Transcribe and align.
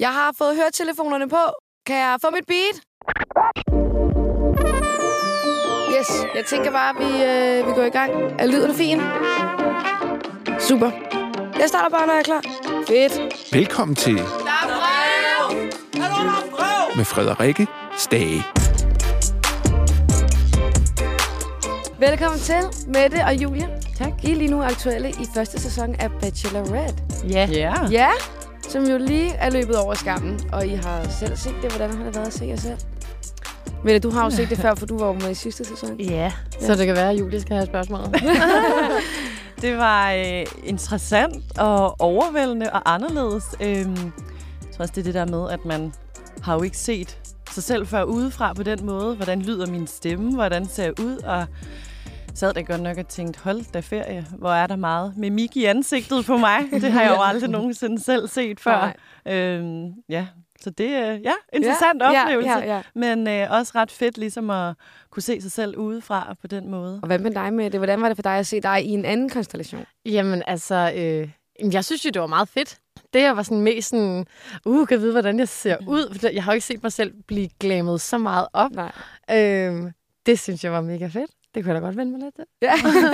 Jeg 0.00 0.08
har 0.12 0.34
fået 0.38 0.56
høretelefonerne 0.56 1.28
på. 1.28 1.36
Kan 1.86 1.96
jeg 1.96 2.18
få 2.22 2.30
mit 2.30 2.46
beat? 2.46 2.76
Yes, 5.98 6.10
jeg 6.34 6.44
tænker 6.46 6.70
bare, 6.70 6.88
at 6.90 6.96
vi, 6.98 7.24
øh, 7.24 7.66
vi 7.68 7.72
går 7.72 7.82
i 7.82 7.88
gang. 7.90 8.12
Er 8.38 8.46
lyden 8.46 8.74
fin? 8.74 9.00
Super. 10.60 10.90
Jeg 11.58 11.68
starter 11.68 11.88
bare, 11.96 12.06
når 12.06 12.12
jeg 12.12 12.20
er 12.20 12.24
klar. 12.24 12.42
Fedt. 12.88 13.52
Velkommen 13.54 13.94
til 13.94 14.16
Der 14.16 14.22
er 14.22 14.66
brev! 16.52 16.96
med 16.96 17.04
Frederikke 17.04 17.66
Stage. 17.98 18.42
Velkommen 21.98 22.40
til, 22.40 22.62
Mette 22.86 23.24
og 23.24 23.34
Julia. 23.34 23.68
Tak. 23.98 24.12
I 24.22 24.30
er 24.30 24.36
lige 24.36 24.50
nu 24.50 24.62
aktuelle 24.62 25.10
i 25.10 25.26
første 25.34 25.60
sæson 25.60 25.94
af 25.94 26.10
Bachelorette. 26.20 26.94
Ja. 27.28 27.48
Ja. 27.52 27.74
Ja, 27.90 28.08
som 28.70 28.84
jo 28.84 28.98
lige 28.98 29.30
er 29.30 29.50
løbet 29.50 29.76
over 29.76 29.94
skammen. 29.94 30.40
Og 30.52 30.66
I 30.66 30.74
har 30.74 31.08
selv 31.08 31.36
set 31.36 31.54
det. 31.62 31.72
Hvordan 31.72 31.96
har 31.96 32.04
det 32.04 32.14
været 32.14 32.26
at 32.26 32.32
se 32.32 32.44
jer 32.44 32.56
selv? 32.56 32.78
Mette, 33.84 34.08
du 34.08 34.10
har 34.10 34.24
jo 34.24 34.30
set 34.30 34.50
det 34.50 34.58
før, 34.58 34.74
for 34.74 34.86
du 34.86 34.98
var 34.98 35.06
jo 35.06 35.12
med 35.12 35.30
i 35.30 35.34
sidste 35.34 35.64
sæson. 35.64 36.00
Ja, 36.00 36.32
så 36.60 36.74
det 36.74 36.86
kan 36.86 36.96
være, 36.96 37.10
at 37.10 37.20
Julie 37.20 37.40
skal 37.40 37.56
have 37.56 37.66
spørgsmål. 37.66 38.00
Det 39.62 39.76
var 39.76 40.12
øh, 40.12 40.46
interessant 40.64 41.58
og 41.58 42.00
overvældende 42.00 42.72
og 42.72 42.94
anderledes. 42.94 43.44
Øhm, 43.60 43.96
jeg 43.96 44.74
tror 44.76 44.82
også, 44.82 44.92
det 44.94 44.98
er 44.98 45.04
det 45.04 45.14
der 45.14 45.26
med, 45.26 45.50
at 45.50 45.64
man 45.64 45.92
har 46.42 46.54
jo 46.54 46.62
ikke 46.62 46.78
set 46.78 47.18
sig 47.50 47.62
selv 47.62 47.86
før 47.86 48.02
udefra 48.02 48.52
på 48.52 48.62
den 48.62 48.86
måde. 48.86 49.16
Hvordan 49.16 49.42
lyder 49.42 49.66
min 49.66 49.86
stemme? 49.86 50.34
Hvordan 50.34 50.66
ser 50.68 50.84
jeg 50.84 51.00
ud? 51.00 51.16
Og 51.16 51.46
sad 52.40 52.54
der 52.54 52.62
godt 52.62 52.82
nok 52.82 52.98
og 52.98 53.08
tænkte, 53.08 53.40
hold 53.40 53.72
da 53.72 53.80
ferie, 53.80 54.26
hvor 54.38 54.50
er 54.50 54.66
der 54.66 54.76
meget 54.76 55.16
mimik 55.16 55.56
i 55.56 55.64
ansigtet 55.64 56.24
på 56.26 56.36
mig. 56.36 56.60
Det 56.70 56.92
har 56.92 57.02
jeg 57.02 57.10
jo 57.10 57.22
aldrig 57.22 57.50
nogensinde 57.50 58.02
selv 58.02 58.28
set 58.28 58.60
før. 58.60 58.92
Øhm, 59.28 59.92
ja, 60.08 60.26
så 60.60 60.70
det 60.70 60.86
er 60.90 61.12
ja, 61.12 61.32
interessant 61.52 62.02
ja, 62.02 62.22
oplevelse. 62.22 62.50
Ja, 62.50 62.74
ja. 62.74 62.82
Men 62.94 63.28
øh, 63.28 63.50
også 63.50 63.72
ret 63.74 63.90
fedt 63.90 64.18
ligesom 64.18 64.50
at 64.50 64.74
kunne 65.10 65.22
se 65.22 65.40
sig 65.40 65.52
selv 65.52 65.76
udefra 65.76 66.34
på 66.40 66.46
den 66.46 66.70
måde. 66.70 66.98
Og 67.02 67.06
hvad 67.06 67.18
med 67.18 67.30
dig, 67.30 67.52
Mette? 67.52 67.78
Hvordan 67.78 68.00
var 68.00 68.08
det 68.08 68.16
for 68.16 68.22
dig 68.22 68.38
at 68.38 68.46
se 68.46 68.60
dig 68.60 68.84
i 68.84 68.88
en 68.88 69.04
anden 69.04 69.28
konstellation? 69.28 69.84
Jamen 70.06 70.42
altså, 70.46 70.92
øh, 70.96 71.28
jeg 71.72 71.84
synes 71.84 72.04
jo, 72.04 72.10
det 72.10 72.20
var 72.20 72.26
meget 72.26 72.48
fedt. 72.48 72.78
Det 73.14 73.22
jeg 73.22 73.36
var 73.36 73.42
sådan 73.42 73.60
mest 73.60 73.88
sådan, 73.88 74.26
uh, 74.64 74.86
kan 74.86 74.94
jeg 74.94 75.02
vide, 75.02 75.12
hvordan 75.12 75.38
jeg 75.38 75.48
ser 75.48 75.76
ud? 75.86 76.18
For 76.18 76.28
jeg 76.28 76.44
har 76.44 76.52
jo 76.52 76.54
ikke 76.54 76.66
set 76.66 76.82
mig 76.82 76.92
selv 76.92 77.12
blive 77.26 77.48
glammet 77.60 78.00
så 78.00 78.18
meget 78.18 78.46
op. 78.52 78.70
Nej. 78.70 78.92
Øh, 79.30 79.92
det 80.26 80.38
synes 80.38 80.64
jeg 80.64 80.72
var 80.72 80.80
mega 80.80 81.06
fedt. 81.06 81.30
Det 81.54 81.64
kunne 81.64 81.74
jeg 81.74 81.82
da 81.82 81.86
godt 81.86 81.96
vende 81.96 82.12
mig 82.12 82.20
lidt 82.20 82.34
til. 82.34 82.44
Ja. 82.62 82.72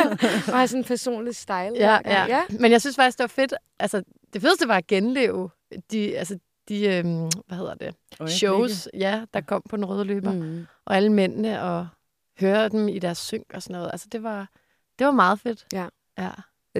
og 0.53 0.57
have 0.59 0.69
sådan 0.69 0.81
en 0.81 0.85
personlig 0.85 1.37
style. 1.37 1.73
Ja, 1.75 1.99
gang. 2.03 2.29
ja. 2.29 2.43
Men 2.61 2.73
jeg 2.73 2.81
synes 2.81 2.97
faktisk, 2.97 3.19
det 3.19 3.23
var 3.23 3.29
fedt. 3.29 3.55
Altså, 3.79 4.03
det 4.33 4.43
fedeste 4.43 4.69
var 4.69 4.77
at 4.77 4.87
genleve 4.87 5.51
de, 5.93 6.19
altså, 6.19 6.39
de 6.69 6.87
øhm, 6.97 7.31
hvad 7.47 7.57
hedder 7.59 7.75
det, 7.75 7.95
shows, 8.31 8.89
ja, 8.95 9.23
der 9.35 9.41
kom 9.41 9.63
på 9.71 9.77
den 9.77 9.85
røde 9.85 10.05
løber. 10.05 10.33
Mm. 10.33 10.39
Mm. 10.39 10.67
Og 10.85 10.97
alle 10.97 11.13
mændene, 11.13 11.63
og 11.63 11.87
høre 12.41 12.69
dem 12.69 12.89
i 12.89 12.99
deres 12.99 13.19
synk 13.19 13.45
og 13.55 13.63
sådan 13.63 13.75
noget. 13.75 13.91
Altså, 13.93 14.07
det 14.13 14.23
var, 14.23 14.49
det 14.99 15.07
var 15.07 15.13
meget 15.13 15.41
fedt. 15.41 15.67
Ja. 15.73 15.87
Ja. 16.19 16.31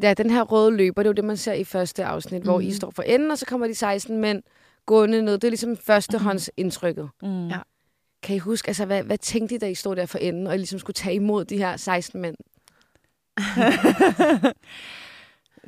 Ja, 0.03 0.15
den 0.15 0.31
her 0.31 0.43
røde 0.43 0.77
løber, 0.77 1.03
det 1.03 1.07
er 1.07 1.11
jo 1.11 1.15
det, 1.15 1.25
man 1.25 1.37
ser 1.37 1.53
i 1.53 1.65
første 1.65 2.05
afsnit, 2.05 2.43
mm. 2.43 2.49
hvor 2.49 2.61
I 2.61 2.65
Mhm. 2.65 2.73
står 2.75 2.91
for 2.91 3.03
enden, 3.03 3.31
og 3.31 3.39
så 3.39 3.47
kommer 3.47 3.67
de 3.67 3.75
16 3.75 4.19
mænd 4.21 4.43
gående 4.87 5.23
ned. 5.23 5.33
Det 5.33 5.45
er 5.45 5.51
ligesom 5.51 5.77
førstehåndsindtrykket. 5.77 7.09
Mm. 7.23 7.49
Ja. 7.49 7.59
Kan 8.27 8.37
I 8.37 8.39
huske, 8.39 8.69
altså, 8.69 8.85
hvad, 8.85 9.03
hvad 9.03 9.19
tænkte 9.19 9.55
I, 9.55 9.59
da 9.59 9.67
I 9.69 9.75
stod 9.75 9.97
der 9.97 10.07
for 10.07 10.19
enden, 10.19 10.47
og 10.47 10.55
I 10.55 10.57
ligesom 10.57 10.79
skulle 10.79 10.95
tage 10.95 11.15
imod 11.15 11.45
de 11.45 11.57
her 11.59 11.77
16 11.77 12.21
mænd? 12.21 12.37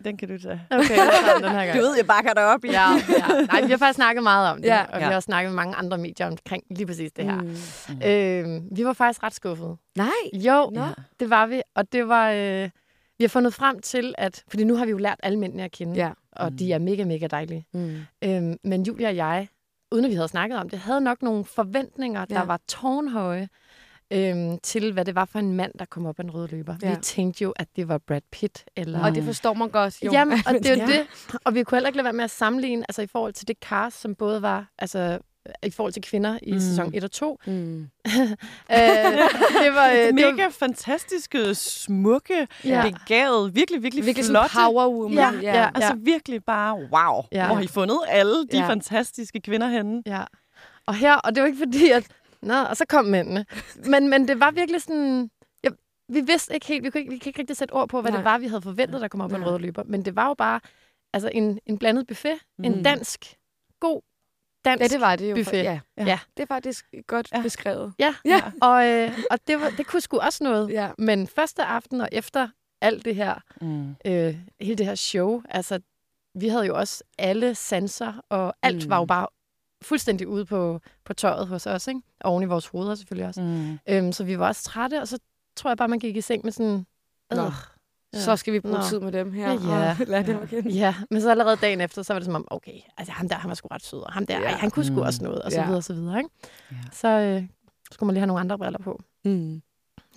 Den 0.04 0.16
kan 0.16 0.28
du 0.28 0.38
tage. 0.38 0.60
Okay, 0.70 0.90
jeg 0.96 1.10
tager 1.26 1.38
den 1.48 1.50
her 1.58 1.64
gang. 1.66 1.78
Du 1.78 1.82
ved, 1.82 1.96
jeg 1.96 2.06
bakker 2.06 2.32
dig 2.34 2.44
op 2.54 2.64
i. 2.64 2.68
Ja, 2.70 2.88
ja. 2.90 3.44
Nej, 3.46 3.62
vi 3.64 3.70
har 3.70 3.76
faktisk 3.78 3.96
snakket 3.96 4.22
meget 4.22 4.50
om 4.50 4.56
det, 4.56 4.68
Ja. 4.68 4.84
og 4.92 4.98
vi 4.98 5.04
har 5.04 5.14
også 5.14 5.26
snakket 5.26 5.50
med 5.52 5.56
mange 5.56 5.74
andre 5.74 5.98
medier 5.98 6.26
omkring 6.26 6.62
lige 6.70 6.86
præcis 6.86 7.12
det 7.12 7.24
her. 7.24 7.40
Mm. 7.42 8.02
Øh, 8.06 8.62
vi 8.78 8.84
var 8.84 8.92
faktisk 8.92 9.22
ret 9.22 9.34
skuffede. 9.34 9.76
Nej. 9.96 10.08
Jo, 10.32 10.70
Nå. 10.74 10.84
det 11.20 11.30
var 11.30 11.46
vi, 11.46 11.62
og 11.74 11.92
det 11.92 12.08
var... 12.08 12.30
Øh, 12.30 12.70
vi 13.18 13.24
har 13.24 13.28
fundet 13.28 13.54
frem 13.54 13.80
til, 13.80 14.14
at... 14.18 14.42
Fordi 14.48 14.64
nu 14.64 14.76
har 14.76 14.84
vi 14.84 14.90
jo 14.90 14.96
lært 14.98 15.20
alle 15.22 15.38
mændene 15.38 15.64
at 15.64 15.72
kende, 15.72 15.94
Ja. 15.94 16.10
og 16.32 16.58
de 16.58 16.72
er 16.72 16.78
mega, 16.78 17.04
mega 17.04 17.26
dejlige. 17.26 17.66
Mm. 17.74 17.96
Øhm, 18.24 18.56
men 18.64 18.82
Julia 18.82 19.08
og 19.08 19.16
jeg, 19.16 19.48
uden 19.92 20.04
at 20.04 20.10
vi 20.10 20.14
havde 20.14 20.28
snakket 20.28 20.58
om 20.58 20.68
det, 20.68 20.78
havde 20.78 21.00
nok 21.00 21.22
nogle 21.22 21.44
forventninger, 21.44 22.24
der 22.24 22.38
Ja. 22.38 22.44
var 22.44 22.60
tårnhøje 22.68 23.48
øhm, 24.12 24.58
til, 24.62 24.92
hvad 24.92 25.04
det 25.04 25.14
var 25.14 25.24
for 25.24 25.38
en 25.38 25.52
mand, 25.52 25.72
der 25.78 25.84
kom 25.84 26.06
op 26.06 26.18
ad 26.20 26.24
en 26.24 26.30
rød 26.30 26.48
løber. 26.48 26.76
Ja. 26.82 26.90
Vi 26.94 26.96
tænkte 27.02 27.42
jo, 27.44 27.50
at 27.56 27.68
det 27.76 27.88
var 27.88 27.98
Brad 27.98 28.20
Pitt. 28.32 28.64
Eller... 28.76 29.04
Og 29.04 29.14
det 29.14 29.24
forstår 29.24 29.54
man 29.54 29.68
godt, 29.70 30.02
jo. 30.04 30.12
Jamen, 30.12 30.38
og 30.46 30.54
det 30.54 30.66
er 30.66 30.74
jo 30.76 30.80
Ja. 30.92 30.98
det. 30.98 31.06
Og 31.44 31.54
vi 31.54 31.62
kunne 31.62 31.76
heller 31.76 31.88
ikke 31.88 31.96
lade 31.96 32.04
være 32.04 32.12
med 32.12 32.24
at 32.24 32.30
sammenligne, 32.30 32.84
altså 32.88 33.02
i 33.02 33.06
forhold 33.06 33.32
til 33.32 33.48
det 33.48 33.56
cast, 33.60 34.00
som 34.00 34.14
både 34.14 34.42
var, 34.42 34.66
altså 34.78 35.18
i 35.62 35.70
forhold 35.70 35.92
til 35.92 36.02
kvinder 36.02 36.38
i 36.42 36.52
Mm. 36.52 36.60
sæson 36.60 36.94
1 36.94 37.04
og 37.04 37.10
2. 37.10 37.38
Mm. 37.46 37.80
øh, 37.82 37.88
det 39.62 39.74
var, 39.74 39.88
øh, 39.90 39.96
det 40.06 40.14
Mega 40.14 40.42
var 40.44 40.50
fantastiske, 40.50 41.54
smukke, 41.54 42.48
Ja. 42.64 42.68
ja. 42.84 42.90
begavede, 42.90 43.54
virkelig, 43.54 43.82
virkelig, 43.82 44.06
Virkelig 44.06 44.26
flotte. 44.26 44.54
power 44.54 44.88
woman. 44.88 45.40
Ja, 45.42 45.52
ja. 45.62 45.70
Altså 45.74 45.94
virkelig 45.96 46.44
bare, 46.44 46.74
wow. 46.74 47.22
Ja. 47.32 47.38
Ja. 47.38 47.46
Hvor 47.46 47.54
har 47.54 47.62
I 47.62 47.66
fundet 47.66 47.98
alle 48.08 48.36
de 48.46 48.46
Ja. 48.52 48.58
ja. 48.58 48.68
fantastiske 48.68 49.40
kvinder 49.40 49.68
henne? 49.68 50.02
Ja. 50.06 50.22
Og 50.86 50.94
her, 50.94 51.14
og 51.16 51.34
det 51.34 51.40
var 51.42 51.46
ikke 51.46 51.58
fordi, 51.58 51.90
at... 51.90 52.06
Nå, 52.42 52.54
og 52.54 52.76
så 52.76 52.84
kom 52.88 53.04
mændene. 53.04 53.46
Men, 53.86 54.08
men 54.08 54.28
det 54.28 54.40
var 54.40 54.50
virkelig 54.50 54.82
sådan... 54.82 55.30
Ja, 55.64 55.68
vi 56.08 56.20
vidste 56.20 56.54
ikke 56.54 56.66
helt, 56.66 56.84
vi 56.84 56.90
kunne 56.90 57.00
ikke, 57.00 57.10
vi 57.12 57.18
kan 57.18 57.30
ikke 57.30 57.40
rigtig 57.40 57.56
sætte 57.56 57.72
ord 57.72 57.88
på, 57.88 58.00
hvad 58.00 58.10
Nej. 58.10 58.18
det 58.18 58.24
var, 58.24 58.38
vi 58.38 58.46
havde 58.46 58.62
forventet, 58.62 59.00
der 59.00 59.08
kom 59.08 59.20
op 59.20 59.30
på 59.30 59.36
en 59.36 59.42
Nej. 59.42 59.50
rød 59.50 59.58
løber. 59.58 59.82
Men 59.86 60.04
det 60.04 60.16
var 60.16 60.26
jo 60.28 60.34
bare 60.34 60.60
altså 61.12 61.30
en, 61.34 61.58
en 61.66 61.78
blandet 61.78 62.06
buffet. 62.06 62.38
Mm. 62.58 62.64
En 62.64 62.82
dansk, 62.82 63.34
god 63.80 64.02
dansk 64.76 64.82
Ja, 64.82 64.88
det 64.96 65.00
var 65.00 65.16
det 65.16 65.30
jo. 65.30 65.36
buffet. 65.36 65.58
Ja. 65.64 65.80
Ja. 65.96 66.04
ja. 66.04 66.18
Det 66.36 66.42
er 66.42 66.46
faktisk 66.46 66.84
godt 67.06 67.28
Ja. 67.32 67.42
beskrevet. 67.42 67.92
Ja, 67.98 68.14
Ja. 68.24 68.42
og, 68.62 68.86
øh, 68.88 69.18
og 69.30 69.38
det, 69.48 69.60
var, 69.60 69.70
det 69.76 69.86
kunne 69.86 70.00
sgu 70.00 70.18
også 70.18 70.44
noget. 70.44 70.70
Ja. 70.70 70.90
Men 70.98 71.26
første 71.26 71.64
aften 71.64 72.00
og 72.00 72.08
efter 72.12 72.48
alt 72.80 73.04
det 73.04 73.14
her, 73.14 73.34
Mm. 73.60 73.96
øh, 74.04 74.36
hele 74.60 74.74
det 74.74 74.86
her 74.86 74.94
show, 74.94 75.42
altså, 75.48 75.80
vi 76.34 76.48
havde 76.48 76.66
jo 76.66 76.76
også 76.78 77.04
alle 77.18 77.54
sanser, 77.54 78.12
og 78.28 78.54
alt 78.62 78.84
Mm. 78.84 78.90
var 78.90 78.98
jo 78.98 79.04
bare 79.04 79.26
fuldstændig 79.82 80.28
ude 80.28 80.44
på, 80.44 80.80
på 81.04 81.14
tøjet 81.14 81.46
hos 81.46 81.66
os, 81.66 81.86
ikke? 81.88 82.00
Og 82.20 82.30
oven 82.30 82.42
i 82.42 82.46
vores 82.46 82.66
hoveder 82.66 82.94
selvfølgelig 82.94 83.26
også. 83.28 83.40
Mm. 83.40 83.78
Øhm, 83.88 84.12
så 84.12 84.24
vi 84.24 84.38
var 84.38 84.46
også 84.48 84.62
trætte, 84.62 85.00
og 85.00 85.08
så 85.08 85.18
tror 85.56 85.70
jeg 85.70 85.76
bare, 85.76 85.88
man 85.88 85.98
gik 85.98 86.16
i 86.16 86.20
seng 86.20 86.44
med 86.44 86.52
sådan... 86.52 86.86
Øh. 87.32 87.38
Ja. 88.14 88.18
Så 88.20 88.36
skal 88.36 88.52
vi 88.52 88.60
bruge 88.60 88.74
Nå. 88.74 88.82
tid 88.82 89.00
med 89.00 89.12
dem 89.12 89.32
her. 89.32 89.52
Ja, 89.52 89.84
ja. 89.84 89.96
Og 90.00 90.06
lad 90.06 90.24
dem 90.24 90.38
at 90.42 90.48
kende. 90.48 90.70
Ja, 90.70 90.94
men 91.10 91.22
så 91.22 91.30
allerede 91.30 91.56
dagen 91.56 91.80
efter, 91.80 92.02
så 92.02 92.12
var 92.12 92.18
det 92.20 92.26
som 92.26 92.34
om, 92.34 92.48
okay, 92.50 92.80
altså 92.96 93.12
ham 93.12 93.28
der, 93.28 93.36
han 93.36 93.48
var 93.48 93.54
sgu 93.54 93.68
ret 93.68 93.82
sød, 93.84 93.98
og 94.00 94.12
ham 94.12 94.26
der, 94.26 94.38
Ja. 94.40 94.44
ej, 94.44 94.50
han 94.52 94.70
kunne 94.70 94.84
sgu 94.84 94.94
Mm. 94.94 95.00
også 95.02 95.24
noget, 95.24 95.42
og 95.42 95.52
så 95.52 95.58
Ja. 95.58 95.64
videre, 95.64 95.78
og 95.78 95.84
så 95.84 95.94
videre, 95.94 96.18
ikke? 96.18 96.30
Ja. 96.70 96.76
Så 96.92 97.08
øh, 97.08 97.42
skulle 97.90 98.06
man 98.06 98.14
lige 98.14 98.20
have 98.20 98.26
nogle 98.26 98.40
andre 98.40 98.58
briller 98.58 98.78
på. 98.78 99.02
Mm. 99.24 99.62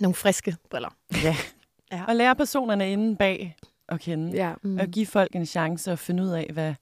Nogle 0.00 0.14
friske 0.14 0.56
briller. 0.70 0.88
Og 2.08 2.16
lære 2.16 2.36
personerne 2.36 2.92
inde 2.92 3.16
bag 3.16 3.56
at 3.88 4.00
kende. 4.00 4.32
Ja. 4.36 4.54
Mm. 4.62 4.78
Og 4.78 4.86
give 4.86 5.06
folk 5.06 5.36
en 5.36 5.46
chance 5.46 5.92
at 5.92 5.98
finde 5.98 6.22
ud 6.22 6.28
af, 6.28 6.50
hvad, 6.52 6.74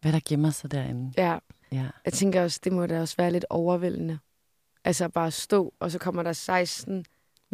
hvad 0.00 0.12
der 0.12 0.20
gemmer 0.28 0.50
sig 0.50 0.70
derinde. 0.70 1.12
ja. 1.16 1.38
Ja. 1.72 1.86
Jeg 2.04 2.12
tænker 2.12 2.42
også, 2.42 2.60
det 2.64 2.72
må 2.72 2.86
da 2.86 3.00
også 3.00 3.14
være 3.18 3.30
lidt 3.30 3.44
overvældende. 3.50 4.18
Altså 4.84 5.08
bare 5.08 5.30
stå, 5.30 5.74
og 5.80 5.90
så 5.90 5.98
kommer 5.98 6.22
der 6.22 6.32
16 6.32 7.04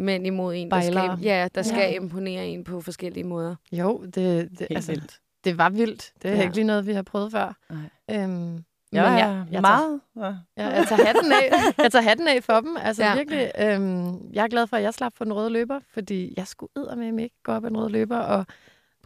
mænd 0.01 0.27
imod 0.27 0.55
en, 0.55 0.71
der 0.71 0.81
skal, 0.81 0.93
Bejlere. 0.93 1.17
ja, 1.21 1.47
der 1.55 1.61
skal 1.61 1.77
Ja. 1.79 1.95
imponere 1.95 2.47
en 2.47 2.63
på 2.63 2.81
forskellige 2.81 3.23
måder. 3.23 3.55
Jo, 3.71 4.01
det, 4.05 4.15
det, 4.15 4.59
Helt 4.59 4.71
altså, 4.71 4.91
vildt. 4.91 5.19
det 5.43 5.57
var 5.57 5.69
vildt. 5.69 6.13
Det 6.21 6.25
er 6.27 6.31
Ja. 6.31 6.37
ja. 6.37 6.43
ikke 6.43 6.55
lige 6.55 6.65
noget, 6.65 6.85
vi 6.87 6.93
har 6.93 7.01
prøvet 7.01 7.31
før. 7.31 7.57
Nej. 7.69 8.23
Øhm, 8.23 8.63
Jeg 8.93 9.09
men 9.09 9.19
jeg, 9.19 9.45
jeg, 9.51 9.61
meget... 9.61 10.01
Ja. 10.15 10.21
Tager, 10.21 10.35
ja, 10.57 10.67
jeg, 10.67 10.87
tager 10.87 11.05
hatten 11.05 11.31
af, 11.31 11.51
jeg 11.83 11.91
tager 11.91 12.03
hatten 12.03 12.27
af 12.27 12.43
for 12.43 12.59
dem. 12.59 12.77
Altså 12.81 13.03
Ja. 13.03 13.09
ja. 13.09 13.15
virkelig. 13.17 13.51
Øhm, 13.59 14.29
jeg 14.33 14.43
er 14.43 14.47
glad 14.47 14.67
for, 14.67 14.77
at 14.77 14.83
jeg 14.83 14.93
slap 14.93 15.13
for 15.17 15.23
den 15.25 15.33
røde 15.33 15.49
løber, 15.49 15.79
fordi 15.93 16.33
jeg 16.37 16.47
skulle 16.47 16.71
med 16.95 17.23
ikke 17.23 17.35
gå 17.43 17.51
op 17.51 17.65
ad 17.65 17.69
en 17.69 17.77
rød 17.77 17.89
løber 17.89 18.17
og 18.17 18.45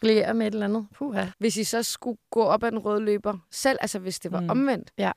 brillere 0.01 0.33
med 0.33 0.47
et 0.47 0.53
eller 0.53 0.65
andet. 0.65 0.87
Puha. 0.95 1.25
Hvis 1.39 1.57
I 1.57 1.63
så 1.63 1.83
skulle 1.83 2.17
gå 2.31 2.43
op 2.43 2.63
ad 2.63 2.71
den 2.71 2.79
røde 2.79 3.01
løber 3.01 3.37
selv, 3.51 3.77
altså 3.81 3.99
hvis 3.99 4.19
det 4.19 4.31
var 4.31 4.39
mm. 4.39 4.49
Omvendt. 4.49 4.91
Ja. 4.97 5.11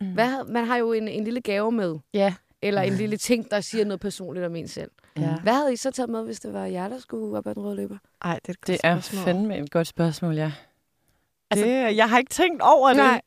Hvad, 0.00 0.44
man 0.48 0.64
har 0.64 0.76
jo 0.76 0.92
en, 0.92 1.08
en 1.08 1.24
lille 1.24 1.40
gave 1.40 1.72
med, 1.72 1.98
Ja. 2.14 2.34
Eller 2.62 2.82
en 2.82 2.92
lille 2.92 3.16
ting, 3.16 3.50
der 3.50 3.60
siger 3.60 3.84
noget 3.84 4.00
personligt 4.00 4.46
om 4.46 4.56
en 4.56 4.68
selv. 4.68 4.90
ja. 5.18 5.34
Hvad 5.42 5.52
havde 5.52 5.72
I 5.72 5.76
så 5.76 5.90
taget 5.90 6.10
med, 6.10 6.24
hvis 6.24 6.40
det 6.40 6.52
var 6.52 6.64
jer, 6.64 6.88
der 6.88 6.98
skulle 6.98 7.38
op 7.38 7.46
ad 7.46 7.54
den 7.54 7.62
røde 7.62 7.76
løber? 7.76 7.96
Ej, 8.24 8.38
det 8.46 8.48
er, 8.48 8.52
et 8.52 8.66
Det 8.66 8.66
godt 8.66 8.80
er 8.84 9.00
spørgsmål. 9.00 9.24
fandme 9.24 9.58
et 9.58 9.70
godt 9.70 9.86
spørgsmål, 9.86 10.34
ja. 10.34 10.52
Altså- 11.50 11.66
det, 11.66 11.96
jeg 11.96 12.08
har 12.10 12.18
ikke 12.18 12.30
tænkt 12.30 12.62
over 12.62 12.88
det. 12.88 12.96
Nej. 12.96 13.20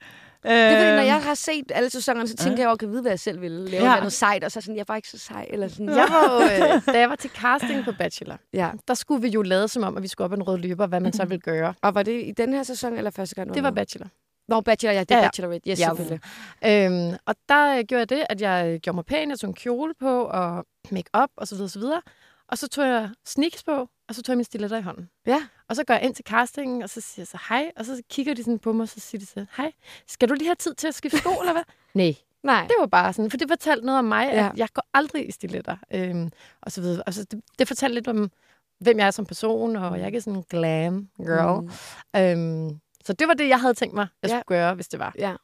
Det 0.44 0.52
er 0.54 0.78
fordi, 0.80 0.96
når 0.96 1.02
jeg 1.04 1.24
har 1.24 1.34
set 1.34 1.72
alle 1.76 1.90
sæsonerne, 1.90 2.28
så 2.28 2.36
tænker 2.36 2.58
ja. 2.58 2.62
jeg, 2.62 2.68
at 2.68 2.72
jeg 2.72 2.80
kan 2.80 2.90
vide, 2.92 3.02
hvad 3.02 3.12
jeg 3.12 3.20
selv 3.20 3.42
ville 3.42 3.70
lave. 3.70 3.86
Ja. 3.92 3.96
Noget 3.96 4.14
sejt, 4.14 4.44
og 4.44 4.52
så 4.52 4.60
er 4.60 4.62
sådan, 4.62 4.78
jeg 4.78 4.86
var 4.88 4.96
ikke 4.96 5.10
så 5.10 5.18
sej. 5.18 5.46
Eller 5.50 5.68
sådan. 5.68 5.90
Jeg 5.90 6.08
var 6.10 6.34
jo, 6.34 6.42
øh, 6.76 6.82
da 6.94 7.00
jeg 7.00 7.10
var 7.10 7.16
til 7.16 7.30
casting 7.30 7.86
på 7.86 7.92
Bachelor, 7.98 8.38
Ja. 8.54 8.70
der 8.88 8.94
skulle 8.94 9.22
vi 9.22 9.28
jo 9.28 9.42
lade 9.42 9.68
som 9.68 9.84
om, 9.84 9.98
at 9.98 10.04
vi 10.04 10.08
skulle 10.08 10.26
op 10.26 10.32
ad 10.34 10.38
en 10.38 10.44
rød 10.44 10.58
løber, 10.58 10.88
hvad 10.88 11.00
man 11.00 11.14
så 11.14 11.26
ville 11.26 11.40
gøre. 11.42 11.74
Og 11.82 11.96
var 11.96 12.04
det 12.04 12.24
i 12.26 12.32
den 12.38 12.54
her 12.54 12.64
sæson, 12.64 12.94
eller 12.98 13.12
første 13.12 13.36
gang? 13.36 13.54
Det 13.54 13.64
var 13.64 13.70
med? 13.70 13.76
Bachelor. 13.76 14.08
Nå, 14.48 14.62
Bachelor, 14.62 14.94
ja, 14.94 15.00
det 15.00 15.12
er 15.12 15.16
Ja, 15.16 15.22
ja. 15.22 15.28
Bachelorette. 15.28 15.70
Yes, 15.70 15.80
Ja. 15.80 15.86
selvfølgelig. 15.86 16.20
Øhm, 16.66 17.18
og 17.26 17.36
der 17.50 17.78
øh, 17.78 17.84
gjorde 17.84 18.00
jeg 18.00 18.10
det, 18.10 18.26
at 18.30 18.42
jeg 18.42 18.68
øh, 18.74 18.80
gjorde 18.80 18.96
mig 18.96 19.06
pæn, 19.06 19.30
jeg 19.30 19.40
tog 19.40 19.48
en 19.48 19.54
kjole 19.54 19.94
på, 20.00 20.22
og 20.24 20.66
make 20.92 21.10
up 21.24 21.30
og 21.38 21.48
så 21.48 21.56
videre, 21.56 21.70
så 21.70 21.80
videre. 21.80 22.02
Og 22.48 22.58
så 22.58 22.68
tog 22.68 22.86
jeg 22.86 23.10
sneaks 23.26 23.64
på, 23.64 23.90
og 24.10 24.16
så 24.16 24.22
tog 24.24 24.32
jeg 24.34 24.38
mine 24.38 24.46
stiletter 24.46 24.78
i 24.78 24.82
hånden. 24.82 25.10
Ja. 25.26 25.44
Og 25.70 25.76
så 25.76 25.84
går 25.84 25.94
jeg 25.94 26.04
ind 26.04 26.16
til 26.16 26.26
castingen, 26.26 26.82
og 26.84 26.90
så 26.90 27.02
siger 27.02 27.22
jeg 27.22 27.28
så 27.28 27.38
hej, 27.50 27.72
og 27.78 27.86
så 27.86 28.02
kigger 28.10 28.34
de 28.34 28.44
sådan 28.44 28.60
på 28.60 28.74
mig, 28.74 28.84
og 28.84 28.90
så 28.90 29.00
siger 29.00 29.20
de 29.20 29.26
så, 29.26 29.46
hej, 29.58 29.72
skal 30.08 30.30
du 30.30 30.34
lige 30.34 30.48
have 30.48 30.56
tid 30.56 30.74
til 30.76 30.88
at 30.88 30.96
skifte 30.96 31.18
sko, 31.18 31.30
eller 31.30 31.54
hvad? 31.54 31.64
Nej, 31.94 32.14
Nej. 32.44 32.62
det 32.68 32.76
var 32.80 32.86
bare 32.86 33.14
sådan, 33.14 33.32
for 33.32 33.38
det 33.38 33.50
fortalte 33.50 33.86
noget 33.86 34.00
om 34.00 34.06
mig, 34.06 34.26
Ja. 34.34 34.50
at 34.50 34.58
jeg 34.58 34.68
går 34.74 34.84
aldrig 34.94 35.28
i 35.30 35.32
stiletter, 35.32 35.78
øhm, 35.94 36.32
og 36.62 36.72
så 36.72 36.82
videre. 36.82 37.04
Altså, 37.06 37.24
det, 37.24 37.42
det 37.60 37.68
fortalte 37.68 37.94
lidt 37.96 38.08
om, 38.08 38.32
hvem 38.80 39.00
jeg 39.00 39.08
er 39.08 39.12
som 39.12 39.26
person, 39.26 39.76
og 39.76 39.96
jeg 39.98 40.02
er 40.02 40.08
ikke 40.08 40.22
sådan 40.22 40.38
en 40.40 40.46
glam 40.50 41.10
girl. 41.18 41.62
Mm. 41.62 42.20
Øhm, 42.22 42.80
så 43.06 43.14
det 43.14 43.28
var 43.28 43.34
det, 43.34 43.50
jeg 43.50 43.60
havde 43.60 43.74
tænkt 43.74 43.96
mig, 43.96 44.08
jeg 44.24 44.30
Ja. 44.32 44.36
skulle 44.40 44.60
gøre, 44.60 44.74
hvis 44.74 44.88
det 44.88 45.00
var. 45.00 45.14
Ja. 45.18 45.36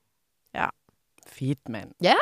Fedt, 1.27 1.69
mand. 1.69 1.89
Ja, 2.03 2.13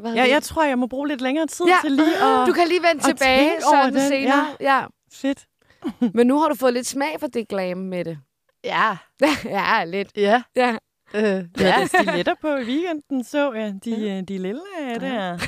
hvad 0.00 0.14
Ja, 0.14 0.28
jeg 0.28 0.42
tror, 0.42 0.64
jeg 0.64 0.78
må 0.78 0.86
bruge 0.86 1.08
lidt 1.08 1.20
længere 1.20 1.46
tid 1.46 1.66
Ja. 1.66 1.76
til 1.82 1.92
lige 1.92 2.16
at... 2.16 2.46
Du 2.48 2.52
kan 2.52 2.68
lige 2.68 2.82
vende 2.82 3.02
tilbage 3.02 3.50
sådan 3.70 3.92
den, 3.94 4.08
senere. 4.08 4.46
Ja. 4.60 4.84
Fedt. 5.12 5.46
Men 6.14 6.26
nu 6.26 6.38
har 6.40 6.48
du 6.48 6.54
fået 6.54 6.72
lidt 6.74 6.86
smag 6.86 7.16
for 7.20 7.26
det 7.26 7.48
glam 7.48 7.78
med 7.78 8.04
det. 8.04 8.18
Ja. 8.64 8.96
ja, 9.44 9.84
lidt. 9.84 10.08
Ja. 10.16 10.42
Ja. 10.56 10.76
Øh, 11.14 11.22
Ja. 11.24 11.44
ja. 11.60 11.74
Det 11.80 11.88
stiletter 11.88 12.34
på 12.40 12.48
i 12.56 12.64
weekenden, 12.64 13.24
så 13.24 13.52
jeg. 13.52 13.74
De, 13.84 13.90
øh, 14.10 14.22
de 14.22 14.38
lille 14.38 14.60
af 14.80 15.00
det 15.00 15.08
her. 15.08 15.38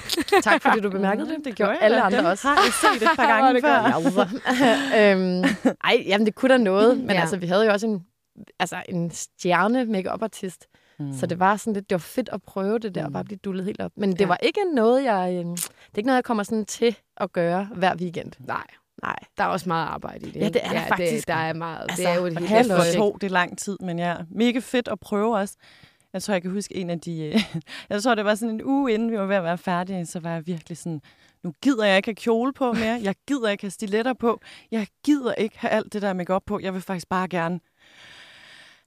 Tak 0.42 0.62
fordi 0.62 0.80
du 0.80 0.90
bemærkede 0.90 1.28
det. 1.28 1.44
Det 1.44 1.54
gjorde 1.54 1.72
jeg 1.72 1.80
alle 1.82 2.02
andre 2.02 2.30
også. 2.30 2.48
har 2.48 2.54
jeg 2.56 2.72
set 2.72 3.02
et 3.02 3.16
par 3.16 3.26
gange 3.32 3.54
det 3.54 3.62
før. 3.64 4.28
øhm, 4.98 5.74
ej, 5.84 6.02
jamen 6.06 6.26
det 6.26 6.34
kunne 6.34 6.52
da 6.52 6.56
noget. 6.58 6.98
Men 6.98 7.06
Ja. 7.08 7.14
ja. 7.14 7.20
altså, 7.20 7.36
vi 7.36 7.46
havde 7.46 7.64
jo 7.66 7.72
også 7.72 7.86
en, 7.86 8.06
altså, 8.58 8.82
en 8.88 9.10
stjerne 9.10 9.84
make 9.84 10.10
artist 10.10 10.66
mm. 10.98 11.12
Så 11.12 11.26
det 11.26 11.38
var 11.38 11.56
sådan 11.56 11.72
lidt, 11.72 11.90
det 11.90 11.94
var 11.94 11.98
fedt 11.98 12.28
at 12.32 12.42
prøve 12.42 12.78
det 12.78 12.94
der, 12.94 13.00
mm. 13.02 13.06
og 13.06 13.12
bare 13.12 13.24
blive 13.24 13.38
dullet 13.44 13.64
helt 13.64 13.80
op. 13.80 13.92
Men 13.96 14.12
det 14.12 14.20
Ja. 14.20 14.26
var 14.26 14.36
ikke 14.42 14.60
noget, 14.74 15.04
jeg, 15.04 15.34
øhm, 15.40 15.56
det 15.56 15.64
er 15.94 15.98
ikke 15.98 16.06
noget, 16.06 16.16
jeg 16.16 16.24
kommer 16.24 16.42
sådan 16.42 16.64
til 16.64 16.96
at 17.16 17.32
gøre 17.32 17.68
hver 17.74 17.94
weekend. 17.96 18.32
Nej. 18.38 18.66
Nej. 19.02 19.16
Der 19.38 19.44
er 19.44 19.48
også 19.48 19.68
meget 19.68 19.86
arbejde 19.86 20.26
i 20.26 20.30
det. 20.30 20.40
Ja, 20.40 20.48
det 20.48 20.60
er 20.64 20.68
der 20.72 20.86
faktisk. 20.86 21.12
Det, 21.16 21.28
der 21.28 21.34
er 21.34 21.52
meget. 21.52 21.82
Altså, 21.82 21.96
det 22.02 22.10
er 22.10 22.14
jo 22.14 22.26
et 22.26 22.38
helt 22.38 22.48
Halv 22.48 22.70
Halløj. 22.70 22.86
for 22.86 22.98
to, 22.98 23.16
det 23.20 23.26
er 23.26 23.30
lang 23.30 23.58
tid, 23.58 23.76
men 23.80 23.98
ja, 23.98 24.16
mega 24.30 24.58
fedt 24.58 24.88
at 24.88 25.00
prøve 25.00 25.36
også. 25.36 25.56
Jeg 26.12 26.22
tror, 26.22 26.34
jeg 26.34 26.42
kan 26.42 26.50
huske 26.50 26.76
en 26.76 26.90
af 26.90 27.00
de... 27.00 27.20
øh, 27.24 27.40
Jeg 27.90 28.02
tror, 28.02 28.14
det 28.14 28.24
var 28.24 28.34
sådan 28.34 28.54
en 28.54 28.62
uge 28.64 28.92
inden 28.94 29.10
vi 29.10 29.18
var 29.18 29.26
ved 29.26 29.36
at 29.36 29.44
være 29.44 29.58
færdige, 29.58 30.06
så 30.06 30.20
var 30.20 30.30
jeg 30.30 30.46
virkelig 30.46 30.78
sådan, 30.78 31.00
nu 31.42 31.52
gider 31.62 31.84
jeg 31.84 31.96
ikke 31.96 32.06
have 32.06 32.14
kjole 32.14 32.52
på 32.52 32.72
mere, 32.72 33.00
jeg 33.02 33.14
gider 33.28 33.48
ikke 33.48 33.62
have 33.64 33.70
stiletter 33.70 34.12
på, 34.12 34.40
jeg 34.70 34.86
gider 35.04 35.34
ikke 35.34 35.58
have 35.58 35.70
alt 35.70 35.92
det 35.92 36.02
der 36.02 36.12
makeup 36.12 36.42
på, 36.46 36.60
jeg 36.62 36.74
vil 36.74 36.82
faktisk 36.82 37.08
bare 37.08 37.28
gerne 37.28 37.60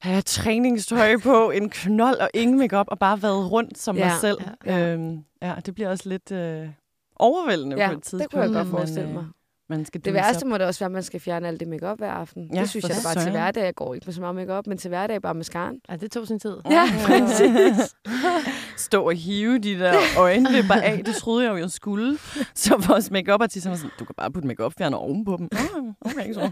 have 0.02 0.22
træningstøj 0.22 1.18
på, 1.24 1.50
en 1.52 1.70
knold 1.70 2.18
og 2.18 2.30
ingen 2.34 2.58
makeup 2.60 2.86
og 2.90 3.00
bare 3.00 3.22
været 3.22 3.52
rundt 3.52 3.78
som 3.78 3.98
Ja, 3.98 4.06
mig 4.06 4.14
selv. 4.22 4.38
ja, 4.66 4.78
ja. 4.78 4.94
Øhm, 4.94 5.20
ja, 5.42 5.54
det 5.66 5.76
bliver 5.76 5.90
også 5.90 6.10
lidt 6.10 6.32
øh, 6.32 6.68
overvældende 7.16 7.78
Ja, 7.78 7.88
på 7.88 7.94
et 7.98 8.04
tidspunkt. 8.04 8.24
det 8.24 8.32
kunne 8.32 8.42
jeg 8.44 8.54
godt 8.54 8.68
forestille 8.68 9.08
øh, 9.10 9.14
mig. 9.16 9.26
Man 9.70 9.86
skal 9.86 10.06
Det 10.06 10.14
værste 10.14 10.44
op. 10.44 10.50
må 10.50 10.58
det 10.58 10.66
også 10.68 10.80
være, 10.80 10.86
at 10.86 10.92
man 10.92 11.04
skal 11.04 11.20
fjerne 11.20 11.48
alt 11.48 11.60
det 11.60 11.68
makeup 11.68 11.98
hver 11.98 12.12
aften. 12.12 12.50
Ja, 12.54 12.60
det 12.60 12.70
synes 12.70 12.84
jeg 12.84 12.96
da 12.96 13.02
bare 13.04 13.24
til 13.24 13.32
hverdag. 13.32 13.64
Jeg 13.64 13.76
går 13.76 13.94
ikke 13.94 14.06
med 14.06 14.14
så 14.14 14.22
meget 14.22 14.36
makeup, 14.36 14.68
men 14.68 14.78
til 14.78 14.90
hverdag 14.90 15.22
bare 15.22 15.34
med 15.34 15.44
skaren. 15.44 15.80
Ja, 15.90 15.96
det 15.96 16.12
tog 16.12 16.28
sin 16.28 16.40
tid. 16.40 16.58
Ja, 16.70 16.84
præcis. 17.08 17.96
stå 18.88 19.04
og 19.04 19.14
hive 19.14 19.60
de 19.60 19.80
der 19.80 19.94
øjenvipper 20.18 20.76
af. 20.76 21.04
Det 21.06 21.16
troede 21.16 21.46
jeg 21.46 21.52
jo, 21.52 21.58
jeg 21.58 21.72
skulle. 21.72 22.18
Så 22.56 22.84
vores 22.88 23.12
make 23.12 23.34
artist 23.34 23.70
var 23.70 23.76
sådan, 23.76 23.92
du 24.00 24.06
kan 24.06 24.16
bare 24.16 24.32
putte 24.32 24.48
make 24.48 24.72
fjerner 24.78 24.98
ovenpå 24.98 25.38
dem. 25.38 25.50
Ah, 25.52 26.12
okay, 26.12 26.34
så. 26.34 26.52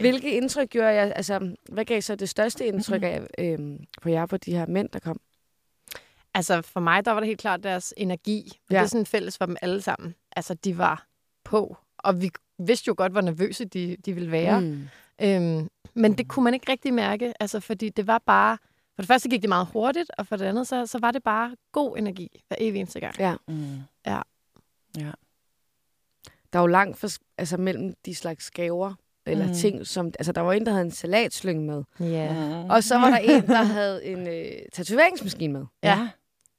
Hvilke 0.00 0.30
indtryk 0.30 0.68
gjorde 0.68 0.88
jeg? 0.88 1.12
Altså, 1.16 1.54
hvad 1.72 1.84
gav 1.84 2.02
så 2.02 2.14
det 2.16 2.28
største 2.28 2.66
indtryk 2.66 3.02
af 3.02 3.20
øhm, 3.38 3.78
på 4.02 4.08
jer, 4.08 4.26
på 4.26 4.36
de 4.36 4.52
her 4.52 4.66
mænd, 4.66 4.88
der 4.92 4.98
kom? 4.98 5.20
Altså 6.34 6.62
for 6.62 6.80
mig, 6.80 7.04
der 7.04 7.10
var 7.12 7.20
det 7.20 7.26
helt 7.26 7.40
klart 7.40 7.62
deres 7.62 7.94
energi. 7.96 8.60
Ja. 8.70 8.74
Ja. 8.74 8.80
Det 8.80 8.84
er 8.84 8.88
sådan 8.88 9.06
fælles 9.06 9.38
for 9.38 9.46
dem 9.46 9.56
alle 9.62 9.82
sammen. 9.82 10.14
Altså 10.36 10.54
de 10.54 10.78
var 10.78 11.06
på. 11.46 11.76
Og 11.98 12.20
vi 12.22 12.30
vidste 12.58 12.88
jo 12.88 12.94
godt, 12.96 13.12
hvor 13.12 13.20
nervøse 13.20 13.64
de, 13.64 13.96
de 14.04 14.12
ville 14.12 14.30
være. 14.30 14.60
Mm. 14.60 14.88
Øhm, 15.22 15.68
men 15.94 16.18
det 16.18 16.28
kunne 16.28 16.44
man 16.44 16.54
ikke 16.54 16.72
rigtig 16.72 16.94
mærke. 16.94 17.34
Altså 17.40 17.60
fordi 17.60 17.88
det 17.88 18.06
var 18.06 18.22
bare... 18.26 18.58
For 18.94 19.02
det 19.02 19.06
første 19.08 19.28
gik 19.28 19.42
det 19.42 19.48
meget 19.48 19.66
hurtigt, 19.72 20.10
og 20.18 20.26
for 20.26 20.36
det 20.36 20.44
andet, 20.44 20.66
så, 20.66 20.86
så 20.86 20.98
var 20.98 21.10
det 21.10 21.22
bare 21.22 21.56
god 21.72 21.98
energi 21.98 22.44
hver 22.48 22.56
evig 22.60 22.78
eneste 22.80 23.00
gang. 23.00 23.18
Ja. 23.18 23.34
Mm. 23.48 23.76
Ja. 24.06 24.20
Ja. 24.98 25.10
Der 26.52 26.58
er 26.58 26.60
jo 26.62 26.66
langt 26.66 26.98
for, 26.98 27.08
altså, 27.38 27.56
mellem 27.56 27.94
de 28.06 28.14
slags 28.14 28.50
gaver, 28.50 28.94
eller 29.26 29.46
Mm. 29.46 29.52
ting, 29.54 29.86
som... 29.86 30.06
Altså, 30.06 30.32
der 30.32 30.40
var 30.40 30.52
en, 30.52 30.66
der 30.66 30.72
havde 30.72 30.84
en 30.84 30.90
salatslynge 30.90 31.62
med. 31.66 31.82
Ja. 32.00 32.32
Mm. 32.64 32.70
Og 32.70 32.84
så 32.84 32.98
var 32.98 33.10
der 33.10 33.16
en, 33.18 33.46
der 33.46 33.62
havde 33.62 34.04
en 34.04 34.26
øh, 34.28 34.52
tatoveringsmaskine 34.72 35.52
med. 35.52 35.64
Ja. 35.82 36.08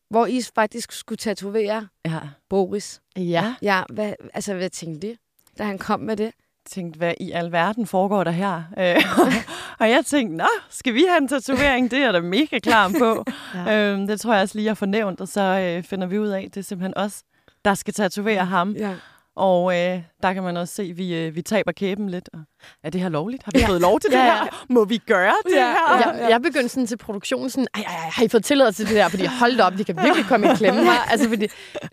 Hvor 0.10 0.26
I 0.26 0.42
faktisk 0.56 0.92
skulle 0.92 1.18
tatovere 1.18 1.88
ja. 2.06 2.20
Boris. 2.50 3.02
Ja. 3.18 3.56
Ja, 3.62 3.84
hvad, 3.90 4.14
altså, 4.34 4.54
hvad 4.54 4.70
tænkte 4.70 5.12
I, 5.12 5.16
da 5.58 5.64
han 5.64 5.78
kom 5.78 6.00
med 6.00 6.18
det? 6.18 6.32
tænkte, 6.70 6.98
hvad 6.98 7.14
i 7.20 7.32
alverden 7.32 7.88
foregår 7.88 8.24
der 8.24 8.32
her? 8.32 8.64
Øh, 8.78 9.04
og 9.80 9.90
jeg 9.90 10.06
tænkte, 10.06 10.38
nå, 10.38 10.48
skal 10.70 10.94
vi 10.94 11.06
have 11.10 11.18
en 11.18 11.28
tatovering? 11.28 11.92
Det 11.92 12.00
er 12.00 12.04
jeg 12.04 12.14
da 12.14 12.22
mega 12.22 12.60
klar 12.60 12.92
på. 13.00 13.24
Ja. 13.56 13.92
øhm, 13.92 14.08
det 14.08 14.22
tror 14.22 14.34
jeg 14.34 14.42
også 14.42 14.56
lige, 14.56 14.66
jeg 14.66 14.70
har 14.70 14.76
fornævnt, 14.76 15.22
og 15.22 15.28
så 15.28 15.42
øh, 15.42 15.84
finder 15.84 16.08
vi 16.08 16.20
ud 16.20 16.28
af, 16.28 16.42
det 16.54 16.58
er 16.58 16.64
simpelthen 16.64 16.98
os, 16.98 17.24
der 17.66 17.74
skal 17.74 17.94
tatovere 17.94 18.46
ham. 18.46 18.72
Ja. 18.72 18.96
Og 19.38 19.78
øh, 19.78 20.02
der 20.24 20.34
kan 20.34 20.44
man 20.44 20.58
også 20.58 20.74
se, 20.76 20.84
at 20.84 20.98
vi, 20.98 21.16
øh, 21.16 21.36
vi 21.36 21.42
taber 21.42 21.72
kæben 21.72 22.10
lidt. 22.10 22.30
Og, 22.34 22.40
er 22.84 22.90
det 22.90 23.02
her 23.02 23.10
lovligt? 23.10 23.44
Har 23.44 23.52
vi 23.56 23.60
Ja. 23.60 23.68
fået 23.68 23.82
lov 23.82 24.00
til 24.00 24.10
det 24.12 24.18
Ja, 24.18 24.24
ja. 24.26 24.34
her? 24.44 24.66
Må 24.70 24.86
vi 24.86 24.98
gøre 24.98 25.34
det 25.46 25.56
Ja, 25.56 25.72
her? 25.72 25.98
ja. 25.98 26.10
Jeg, 26.22 26.30
jeg 26.30 26.42
begyndte 26.42 26.70
sådan 26.70 26.88
til 26.88 26.98
produktionen 26.98 27.50
sådan, 27.50 27.68
ej, 27.76 27.82
ej, 27.88 27.94
ej, 27.94 28.10
har 28.10 28.24
I 28.24 28.28
fået 28.28 28.46
tilladelse 28.46 28.84
til 28.84 28.88
det 28.90 28.96
der? 28.96 29.10
Fordi 29.10 29.26
hold 29.26 29.60
op, 29.60 29.78
vi 29.78 29.84
kan 29.84 29.98
virkelig 30.04 30.26
komme 30.26 30.48
i 30.52 30.56
klemme 30.56 30.84
her. 30.84 31.02
Altså, 31.12 31.30
fordi, 31.30 31.48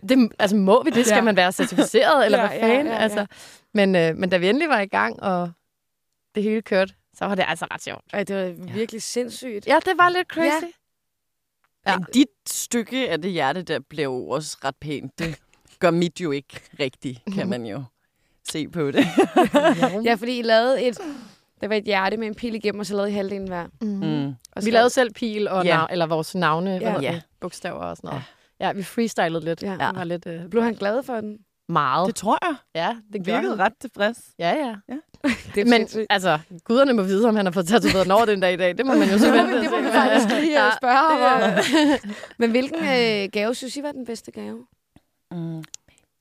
det, 0.09 0.31
altså 0.39 0.55
må 0.55 0.83
vi 0.83 0.89
det? 0.89 1.05
Skal 1.05 1.15
Ja. 1.15 1.21
man 1.21 1.35
være 1.35 1.51
certificeret, 1.51 2.25
eller 2.25 2.41
Ja, 2.41 2.47
hvad 2.47 2.57
ja, 2.57 2.65
fanden? 2.67 2.87
ja, 2.87 2.93
ja. 2.93 2.99
Altså, 2.99 3.25
men, 3.73 3.95
øh, 3.95 4.15
men 4.15 4.29
da 4.29 4.37
vi 4.37 4.49
endelig 4.49 4.69
var 4.69 4.79
i 4.79 4.87
gang, 4.87 5.23
og 5.23 5.51
det 6.35 6.43
hele 6.43 6.61
kørte, 6.61 6.93
så 7.17 7.25
var 7.25 7.35
det 7.35 7.45
altså 7.47 7.65
ret 7.73 7.83
sjovt. 7.83 8.01
Ej, 8.13 8.23
det 8.23 8.35
var 8.35 8.73
virkelig 8.73 9.01
sindssygt. 9.01 9.67
Ja, 9.67 9.79
det 9.85 9.93
var 9.97 10.09
lidt 10.09 10.27
crazy. 10.27 10.65
Ja. 11.85 11.91
Ja. 11.91 11.97
Men 11.97 12.05
dit 12.13 12.27
stykke 12.49 13.09
af 13.09 13.21
det 13.21 13.31
hjerte, 13.31 13.61
der 13.61 13.79
blev 13.89 14.11
også 14.13 14.57
ret 14.63 14.75
pænt. 14.81 15.19
Det 15.19 15.39
gør 15.85 15.91
mit 15.91 16.21
jo 16.21 16.31
ikke 16.31 16.59
rigtigt, 16.79 17.19
kan 17.35 17.49
man 17.49 17.65
jo 17.65 17.83
se 18.49 18.67
på 18.67 18.91
det. 18.91 19.05
Ja, 20.05 20.13
fordi 20.13 20.39
I 20.39 20.41
lavede 20.41 20.83
et... 20.83 20.97
Der 21.61 21.67
var 21.67 21.75
et 21.75 21.83
hjerte 21.83 22.17
med 22.17 22.27
en 22.27 22.35
pil 22.35 22.55
igennem, 22.55 22.79
og 22.79 22.85
så 22.85 22.95
lavede 22.95 23.11
I 23.11 23.13
halvdelen 23.13 23.47
hver. 23.47 23.67
Mm. 23.81 24.27
Og 24.27 24.65
Vi 24.65 24.71
lavede 24.71 24.89
selv 24.89 25.13
pil 25.13 25.47
og 25.47 25.65
Ja. 25.65 25.77
nav- 25.83 25.87
eller 25.91 26.05
vores 26.05 26.35
navne, 26.35 26.69
Ja. 26.71 26.77
ja. 26.79 26.91
Ja. 26.93 27.11
ja. 27.13 27.21
bogstaver 27.41 27.79
og 27.79 27.97
sådan 27.97 28.07
noget. 28.07 28.23
Ja, 28.59 28.71
vi 28.73 28.83
freestylede 28.83 29.45
lidt. 29.45 29.63
Ja. 29.63 29.67
Ja. 29.71 29.87
Det 29.87 29.95
var 29.95 30.03
lidt 30.03 30.27
øh, 30.27 30.49
Blev 30.49 30.63
han 30.63 30.73
glad 30.73 31.03
for 31.03 31.15
den? 31.21 31.37
meget. 31.69 32.07
Det 32.07 32.15
tror 32.15 32.37
jeg. 32.47 32.55
ja, 32.75 32.89
det 32.89 33.13
Det 33.13 33.25
virkede 33.27 33.49
han. 33.57 33.59
ret 33.59 33.73
tilfreds. 33.81 34.17
Ja, 34.39 34.49
ja. 34.49 34.75
Det 35.55 35.61
er 35.61 35.65
Men 35.65 35.73
sindssygt. 35.73 36.05
altså, 36.09 36.39
guderne 36.63 36.93
må 36.93 37.03
vide, 37.03 37.27
om 37.29 37.35
han 37.35 37.45
har 37.45 37.51
fået 37.53 37.67
tatoveret 37.67 38.11
over 38.11 38.25
den 38.25 38.39
dag 38.39 38.53
i 38.53 38.57
dag. 38.57 38.77
Det 38.77 38.85
må 38.85 38.93
man 38.93 39.09
jo 39.09 39.17
så 39.17 39.25
det 39.25 39.33
vente 39.33 39.61
det 39.61 39.71
må 39.71 39.81
vi 39.81 39.87
faktisk 39.91 40.29
lige 40.41 40.51
Ja, 40.59 40.65
ja, 40.65 40.71
spørge 40.77 40.95
ham 40.97 41.43
om. 41.43 41.49
det, 42.03 42.15
Men 42.39 42.51
hvilken 42.51 42.79
øh, 42.83 43.29
gave 43.31 43.55
synes 43.55 43.77
I 43.77 43.83
var 43.83 43.91
den 43.91 44.05
bedste 44.05 44.31
gave? 44.31 44.59
Mm. 45.35 45.63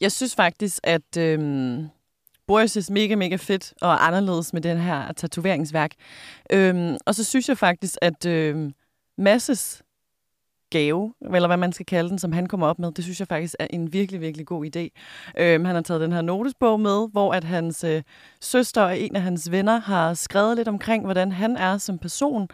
Jeg 0.01 0.13
synes 0.13 0.35
faktisk, 0.35 0.81
at 0.83 1.17
øhm, 1.19 1.89
Boris 2.47 2.77
er 2.77 2.93
mega, 2.93 3.15
mega 3.15 3.37
fedt 3.37 3.75
og 3.81 4.07
anderledes 4.07 4.53
med 4.53 4.61
den 4.61 4.79
her 4.79 5.13
tatoveringsværk. 5.13 5.91
Øhm, 6.53 6.97
og 7.07 7.15
så 7.15 7.25
synes 7.25 7.49
jeg 7.49 7.59
faktisk, 7.59 7.99
at 8.03 8.27
øhm, 8.27 8.75
Masses 9.19 9.83
gave, 10.71 11.15
eller 11.35 11.47
hvad 11.47 11.57
man 11.57 11.73
skal 11.73 11.87
kalde 11.87 12.11
den, 12.11 12.19
som 12.19 12.33
han 12.33 12.47
kommer 12.47 12.67
op 12.67 12.79
med, 12.79 12.93
det 12.93 13.05
synes 13.05 13.21
jeg 13.21 13.29
faktisk 13.29 13.55
er 13.59 13.67
en 13.71 13.93
virkelig, 13.93 14.21
virkelig 14.21 14.47
god 14.47 14.67
idé. 14.67 14.89
Øhm, 15.39 15.65
han 15.65 15.75
har 15.75 15.83
taget 15.83 16.01
den 16.01 16.13
her 16.13 16.23
notesbog 16.23 16.81
med, 16.81 17.11
hvor 17.13 17.33
at 17.33 17.45
hans 17.45 17.85
øh, 17.85 18.03
søster 18.41 18.83
og 18.83 18.99
en 18.99 19.17
af 19.17 19.23
hans 19.23 19.51
venner 19.51 19.81
har 19.81 20.15
skrevet 20.15 20.57
lidt 20.57 20.69
omkring, 20.69 21.05
hvordan 21.05 21.33
han 21.33 21.57
er 21.57 21.79
som 21.79 21.99
person. 21.99 22.49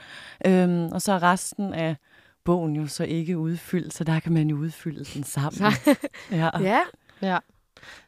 Øhm, 0.47 0.89
og 0.93 1.03
så 1.03 1.13
er 1.13 1.23
resten 1.23 1.75
af 1.75 1.97
bogen 2.45 2.77
jo 2.77 2.87
så 2.87 3.05
ikke 3.05 3.39
udfyldt, 3.39 3.95
så 3.95 4.05
der 4.05 4.21
kan 4.21 4.33
man 4.33 4.51
jo 4.51 4.57
udfylde 4.57 5.05
den 5.05 5.25
sammen. 5.25 5.73
Ja. 6.31 6.51
Ja. 6.61 6.81
ja. 7.23 7.39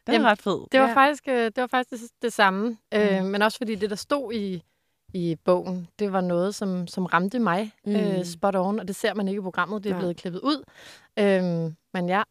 Den 0.07 0.13
Jamen, 0.13 0.25
er 0.25 0.29
ret 0.31 0.41
fed. 0.41 0.59
Det 0.71 0.79
var 0.79 0.87
Ja. 0.87 0.93
faktisk, 0.95 1.23
øh, 1.27 1.45
det, 1.45 1.57
var 1.57 1.67
faktisk 1.67 2.01
det, 2.03 2.09
det 2.21 2.33
samme. 2.33 2.77
Mm. 2.91 2.99
Øh, 2.99 3.23
men 3.25 3.41
også 3.41 3.57
fordi 3.57 3.75
det, 3.75 3.89
der 3.89 3.95
stod 3.95 4.33
i, 4.33 4.63
i 5.13 5.37
bogen, 5.45 5.87
det 5.99 6.13
var 6.13 6.21
noget, 6.21 6.55
som, 6.55 6.87
som 6.87 7.05
ramte 7.05 7.39
mig 7.39 7.71
mm. 7.85 7.91
Mm. 7.93 7.99
øh, 7.99 8.25
spot 8.25 8.55
on. 8.55 8.79
Og 8.79 8.87
det 8.87 8.95
ser 8.95 9.13
man 9.13 9.27
ikke 9.27 9.39
i 9.39 9.41
programmet. 9.41 9.83
Det 9.83 9.89
er 9.89 9.93
Nej. 9.93 9.99
blevet 10.01 10.17
klippet 10.17 10.39
ud. 10.41 10.63
Øh, 11.19 11.71
men 11.93 12.09
ja, 12.09 12.23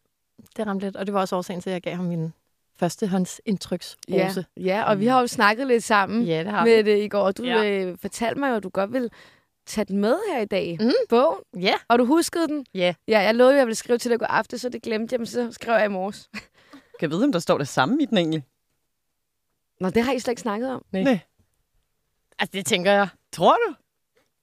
det 0.57 0.67
ramte 0.67 0.85
lidt. 0.85 0.95
Og 0.95 1.05
det 1.05 1.13
var 1.13 1.19
også 1.19 1.35
årsagen 1.35 1.61
til, 1.61 1.69
at 1.69 1.73
jeg 1.73 1.81
gav 1.81 1.95
ham 1.95 2.05
min 2.05 2.33
førstehåndsindtryksrose. 2.79 4.45
Ja, 4.57 4.63
ja, 4.63 4.83
og 4.83 4.99
vi 4.99 5.05
har 5.05 5.21
jo 5.21 5.27
snakket 5.27 5.67
lidt 5.67 5.83
sammen 5.83 6.23
Ja, 6.23 6.39
det 6.43 6.51
har 6.51 6.65
med 6.65 6.83
vi. 6.83 6.91
det 6.91 7.03
i 7.03 7.07
går, 7.07 7.21
og 7.21 7.37
du 7.37 7.43
Ja. 7.43 7.61
ja. 7.61 7.85
øh, 7.85 7.97
fortalte 8.01 8.39
mig 8.39 8.49
jo, 8.49 8.55
at 8.55 8.63
du 8.63 8.69
godt 8.69 8.93
vil 8.93 9.09
tage 9.65 9.85
den 9.85 9.97
med 9.97 10.15
her 10.31 10.39
i 10.41 10.45
dag. 10.45 10.77
Mm. 10.79 10.91
Bogen. 11.09 11.39
Ja. 11.59 11.73
Og 11.87 11.99
du 11.99 12.05
huskede 12.05 12.47
den? 12.47 12.65
Ja. 12.73 12.93
Ja, 13.07 13.19
jeg 13.19 13.35
lovede, 13.35 13.53
at 13.53 13.57
jeg 13.57 13.65
ville 13.67 13.75
skrive 13.75 13.97
til 13.97 14.09
dig 14.11 14.15
i 14.15 14.17
går 14.17 14.25
aftes, 14.25 14.61
så 14.61 14.69
det 14.69 14.81
glemte 14.83 15.13
jeg, 15.13 15.19
men 15.19 15.25
så 15.27 15.51
skrev 15.51 15.73
jeg 15.75 15.85
i 15.85 15.89
morges. 15.89 16.29
Kan 16.99 17.01
jeg 17.01 17.09
vide, 17.11 17.23
om 17.23 17.31
der 17.31 17.39
står 17.39 17.57
det 17.57 17.67
samme 17.67 18.01
i 18.03 18.05
den 18.05 18.17
egentlig? 18.17 18.43
Nå, 19.79 19.89
det 19.89 20.03
har 20.03 20.11
I 20.13 20.19
slet 20.19 20.31
ikke 20.31 20.41
snakket 20.41 20.71
om. 20.71 20.85
Nej. 20.91 21.03
Nej. 21.03 21.19
Altså, 22.39 22.51
det 22.53 22.65
tænker 22.65 22.91
jeg. 22.91 23.07
Tror 23.31 23.53
du? 23.67 23.73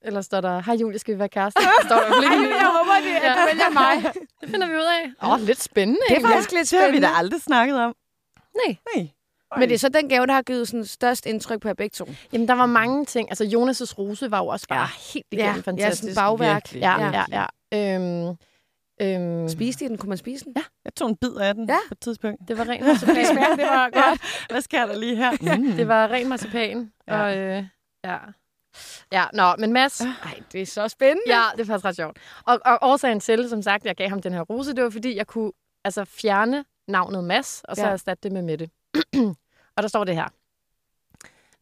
Eller 0.02 0.20
står 0.20 0.40
der, 0.40 0.60
hej 0.62 0.74
Julie, 0.74 0.98
skal 0.98 1.14
vi 1.14 1.18
være 1.18 1.28
kærester? 1.28 1.60
Står 1.86 1.96
der 1.96 2.22
ikke. 2.22 2.54
jeg 2.56 2.70
håber, 2.78 2.94
det, 3.04 3.14
at 3.26 3.36
du 3.36 3.44
vælger 3.50 3.70
mig. 3.70 4.12
Det 4.40 4.50
finder 4.50 4.66
vi 4.66 4.74
ud 4.74 4.78
af. 5.02 5.26
Åh, 5.26 5.32
oh, 5.32 5.40
lidt 5.40 5.62
spændende. 5.62 6.00
Det 6.08 6.16
er 6.16 6.20
faktisk 6.28 6.52
lidt 6.52 6.70
Det 6.70 6.78
har 6.78 6.86
vi 6.86 6.90
spændende. 6.92 7.08
da 7.08 7.12
aldrig 7.18 7.40
snakket 7.40 7.76
om. 7.76 7.94
Nej. 8.66 8.76
Nej. 8.96 9.08
Men 9.58 9.68
det 9.68 9.74
er 9.74 9.78
så 9.78 9.88
den 9.88 10.08
gave, 10.08 10.26
der 10.26 10.32
har 10.32 10.42
givet 10.42 10.68
sådan 10.68 10.84
størst 10.84 11.26
indtryk 11.26 11.60
på 11.60 11.68
jer 11.68 11.74
begge 11.74 11.94
to. 11.94 12.08
Jamen, 12.32 12.48
der 12.48 12.54
var 12.54 12.66
mange 12.66 13.04
ting. 13.04 13.28
Altså, 13.30 13.44
Jonas' 13.44 13.94
rose 13.98 14.30
var 14.30 14.38
jo 14.38 14.46
også 14.46 14.66
bare 14.68 14.78
Ja. 14.78 14.84
ja. 14.84 15.12
helt 15.14 15.26
igennem 15.30 15.54
Ja, 15.56 15.60
fantastisk. 15.60 16.14
sådan 16.14 16.14
bagværk. 16.38 16.54
Virkelig. 16.56 16.80
Ja, 16.80 17.00
Ja. 17.06 17.24
ja, 17.32 17.46
ja. 17.72 17.96
Øhm, 17.96 18.36
øhm, 19.02 19.48
Spiste 19.48 19.84
I 19.84 19.88
den? 19.88 19.98
Kunne 19.98 20.08
man 20.08 20.18
spise 20.18 20.44
den? 20.44 20.52
Ja. 20.56 20.62
Jeg 20.84 20.94
tog 20.94 21.08
en 21.08 21.16
bid 21.16 21.34
af 21.36 21.54
den 21.54 21.68
Ja. 21.68 21.76
på 21.88 21.92
et 21.94 22.00
tidspunkt. 22.00 22.48
det 22.48 22.58
var 22.58 22.68
ren 22.68 22.84
marcipan. 22.84 23.16
det 23.60 23.66
var 23.66 23.90
godt. 23.92 24.20
Hvad 24.50 24.60
sker 24.60 24.86
der 24.86 24.96
lige 24.98 25.16
her? 25.16 25.56
Mm. 25.56 25.72
Det 25.72 25.88
var 25.88 26.08
ren 26.10 26.28
marcipan. 26.28 26.92
Ja. 27.08 27.22
Og, 27.22 27.36
øh, 27.38 27.64
ja. 28.04 28.16
Ja, 29.12 29.24
nå, 29.32 29.56
men 29.58 29.72
Mads, 29.72 30.00
Nej, 30.00 30.40
det 30.52 30.62
er 30.62 30.66
så 30.66 30.88
spændende. 30.88 31.22
Ja, 31.26 31.42
det 31.56 31.60
er 31.60 31.64
faktisk 31.64 31.84
ret 31.84 31.96
sjovt. 31.96 32.18
Og, 32.46 32.58
og 32.64 32.78
årsagen 32.82 33.20
til, 33.20 33.48
som 33.48 33.62
sagt, 33.62 33.84
jeg 33.84 33.96
gav 33.96 34.08
ham 34.08 34.22
den 34.22 34.32
her 34.32 34.40
rose, 34.40 34.72
det 34.74 34.84
var, 34.84 34.90
fordi 34.90 35.16
jeg 35.16 35.26
kunne 35.26 35.52
altså, 35.84 36.04
fjerne 36.04 36.64
navnet 36.88 37.24
Mads, 37.24 37.62
og 37.68 37.76
så 37.76 37.82
Ja. 37.82 37.88
ja. 37.88 37.92
erstatte 37.92 38.22
det 38.22 38.32
med 38.32 38.42
Mette. 38.42 38.68
og 39.76 39.82
der 39.82 39.88
står 39.88 40.04
det 40.04 40.14
her. 40.14 40.28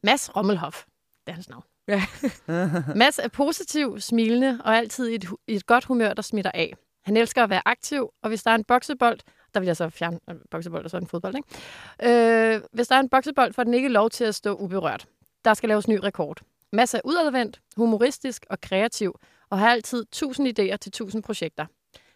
Mads 0.02 0.36
Rommelhoff. 0.36 0.84
Det 1.26 1.32
er 1.32 1.32
hans 1.32 1.48
navn. 1.48 1.64
Ja. 1.88 2.02
Mads 3.02 3.18
er 3.18 3.28
positiv, 3.28 4.00
smilende 4.00 4.60
og 4.64 4.76
altid 4.76 5.08
i 5.08 5.14
et, 5.14 5.24
i 5.46 5.54
et 5.54 5.66
godt 5.66 5.84
humør, 5.84 6.14
der 6.14 6.22
smitter 6.22 6.50
af. 6.54 6.74
Han 7.04 7.16
elsker 7.16 7.44
at 7.44 7.50
være 7.50 7.62
aktiv, 7.64 8.10
og 8.22 8.28
hvis 8.28 8.42
der 8.42 8.50
er 8.50 8.54
en 8.54 8.64
boksebold, 8.64 9.18
der 9.54 9.60
vil 9.60 9.66
jeg 9.66 9.76
så 9.76 9.88
fjerne 9.90 10.20
øh, 10.30 10.36
boksebold 10.50 10.84
og 10.84 10.90
så 10.90 10.96
en 10.96 11.06
fodbold, 11.06 11.34
ikke? 11.36 12.54
Øh, 12.54 12.62
hvis 12.72 12.88
der 12.88 12.96
er 12.96 13.00
en 13.00 13.08
boksebold, 13.08 13.52
får 13.52 13.64
den 13.64 13.74
ikke 13.74 13.88
lov 13.88 14.10
til 14.10 14.24
at 14.24 14.34
stå 14.34 14.54
uberørt. 14.54 15.06
Der 15.44 15.54
skal 15.54 15.68
laves 15.68 15.88
ny 15.88 15.98
rekord. 16.02 16.40
Mads 16.72 16.94
er 16.94 17.00
udadvendt, 17.04 17.60
humoristisk 17.76 18.46
og 18.50 18.60
kreativ, 18.60 19.14
og 19.50 19.58
har 19.58 19.70
altid 19.70 20.06
tusind 20.12 20.58
idéer 20.58 20.76
til 20.76 20.92
tusind 20.92 21.22
projekter. 21.22 21.66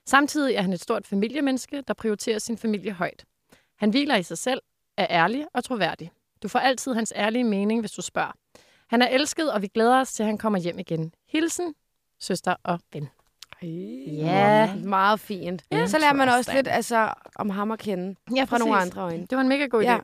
Samtidig 0.06 0.54
er 0.54 0.62
han 0.62 0.72
et 0.72 0.80
stort 0.80 1.06
familiemenneske, 1.06 1.82
der 1.88 1.94
prioriterer 1.94 2.38
sin 2.38 2.58
familie 2.58 2.92
højt. 2.92 3.24
Han 3.78 3.90
hviler 3.90 4.16
i 4.16 4.22
sig 4.22 4.38
selv, 4.38 4.60
er 5.02 5.06
ærlig 5.24 5.46
og 5.54 5.64
troværdig. 5.64 6.10
Du 6.42 6.48
får 6.48 6.58
altid 6.58 6.94
hans 6.94 7.12
ærlige 7.16 7.44
mening, 7.44 7.80
hvis 7.80 7.92
du 7.92 8.02
spørger. 8.02 8.32
Han 8.88 9.02
er 9.02 9.08
elsket, 9.08 9.52
og 9.52 9.62
vi 9.62 9.66
glæder 9.68 10.00
os 10.00 10.12
til, 10.12 10.22
at 10.22 10.26
han 10.26 10.38
kommer 10.38 10.58
hjem 10.58 10.78
igen. 10.78 11.12
Hilsen, 11.28 11.74
søster 12.20 12.54
og 12.64 12.80
ven. 12.92 13.08
Ja. 13.62 14.74
Meget 14.74 15.20
fint. 15.20 15.62
Ja. 15.72 15.86
Så 15.86 15.98
lærer 15.98 16.12
man 16.12 16.28
også 16.28 16.52
lidt 16.54 16.68
altså, 16.68 17.12
om 17.36 17.50
ham 17.50 17.70
at 17.70 17.78
kende 17.78 18.14
Ja, 18.36 18.44
fra 18.44 18.58
nogle 18.58 18.76
andre 18.76 19.02
øjne. 19.02 19.26
Det 19.26 19.36
var 19.36 19.40
en 19.42 19.48
mega 19.48 19.66
god 19.66 19.82
idé. 19.82 19.90
Ja. 19.90 19.98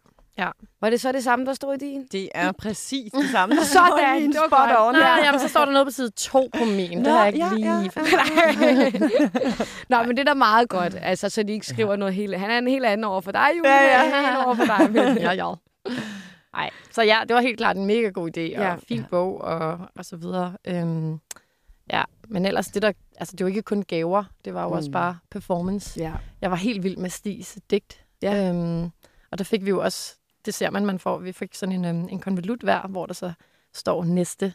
Var 0.80 0.90
det 0.90 1.00
så 1.00 1.12
det 1.12 1.25
samme, 1.25 1.47
der 1.47 1.54
stod 1.54 1.75
i 1.75 1.78
din? 1.78 2.07
Det 2.12 2.28
er 2.35 2.52
præcis 2.52 3.12
det 3.12 3.30
samme. 3.30 3.54
der 3.57 3.62
Sådan, 3.62 4.18
i 4.18 4.21
min 4.21 4.33
det 4.33 4.40
var 4.40 4.47
spot 4.49 4.68
godt. 4.68 4.88
on. 4.88 4.95
Nej, 4.95 5.21
jamen, 5.25 5.40
så 5.40 5.49
står 5.49 5.64
der 5.64 5.73
noget 5.73 5.87
på 5.87 5.90
side 5.90 6.11
2 6.11 6.49
på 6.59 6.64
min. 6.64 6.90
Det 6.99 7.02
Nå, 7.02 7.11
har 7.11 7.25
jeg 7.25 7.35
ikke 7.35 7.47
ja, 7.47 7.54
lige... 7.54 7.66
ja. 7.66 9.30
Nå, 9.97 10.02
men 10.02 10.16
det 10.16 10.18
er 10.18 10.25
da 10.25 10.35
meget 10.35 10.68
godt, 10.68 10.97
altså, 11.02 11.28
så 11.28 11.42
de 11.42 11.52
ikke 11.52 11.66
skriver 11.66 11.97
noget 11.97 12.14
helt... 12.14 12.38
Han 12.38 12.50
er 12.50 12.59
en 12.59 12.68
helt 12.68 12.85
anden 12.85 13.04
over 13.04 13.21
for 13.21 13.33
dig, 13.33 13.49
Julie. 13.59 13.71
Ja, 13.71 13.85
ja. 13.85 13.99
Han 14.04 14.12
er 14.12 14.18
en 14.18 14.25
anden 14.25 14.45
over 14.45 14.54
for 14.54 14.64
dig. 14.64 14.90
Men... 14.92 15.18
ja, 15.26 15.33
ja. 15.33 15.52
Nej, 16.52 16.71
så 16.90 17.02
ja, 17.02 17.18
det 17.28 17.35
var 17.37 17.40
helt 17.40 17.57
klart 17.59 17.76
en 17.76 17.87
mega 17.87 18.09
god 18.09 18.28
idé, 18.37 18.40
og 18.40 18.49
Ja. 18.49 18.62
ja. 18.68 18.76
fin 18.88 19.04
bog, 19.11 19.40
og, 19.40 19.78
og 19.97 20.04
så 20.04 20.16
videre. 20.16 20.57
Øhm, 20.64 21.18
ja, 21.92 22.02
men 22.28 22.47
ellers, 22.47 22.66
det 22.66 22.83
der, 22.83 22.92
altså 23.16 23.37
det 23.37 23.45
var 23.45 23.49
ikke 23.49 23.62
kun 23.62 23.83
gaver, 23.83 24.25
det 24.45 24.54
var 24.54 24.62
jo 24.62 24.68
mm. 24.68 24.75
også 24.75 24.90
bare 24.90 25.18
performance. 25.30 26.00
Ja. 26.00 26.12
Jeg 26.40 26.50
var 26.50 26.57
helt 26.57 26.83
vild 26.83 26.97
med 26.97 27.11
Stis 27.11 27.59
digt. 27.71 28.00
Ja. 28.23 28.49
Øhm, 28.49 28.83
og 29.33 29.38
der 29.38 29.45
fik 29.45 29.64
vi 29.64 29.68
jo 29.71 29.83
også, 29.83 30.14
det 30.49 30.55
ser 30.55 30.71
man, 30.71 30.87
man 30.87 30.99
får, 30.99 31.19
vi 31.19 31.33
fik 31.33 31.55
sådan 31.55 31.75
en, 31.75 31.85
øhm, 31.85 32.09
en 32.09 32.21
konvolut 32.21 32.61
hver, 32.61 32.87
hvor 32.87 33.07
der 33.07 33.14
så 33.14 33.33
står 33.75 34.05
næste, 34.05 34.55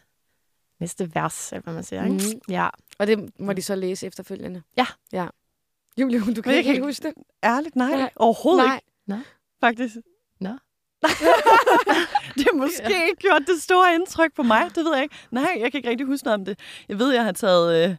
næste 0.80 1.14
vers, 1.14 1.52
eller 1.52 1.62
hvad 1.62 1.74
man 1.74 1.84
siger. 1.84 2.04
Ikke? 2.04 2.14
Mhm. 2.14 2.40
Ja. 2.48 2.68
Og 2.98 3.06
det 3.06 3.40
må 3.40 3.52
de 3.52 3.62
så 3.62 3.74
læse 3.74 4.06
efterfølgende? 4.06 4.62
Ja. 4.76 4.86
ja. 5.12 5.26
Julie, 5.96 6.34
du 6.34 6.42
kan 6.42 6.52
ikke 6.52 6.66
kan 6.66 6.72
helt 6.72 6.84
huske 6.84 7.08
det? 7.08 7.14
Ærligt, 7.44 7.76
nej. 7.76 7.90
Nej. 7.90 8.10
Overhovedet 8.16 8.66
Nej. 8.66 8.80
ikke, 9.18 9.28
faktisk. 9.60 9.96
Nå. 10.40 10.48
det 12.36 12.44
har 12.50 12.56
måske 12.56 13.06
ikke 13.08 13.16
gjort 13.18 13.42
det 13.46 13.62
store 13.62 13.94
indtryk 13.94 14.34
på 14.34 14.42
mig. 14.42 14.70
Det 14.74 14.84
ved 14.84 14.94
jeg 14.94 15.02
ikke. 15.02 15.14
Nej, 15.30 15.56
jeg 15.60 15.72
kan 15.72 15.78
ikke 15.78 15.90
rigtig 15.90 16.06
huske 16.06 16.24
noget 16.24 16.40
om 16.40 16.44
det. 16.44 16.58
Jeg 16.88 16.98
ved, 16.98 17.12
jeg 17.12 17.24
har 17.24 17.32
taget 17.32 17.90
øh, 17.90 17.96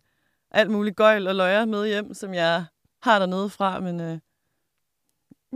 alt 0.51 0.71
muligt 0.71 0.95
gøjl 0.95 1.27
og 1.27 1.35
løjer 1.35 1.65
med 1.65 1.87
hjem, 1.87 2.13
som 2.13 2.33
jeg 2.33 2.65
har 3.01 3.19
dernede 3.19 3.49
fra, 3.49 3.79
men 3.79 3.99
øh, 3.99 4.19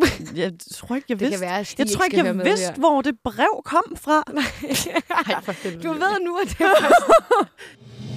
jeg 0.44 0.54
tror 0.72 0.96
ikke, 0.96 1.06
jeg 1.10 1.20
Det 1.20 1.28
vidste. 1.28 1.46
være, 1.46 1.66
jeg 1.78 1.88
tror 1.88 2.04
ikke 2.04 2.18
jeg 2.18 2.36
med 2.36 2.44
vidste, 2.46 2.74
hvor 2.78 3.02
det 3.02 3.16
brev 3.24 3.62
kom 3.66 3.96
fra. 3.98 4.24
Ej, 5.36 5.42
for 5.44 5.52
helvede. 5.52 5.84
Du 5.84 5.94
ved 5.94 6.20
nu, 6.26 6.38
at 6.38 6.48
det 6.48 6.58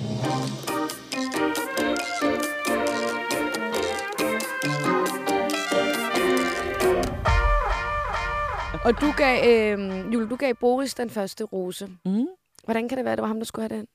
Og 8.84 9.00
du 9.00 9.12
gav, 9.16 9.48
øh, 9.48 10.14
Julie, 10.14 10.28
du 10.28 10.36
gav 10.36 10.54
Boris 10.54 10.94
den 10.94 11.10
første 11.10 11.44
rose. 11.44 11.88
Mm. 12.04 12.26
Hvordan 12.64 12.88
kan 12.88 12.98
det 12.98 13.04
være, 13.04 13.12
at 13.12 13.18
det 13.18 13.22
var 13.22 13.28
ham, 13.28 13.38
der 13.38 13.44
skulle 13.44 13.68
have 13.68 13.78
den? 13.78 13.86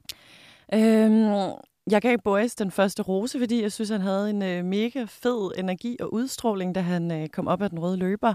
Øhm, 0.73 1.51
jeg 1.91 2.01
gav 2.01 2.17
Boris 2.23 2.55
den 2.55 2.71
første 2.71 3.03
rose, 3.03 3.39
fordi 3.39 3.61
jeg 3.61 3.71
synes, 3.71 3.89
han 3.89 4.01
havde 4.01 4.29
en 4.29 4.41
øh, 4.43 4.65
mega 4.65 5.05
fed 5.07 5.51
energi 5.57 5.97
og 5.99 6.13
udstråling, 6.13 6.75
da 6.75 6.79
han 6.81 7.11
øh, 7.11 7.27
kom 7.29 7.47
op 7.47 7.61
af 7.61 7.69
den 7.69 7.79
røde 7.79 7.97
løber. 7.97 8.33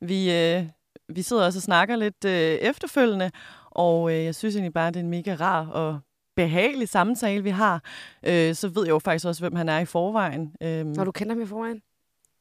Vi, 0.00 0.32
øh, 0.32 0.64
vi 1.08 1.22
sidder 1.22 1.44
også 1.44 1.58
og 1.58 1.62
snakker 1.62 1.96
lidt 1.96 2.24
øh, 2.24 2.32
efterfølgende, 2.54 3.30
og 3.70 4.12
øh, 4.12 4.24
jeg 4.24 4.34
synes 4.34 4.54
egentlig 4.56 4.72
bare, 4.74 4.88
at 4.88 4.94
det 4.94 5.00
er 5.00 5.04
en 5.04 5.10
mega 5.10 5.34
rar 5.40 5.66
og 5.66 5.98
behagelig 6.36 6.88
samtale, 6.88 7.42
vi 7.42 7.50
har. 7.50 7.82
Øh, 8.22 8.54
så 8.54 8.68
ved 8.68 8.82
jeg 8.82 8.90
jo 8.90 8.98
faktisk 8.98 9.26
også, 9.26 9.42
hvem 9.42 9.54
han 9.54 9.68
er 9.68 9.78
i 9.78 9.84
forvejen. 9.84 10.52
Øhm, 10.62 10.88
Når 10.88 11.04
du 11.04 11.12
kender 11.12 11.34
ham 11.34 11.42
i 11.42 11.46
forvejen? 11.46 11.82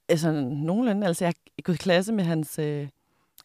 Altså, 0.10 0.31
nogenlunde. 0.50 1.08
Altså, 1.08 1.25
jeg 1.25 1.34
er 1.58 1.62
gået 1.62 1.75
i 1.75 1.77
klasse 1.77 2.13
med 2.13 2.24
hans 2.24 2.60
øh, 2.60 2.88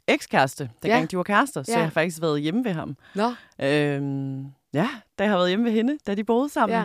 ekskæreste, 0.08 0.70
dengang 0.82 1.00
Ja. 1.02 1.06
de 1.06 1.16
var 1.16 1.22
kærester, 1.22 1.62
så 1.62 1.72
Ja. 1.72 1.78
jeg 1.78 1.86
har 1.86 1.90
faktisk 1.90 2.22
været 2.22 2.40
hjemme 2.42 2.64
ved 2.64 2.72
ham. 2.72 2.96
Nå. 3.14 3.32
Øhm, 3.62 4.46
ja, 4.74 4.88
da 5.18 5.24
jeg 5.24 5.30
har 5.30 5.36
været 5.38 5.48
hjemme 5.50 5.64
ved 5.64 5.72
hende, 5.72 5.98
da 6.06 6.14
de 6.14 6.24
boede 6.24 6.48
sammen. 6.48 6.84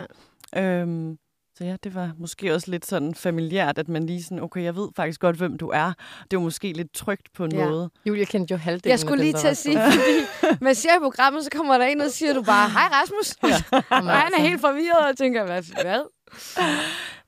Ja. 0.54 0.62
Øhm, 0.62 1.18
så 1.58 1.64
ja, 1.64 1.76
det 1.84 1.94
var 1.94 2.12
måske 2.18 2.54
også 2.54 2.70
lidt 2.70 2.86
sådan 2.86 3.14
familiært, 3.14 3.78
at 3.78 3.88
man 3.88 4.06
lige 4.06 4.22
sådan, 4.22 4.40
okay, 4.40 4.62
jeg 4.62 4.76
ved 4.76 4.88
faktisk 4.96 5.20
godt, 5.20 5.36
hvem 5.36 5.58
du 5.58 5.68
er. 5.68 5.92
Det 6.30 6.36
var 6.36 6.42
måske 6.42 6.72
lidt 6.72 6.92
trygt 6.94 7.32
på 7.34 7.44
en 7.44 7.52
Ja. 7.52 7.68
måde. 7.68 7.90
Julia 8.06 8.24
kendte 8.24 8.52
jo 8.52 8.56
halvdelen 8.58 8.90
Jeg 8.90 8.98
skulle 9.00 9.22
lige 9.22 9.32
til 9.34 9.48
at 9.48 9.56
sige, 9.56 9.76
på. 9.76 9.82
fordi 9.90 10.56
man 10.64 10.74
ser 10.74 10.96
i 10.96 10.98
programmet, 11.02 11.44
så 11.44 11.50
kommer 11.50 11.78
der 11.78 11.84
en 11.84 12.00
og 12.00 12.10
siger 12.10 12.32
du 12.34 12.42
bare, 12.42 12.70
hej 12.70 12.88
Rasmus. 12.92 13.36
Jamen, 13.42 13.84
Og 13.90 13.96
han 13.98 14.06
er 14.08 14.12
altså. 14.24 14.40
helt 14.42 14.60
forvirret 14.60 15.10
og 15.10 15.16
tænker, 15.18 15.44
hvad? 15.44 15.62
hvad? 15.82 16.02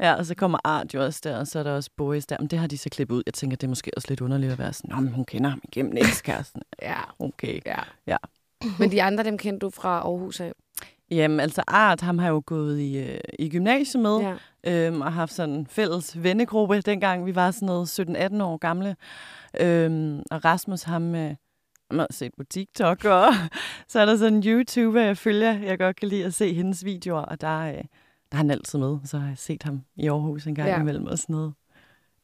Ja, 0.01 0.15
og 0.15 0.27
så 0.27 0.35
kommer 0.35 0.59
Art 0.65 0.95
jo 0.95 1.05
også 1.05 1.21
der, 1.25 1.39
og 1.39 1.47
så 1.47 1.59
er 1.59 1.63
der 1.63 1.73
også 1.73 1.91
Boris 1.97 2.27
der. 2.27 2.37
Men 2.41 2.49
det 2.49 2.59
har 2.59 2.67
de 2.67 2.79
så 2.79 2.89
klippet 2.91 3.15
ud. 3.17 3.23
Jeg 3.27 3.35
tænker, 3.35 3.57
det 3.57 3.67
er 3.67 3.69
måske 3.69 3.91
også 3.97 4.07
lidt 4.09 4.21
underligt 4.21 4.53
at 4.53 4.59
være 4.59 4.73
sådan, 4.73 4.91
Nå, 4.95 5.01
men 5.01 5.13
hun 5.13 5.25
kender 5.25 5.51
ham 5.51 5.61
igennem 5.65 5.97
ekskæresten. 6.07 6.63
Ja, 6.83 7.01
Okay. 7.19 7.61
ja. 7.67 7.79
Ja. 8.07 8.17
Men 8.79 8.91
de 8.91 9.03
andre, 9.03 9.25
dem 9.25 9.39
kendte 9.39 9.67
du 9.67 9.71
fra 9.71 9.89
Aarhus 9.89 10.41
af. 10.41 10.53
Jamen, 11.11 11.41
altså 11.41 11.63
Art, 11.67 12.01
ham 12.01 12.19
har 12.19 12.29
jo 12.29 12.43
gået 12.47 12.81
i, 12.81 12.99
øh, 12.99 13.19
i 13.39 13.49
gymnasiet 13.49 14.03
med. 14.03 14.37
Ja. 14.65 14.87
øhm, 14.87 15.01
og 15.01 15.13
haft 15.13 15.33
sådan 15.33 15.55
en 15.55 15.67
fælles 15.67 16.23
vennegruppe, 16.23 16.81
dengang 16.81 17.27
vi 17.27 17.35
var 17.35 17.51
sådan 17.51 17.67
noget 17.67 18.01
17-18 18.01 18.43
år 18.43 18.57
gamle. 18.57 18.97
Øhm, 19.61 20.23
og 20.31 20.45
Rasmus, 20.45 20.83
ham, 20.83 21.15
øh, 21.15 21.35
ham 21.91 21.99
har 21.99 22.07
set 22.11 22.33
på 22.37 22.45
TikTok, 22.45 23.05
og 23.05 23.27
så 23.89 24.01
er 24.01 24.07
der 24.07 24.17
sådan 24.17 24.35
en 24.35 24.43
YouTuber, 24.47 25.01
jeg 25.01 25.17
følger. 25.17 25.59
Jeg 25.59 25.79
godt 25.79 25.97
kan 25.97 26.09
lide 26.09 26.25
at 26.25 26.35
se 26.35 26.55
hendes 26.55 26.85
videoer, 26.85 27.23
og 27.23 27.41
der, 27.41 27.59
øh, 27.59 27.75
der 27.75 27.83
er 28.33 28.37
han 28.37 28.51
altid 28.51 28.79
med. 28.79 28.99
Så 29.05 29.19
har 29.19 29.29
jeg 29.29 29.39
set 29.39 29.63
ham 29.63 29.83
i 29.97 30.09
Aarhus 30.09 30.47
en 30.47 30.55
gang 30.55 30.69
ja. 30.69 30.81
imellem 30.81 31.07
og 31.07 31.19
sådan 31.19 31.35
noget. 31.35 31.53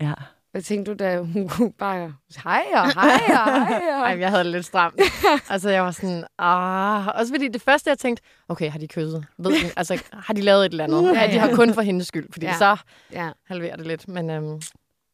Ja. 0.01 0.15
Hvad 0.53 0.63
tænkte 0.63 0.91
du, 0.93 0.97
da 1.05 1.19
hun 1.21 1.49
kunne 1.49 1.73
bare, 1.73 2.15
hej 2.45 2.65
og 2.75 2.93
hej 2.95 3.21
og 3.29 3.67
hej 3.67 3.81
og... 3.95 4.01
Ej, 4.11 4.19
jeg 4.21 4.31
havde 4.31 4.45
det 4.45 4.53
lidt 4.53 4.65
stramt. 4.67 5.01
altså, 5.51 5.71
jeg 5.71 5.83
var 5.83 5.91
sådan, 5.91 6.25
ah. 6.39 7.07
Også 7.07 7.33
fordi 7.33 7.49
det 7.49 7.63
første, 7.63 7.91
jeg 7.91 7.99
tænkte, 7.99 8.23
okay, 8.49 8.71
har 8.71 8.79
de 8.79 8.89
kysset? 8.89 9.27
Ved 9.39 9.51
den, 9.63 9.71
altså, 9.77 10.03
har 10.13 10.35
de 10.35 10.41
lavet 10.41 10.67
et 10.67 10.71
eller 10.71 10.85
andet? 10.85 11.03
Ja, 11.21 11.27
de 11.33 11.39
har 11.39 11.55
kun 11.55 11.75
for 11.75 11.83
hendes 11.83 12.07
skyld, 12.07 12.33
fordi 12.33 12.47
Ja. 12.47 12.59
så 12.59 12.77
Ja. 13.13 13.31
halverer 13.47 13.77
det 13.77 13.87
lidt. 13.87 14.09
Men 14.09 14.31
øhm, 14.31 14.61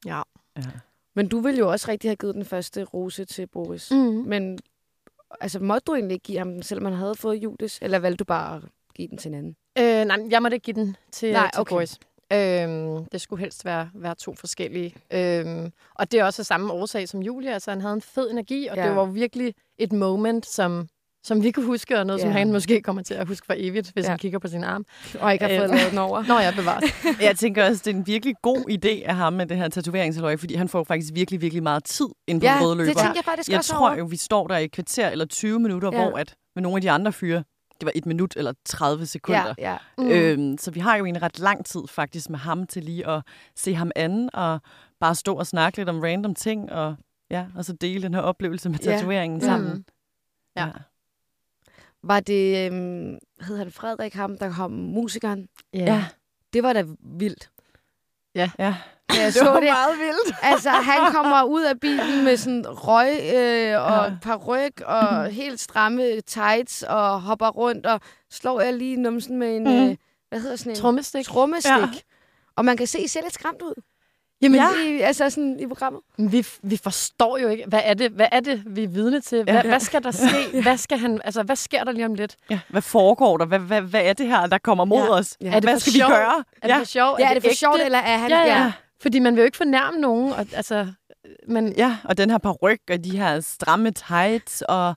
ja. 0.07 0.23
ja. 0.57 0.63
Men 1.15 1.29
du 1.29 1.41
ville 1.41 1.59
jo 1.59 1.71
også 1.71 1.91
rigtig 1.91 2.11
have 2.11 2.17
givet 2.17 2.35
den 2.35 2.45
første 2.45 2.85
rose 2.85 3.25
til 3.25 3.47
Boris. 3.47 3.91
Mm. 3.91 3.97
Mm. 3.97 4.25
Men 4.27 4.59
altså, 5.41 5.59
måtte 5.61 5.85
du 5.87 5.95
egentlig 5.95 6.15
ikke 6.15 6.25
give 6.25 6.39
ham 6.39 6.49
den, 6.53 6.63
selvom 6.63 6.85
han 6.85 6.95
havde 6.95 7.15
fået 7.15 7.37
Julius? 7.37 7.79
Eller 7.83 7.99
valgte 7.99 8.17
du 8.17 8.25
bare 8.25 8.57
at 8.57 8.63
give 8.95 9.09
den 9.09 9.19
til 9.19 9.29
en 9.29 9.35
anden? 9.35 9.57
Øh, 9.79 10.05
nej, 10.05 10.19
jeg 10.31 10.43
måtte 10.43 10.55
ikke 10.55 10.65
give 10.65 10.75
den 10.75 10.97
til, 11.13 11.33
Nej, 11.33 11.51
til 11.55 11.61
okay. 11.61 11.75
okay. 11.77 11.87
Øhm, 12.33 13.05
det 13.13 13.21
skulle 13.21 13.41
helst 13.41 13.65
være, 13.65 13.91
være 13.95 14.15
to 14.15 14.35
forskellige. 14.35 14.95
Øhm, 15.13 15.73
og 15.95 16.13
det 16.13 16.21
er 16.21 16.25
også 16.25 16.43
af 16.43 16.47
samme 16.47 16.73
årsag 16.73 17.09
som 17.09 17.23
Julia. 17.23 17.51
Altså, 17.53 17.71
han 17.71 17.81
havde 17.81 17.95
en 17.95 18.03
fed 18.03 18.31
energi, 18.31 18.67
og 18.67 18.77
Ja. 18.77 18.87
det 18.89 18.97
var 18.97 19.05
virkelig 19.05 19.55
et 19.79 19.93
moment, 19.93 20.47
som, 20.47 20.89
som 21.25 21.43
vi 21.43 21.51
kunne 21.51 21.67
huske, 21.67 21.99
og 21.99 22.07
noget, 22.07 22.19
ja. 22.21 22.25
Som 22.25 22.33
han 22.33 22.53
måske 22.53 22.81
kommer 22.83 23.03
til 23.03 23.15
at 23.15 23.29
huske 23.29 23.47
for 23.47 23.55
evigt, 23.57 23.91
hvis 23.95 24.05
Ja. 24.05 24.11
han 24.11 24.19
kigger 24.19 24.39
på 24.39 24.49
sin 24.49 24.65
arm. 24.65 24.85
Og 25.21 25.33
ikke 25.33 25.45
har 25.45 25.53
Øh. 25.53 25.59
fået 25.59 25.71
lavet 25.71 25.91
den 25.91 25.99
over? 25.99 26.25
Nå, 26.29 26.39
jeg 26.39 26.53
bevares. 26.57 26.85
Jeg 27.21 27.37
tænker 27.37 27.67
også, 27.69 27.83
det 27.85 27.91
er 27.95 27.99
en 27.99 28.07
virkelig 28.07 28.35
god 28.43 28.71
idé 28.71 29.05
af 29.09 29.15
ham 29.15 29.33
med 29.33 29.47
det 29.47 29.57
her 29.57 29.69
tatoveringshalløj, 29.69 30.37
fordi 30.37 30.55
han 30.55 30.69
får 30.69 30.85
faktisk 30.85 31.15
virkelig, 31.15 31.41
virkelig 31.41 31.63
meget 31.63 31.85
tid 31.85 32.07
ind 32.27 32.41
på 32.41 32.45
Ja, 32.47 32.59
røde 32.63 32.77
løber. 32.77 32.89
det 32.91 32.97
tænker 32.97 33.13
jeg 33.15 33.25
faktisk 33.25 33.49
jeg 33.51 33.59
også 33.59 33.73
tror 33.73 33.89
over. 33.89 33.99
jo, 33.99 34.05
vi 34.05 34.17
står 34.17 34.47
der 34.47 34.57
i 34.57 34.65
et 34.65 34.73
kvarter 34.73 35.09
eller 35.09 35.25
20 35.27 35.61
minutter, 35.61 35.91
ja. 35.93 36.03
hvor 36.09 36.19
at 36.19 36.35
med 36.55 36.63
nogle 36.63 36.77
af 36.77 36.83
de 36.83 36.91
andre 36.91 37.13
fyre, 37.13 37.45
det 37.81 37.87
var 37.87 37.93
et 37.95 38.07
minut 38.07 38.35
eller 38.37 38.53
30 38.65 39.07
sekunder. 39.07 39.55
Ja, 39.59 39.71
ja. 39.71 39.77
Mm. 39.99 40.09
Øhm, 40.11 40.59
så 40.59 40.71
vi 40.71 40.81
har 40.81 40.97
jo 40.97 41.05
en 41.05 41.23
ret 41.23 41.39
lang 41.39 41.65
tid 41.67 41.81
faktisk 41.89 42.31
med 42.31 42.39
ham 42.39 42.67
til 42.67 42.85
lige 42.85 43.09
at 43.09 43.23
se 43.55 43.75
ham 43.75 43.91
an 43.97 44.31
og 44.33 44.61
bare 45.01 45.15
stå 45.15 45.35
og 45.35 45.47
snakke 45.47 45.79
lidt 45.79 45.89
om 45.89 46.01
random 46.01 46.35
ting. 46.35 46.73
Og 46.73 46.97
ja, 47.31 47.47
og 47.57 47.65
så 47.65 47.73
dele 47.73 48.03
den 48.03 48.15
her 48.15 48.21
oplevelse 48.21 48.69
med 48.69 48.79
Ja. 48.79 48.91
tatoveringen 48.93 49.37
Mm. 49.37 49.41
sammen. 49.45 49.85
Ja. 50.57 50.69
Var 52.03 52.21
det, 52.21 52.67
øhm, 52.67 53.19
hedder 53.41 53.59
han, 53.59 53.71
Frederik 53.73 54.15
ham, 54.15 54.39
der 54.39 54.53
kom 54.53 54.71
musikeren? 54.71 55.49
ja. 55.75 56.05
Det 56.53 56.63
var 56.63 56.73
da 56.73 56.85
vildt. 57.01 57.51
Ja. 58.59 58.75
Da 59.11 59.15
jeg 59.17 59.27
Det 59.27 59.35
så 59.35 59.45
var 59.45 59.61
det. 59.61 59.63
meget 59.71 59.99
vildt. 59.99 60.37
Altså, 60.53 60.71
han 60.71 61.13
kommer 61.13 61.43
ud 61.43 61.63
af 61.63 61.81
bilen 61.81 62.25
med 62.25 62.37
sådan 62.37 62.65
røg 62.69 63.09
øh, 63.09 63.83
og 63.83 63.91
Ja. 63.91 64.03
ja. 64.05 64.11
paryk 64.23 64.81
og 64.87 65.27
helt 65.27 65.61
stramme 65.61 66.21
tights 66.21 66.83
og 66.89 67.21
hopper 67.23 67.49
rundt 67.49 67.87
og 67.87 68.01
slår 68.31 68.61
jeg 68.61 68.75
lige 68.75 68.97
numsen 68.97 69.39
med 69.39 69.57
en, 69.57 69.65
Mhm. 69.65 69.73
mm. 69.73 69.91
øh, 69.91 69.97
hvad 70.29 70.41
hedder 70.41 70.57
sådan 70.57 70.73
en? 70.73 70.77
Trommestik. 70.77 71.25
Trommestik. 71.25 71.71
Ja. 71.71 71.77
Ja. 71.79 71.89
Og 72.57 72.65
man 72.65 72.77
kan 72.77 72.87
se, 72.87 72.99
I 73.01 73.09
ser 73.09 73.21
lidt 73.23 73.35
skræmt 73.35 73.63
ud. 73.63 73.83
Jamen, 74.43 74.61
Ja. 74.61 74.69
I, 74.87 75.01
altså 75.01 75.31
sådan 75.31 75.61
i 75.61 75.67
programmet. 75.67 76.01
Vi, 76.19 76.47
vi 76.63 76.77
forstår 76.77 77.39
jo 77.39 77.49
ikke, 77.49 77.65
hvad 77.69 77.81
er 77.85 77.95
det, 77.95 78.11
hvad 78.13 78.27
er 78.33 78.41
det 78.41 78.63
vi 78.67 78.85
er 78.85 78.89
vidne 78.89 79.21
til? 79.21 79.43
Hvad, 79.45 79.55
Ja. 79.55 79.63
hvad 79.63 79.81
skal 79.81 80.03
der 80.05 80.11
ske? 80.51 80.63
Hvad, 80.63 80.77
skal 80.77 80.99
han, 80.99 81.21
altså, 81.25 81.43
hvad 81.43 81.57
sker 81.57 81.85
der 81.85 81.93
lige 81.93 82.07
om 82.07 82.15
lidt? 82.15 82.37
Ja. 82.51 82.59
Hvad 82.69 82.83
foregår 82.83 83.37
der? 83.37 83.45
Hvad, 83.47 83.59
hvad, 83.59 83.81
hvad 83.83 84.01
er 84.05 84.13
det 84.13 84.27
her, 84.27 84.47
der 84.47 84.59
kommer 84.59 84.85
mod 84.85 84.99
Ja. 84.99 85.11
os? 85.11 85.37
Ja. 85.41 85.47
Er 85.47 85.53
det 85.53 85.65
Hvad 85.65 85.75
for 85.75 85.81
skal 85.81 85.93
sjov? 85.93 86.09
vi 86.11 86.15
gøre? 86.15 86.45
Er 86.63 86.67
det 86.69 86.77
for 86.77 86.85
sjov? 86.85 87.17
Ja, 87.19 87.29
er 87.31 87.35
det 87.35 87.43
for 87.43 87.49
ægte? 87.49 87.59
sjovt, 87.59 87.81
eller 87.85 87.99
er 87.99 88.17
han... 88.19 88.31
Ja, 88.31 88.43
ja. 88.45 88.73
Fordi 89.03 89.19
man 89.19 89.35
vil 89.35 89.41
jo 89.41 89.45
ikke 89.45 89.57
fornærme 89.57 89.99
nogen. 89.99 90.33
Og, 90.33 90.47
altså, 90.53 90.87
men, 91.49 91.73
Ja, 91.77 91.97
og 92.05 92.19
den 92.19 92.31
her 92.31 92.39
paryk 92.39 92.81
og 92.91 93.05
de 93.05 93.19
her 93.19 93.41
stramme 93.41 93.91
tights 93.91 94.63
og 94.69 94.95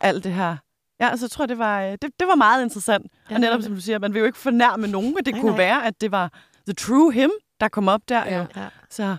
alt 0.00 0.24
det 0.24 0.32
her. 0.32 0.56
Ja, 1.00 1.16
så 1.16 1.28
tror 1.28 1.42
jeg, 1.44 1.48
det 1.48 1.58
var, 1.58 1.82
øh, 1.82 1.92
det, 1.92 2.02
det 2.02 2.28
var 2.28 2.34
meget 2.34 2.62
interessant. 2.62 3.06
Ja, 3.12 3.18
Ja, 3.30 3.34
og 3.34 3.40
netop 3.40 3.56
det- 3.56 3.64
som 3.64 3.74
du 3.74 3.80
siger, 3.80 3.98
man 3.98 4.14
vil 4.14 4.20
jo 4.20 4.26
ikke 4.26 4.38
fornærme 4.38 4.86
nogen, 4.86 5.14
men 5.14 5.24
det 5.24 5.32
Nej, 5.34 5.40
kunne 5.40 5.50
nej. 5.50 5.58
være, 5.58 5.86
at 5.86 6.00
det 6.00 6.12
var 6.12 6.30
the 6.66 6.74
true 6.74 7.12
him, 7.12 7.30
der 7.62 7.68
kom 7.68 7.88
op 7.88 8.00
der. 8.08 8.24
Ja. 8.24 8.38
Jo. 8.38 8.46
ja. 8.56 8.68
Så 8.90 9.16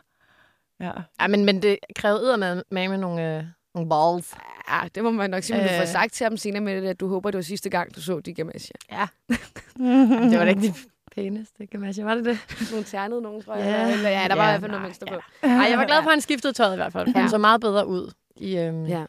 ja. 0.80 0.92
ja, 1.22 1.28
men, 1.28 1.46
men 1.46 1.62
det 1.62 1.78
krævede 1.96 2.38
med, 2.38 2.64
med, 2.72 2.88
med 2.90 2.98
nogle, 2.98 3.38
øh, 3.38 3.44
nogle 3.76 3.90
balls. 3.90 4.36
Ja, 4.70 4.88
det 4.96 5.04
må 5.04 5.12
man 5.12 5.30
nok 5.30 5.44
sige, 5.44 5.58
men 5.58 5.68
du 5.68 5.74
får 5.74 5.82
Øh. 5.82 5.88
sagt 5.88 6.14
til 6.14 6.24
ham 6.24 6.38
senere 6.38 6.62
med 6.62 6.82
det, 6.82 6.88
at 6.88 7.00
du 7.00 7.08
håber, 7.08 7.32
det 7.32 7.38
var 7.38 7.42
sidste 7.42 7.70
gang, 7.70 7.96
du 7.96 8.02
så 8.02 8.20
de 8.20 8.34
gamasjer. 8.34 8.76
Ja. 8.92 9.08
Det 10.30 10.40
var 10.40 10.46
da 10.46 10.50
ikke 10.50 10.62
de 10.62 10.74
pæneste 11.16 11.66
gamasjer, 11.66 12.04
var 12.06 12.16
det 12.16 12.26
det? 12.26 12.38
Nogle 12.72 12.86
ternede 12.86 13.22
nogen, 13.22 13.42
tror 13.42 13.56
jeg. 13.56 13.66
Ja. 13.66 13.94
Eller, 13.94 14.10
ja, 14.10 14.28
der 14.28 14.36
var 14.36 14.44
Ja, 14.44 14.50
i 14.50 14.52
hvert 14.52 14.62
fald 14.62 14.72
noget 14.72 14.82
mønster 14.84 15.06
ja. 15.12 15.16
på. 15.16 15.22
Nej, 15.48 15.68
jeg 15.70 15.78
var 15.78 15.86
glad 15.86 15.98
for, 16.04 16.10
at 16.10 16.14
han 16.14 16.22
skiftede 16.22 16.54
tøjet 16.54 16.74
i 16.74 16.76
hvert 16.76 16.94
fald. 16.94 17.08
Han 17.08 17.22
Ja. 17.24 17.28
så 17.28 17.38
meget 17.38 17.62
bedre 17.62 17.88
ud 17.88 18.12
i, 18.36 18.58
øhm, 18.58 18.86
Ja. 18.86 19.06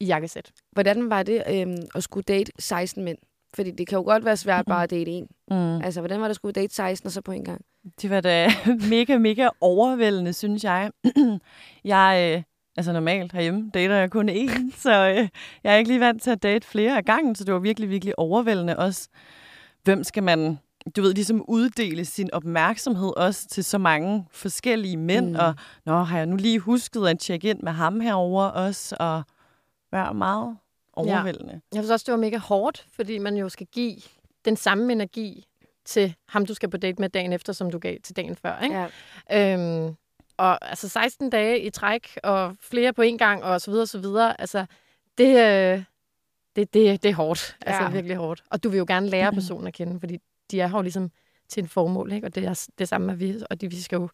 i 0.00 0.04
jakkesæt. 0.06 0.50
Hvordan 0.72 1.10
var 1.10 1.22
det 1.22 1.42
øhm, 1.50 1.76
at 1.94 2.02
skulle 2.02 2.24
date 2.24 2.52
16 2.58 3.04
mænd? 3.04 3.18
Fordi 3.54 3.70
det 3.70 3.86
kan 3.86 3.96
jo 3.98 4.02
godt 4.02 4.24
være 4.24 4.36
svært 4.36 4.66
bare 4.66 4.82
at 4.82 4.90
date 4.90 5.10
en. 5.10 5.26
Mm. 5.50 5.80
Altså, 5.82 6.00
hvordan 6.00 6.20
var 6.20 6.26
det 6.26 6.30
at 6.30 6.36
skulle 6.36 6.52
date 6.52 6.74
16 6.74 7.06
og 7.06 7.12
så 7.12 7.20
på 7.20 7.32
en 7.32 7.44
gang? 7.44 7.60
Det 8.02 8.10
var 8.10 8.20
da 8.20 8.48
mega, 8.90 9.18
mega 9.18 9.48
overvældende, 9.60 10.32
synes 10.32 10.64
jeg. 10.64 10.90
jeg, 11.84 12.32
øh, 12.36 12.42
altså 12.76 12.92
normalt 12.92 13.32
herhjemme, 13.32 13.70
dater 13.74 13.94
jeg 13.94 14.10
kun 14.10 14.28
én, 14.28 14.70
så 14.82 14.90
øh, 15.08 15.28
jeg 15.64 15.72
er 15.72 15.76
ikke 15.76 15.90
lige 15.90 16.00
vant 16.00 16.22
til 16.22 16.30
at 16.30 16.42
date 16.42 16.66
flere 16.66 16.96
af 16.96 17.04
gangen, 17.04 17.34
så 17.34 17.44
det 17.44 17.54
var 17.54 17.60
virkelig, 17.60 17.90
virkelig 17.90 18.18
overvældende 18.18 18.76
også. 18.76 19.08
Hvem 19.84 20.04
skal 20.04 20.22
man, 20.22 20.58
du 20.96 21.02
ved, 21.02 21.14
ligesom 21.14 21.44
uddele 21.48 22.04
sin 22.04 22.34
opmærksomhed 22.34 23.12
også 23.16 23.48
til 23.48 23.64
så 23.64 23.78
mange 23.78 24.26
forskellige 24.30 24.96
mænd, 24.96 25.30
Mm. 25.30 25.36
og 25.38 25.54
nå, 25.86 26.02
har 26.02 26.16
jeg 26.18 26.26
nu 26.26 26.36
lige 26.36 26.58
husket 26.58 27.08
at 27.08 27.18
tjekke 27.18 27.50
ind 27.50 27.60
med 27.62 27.72
ham 27.72 28.00
herover 28.00 28.44
også, 28.44 28.96
og 29.00 29.22
være 29.92 30.14
meget 30.14 30.56
overvældende. 30.92 31.52
Jeg 31.74 31.82
synes 31.82 31.90
også, 31.90 32.04
det 32.06 32.12
var 32.12 32.18
mega 32.20 32.38
hårdt, 32.38 32.86
fordi 32.96 33.18
man 33.18 33.36
jo 33.36 33.48
skal 33.48 33.66
give 33.66 33.96
den 34.44 34.56
samme 34.56 34.92
energi 34.92 35.44
til 35.88 36.14
ham, 36.28 36.46
du 36.46 36.54
skal 36.54 36.70
på 36.70 36.76
date 36.76 37.00
med 37.00 37.08
dagen 37.08 37.32
efter, 37.32 37.52
som 37.52 37.70
du 37.70 37.78
gav 37.78 37.96
til 38.04 38.16
dagen 38.16 38.36
før. 38.36 38.60
Ikke? 38.62 38.88
Ja. 39.30 39.54
Øhm, 39.54 39.94
og 40.36 40.68
altså 40.70 40.88
16 40.88 41.30
dage 41.30 41.60
i 41.60 41.70
træk, 41.70 42.18
og 42.22 42.56
flere 42.60 42.92
på 42.92 43.02
en 43.02 43.18
gang, 43.18 43.44
og 43.44 43.60
så 43.60 43.70
videre, 43.70 43.86
så 43.86 43.98
videre. 43.98 44.40
Altså, 44.40 44.66
det, 45.18 45.28
øh, 45.28 45.82
det, 46.56 46.74
det, 46.74 47.02
det 47.02 47.08
er 47.10 47.14
hårdt. 47.14 47.56
Altså 47.66 47.82
Ja. 47.82 47.90
virkelig 47.90 48.16
hårdt. 48.16 48.42
Og 48.50 48.64
du 48.64 48.68
vil 48.68 48.78
jo 48.78 48.84
gerne 48.88 49.08
lære 49.08 49.32
personen 49.40 49.66
at 49.66 49.74
kende, 49.74 50.00
fordi 50.00 50.18
de 50.50 50.60
er 50.60 50.66
her 50.66 50.76
jo 50.76 50.82
ligesom 50.82 51.10
til 51.48 51.62
en 51.62 51.68
formål, 51.68 52.12
ikke? 52.12 52.26
Og 52.26 52.34
det 52.34 52.44
er 52.44 52.66
det 52.78 52.88
samme 52.88 53.06
med 53.06 53.14
vi, 53.14 53.34
og 53.50 53.60
de, 53.60 53.70
vi 53.70 53.80
skal 53.80 53.96
jo 53.96 54.08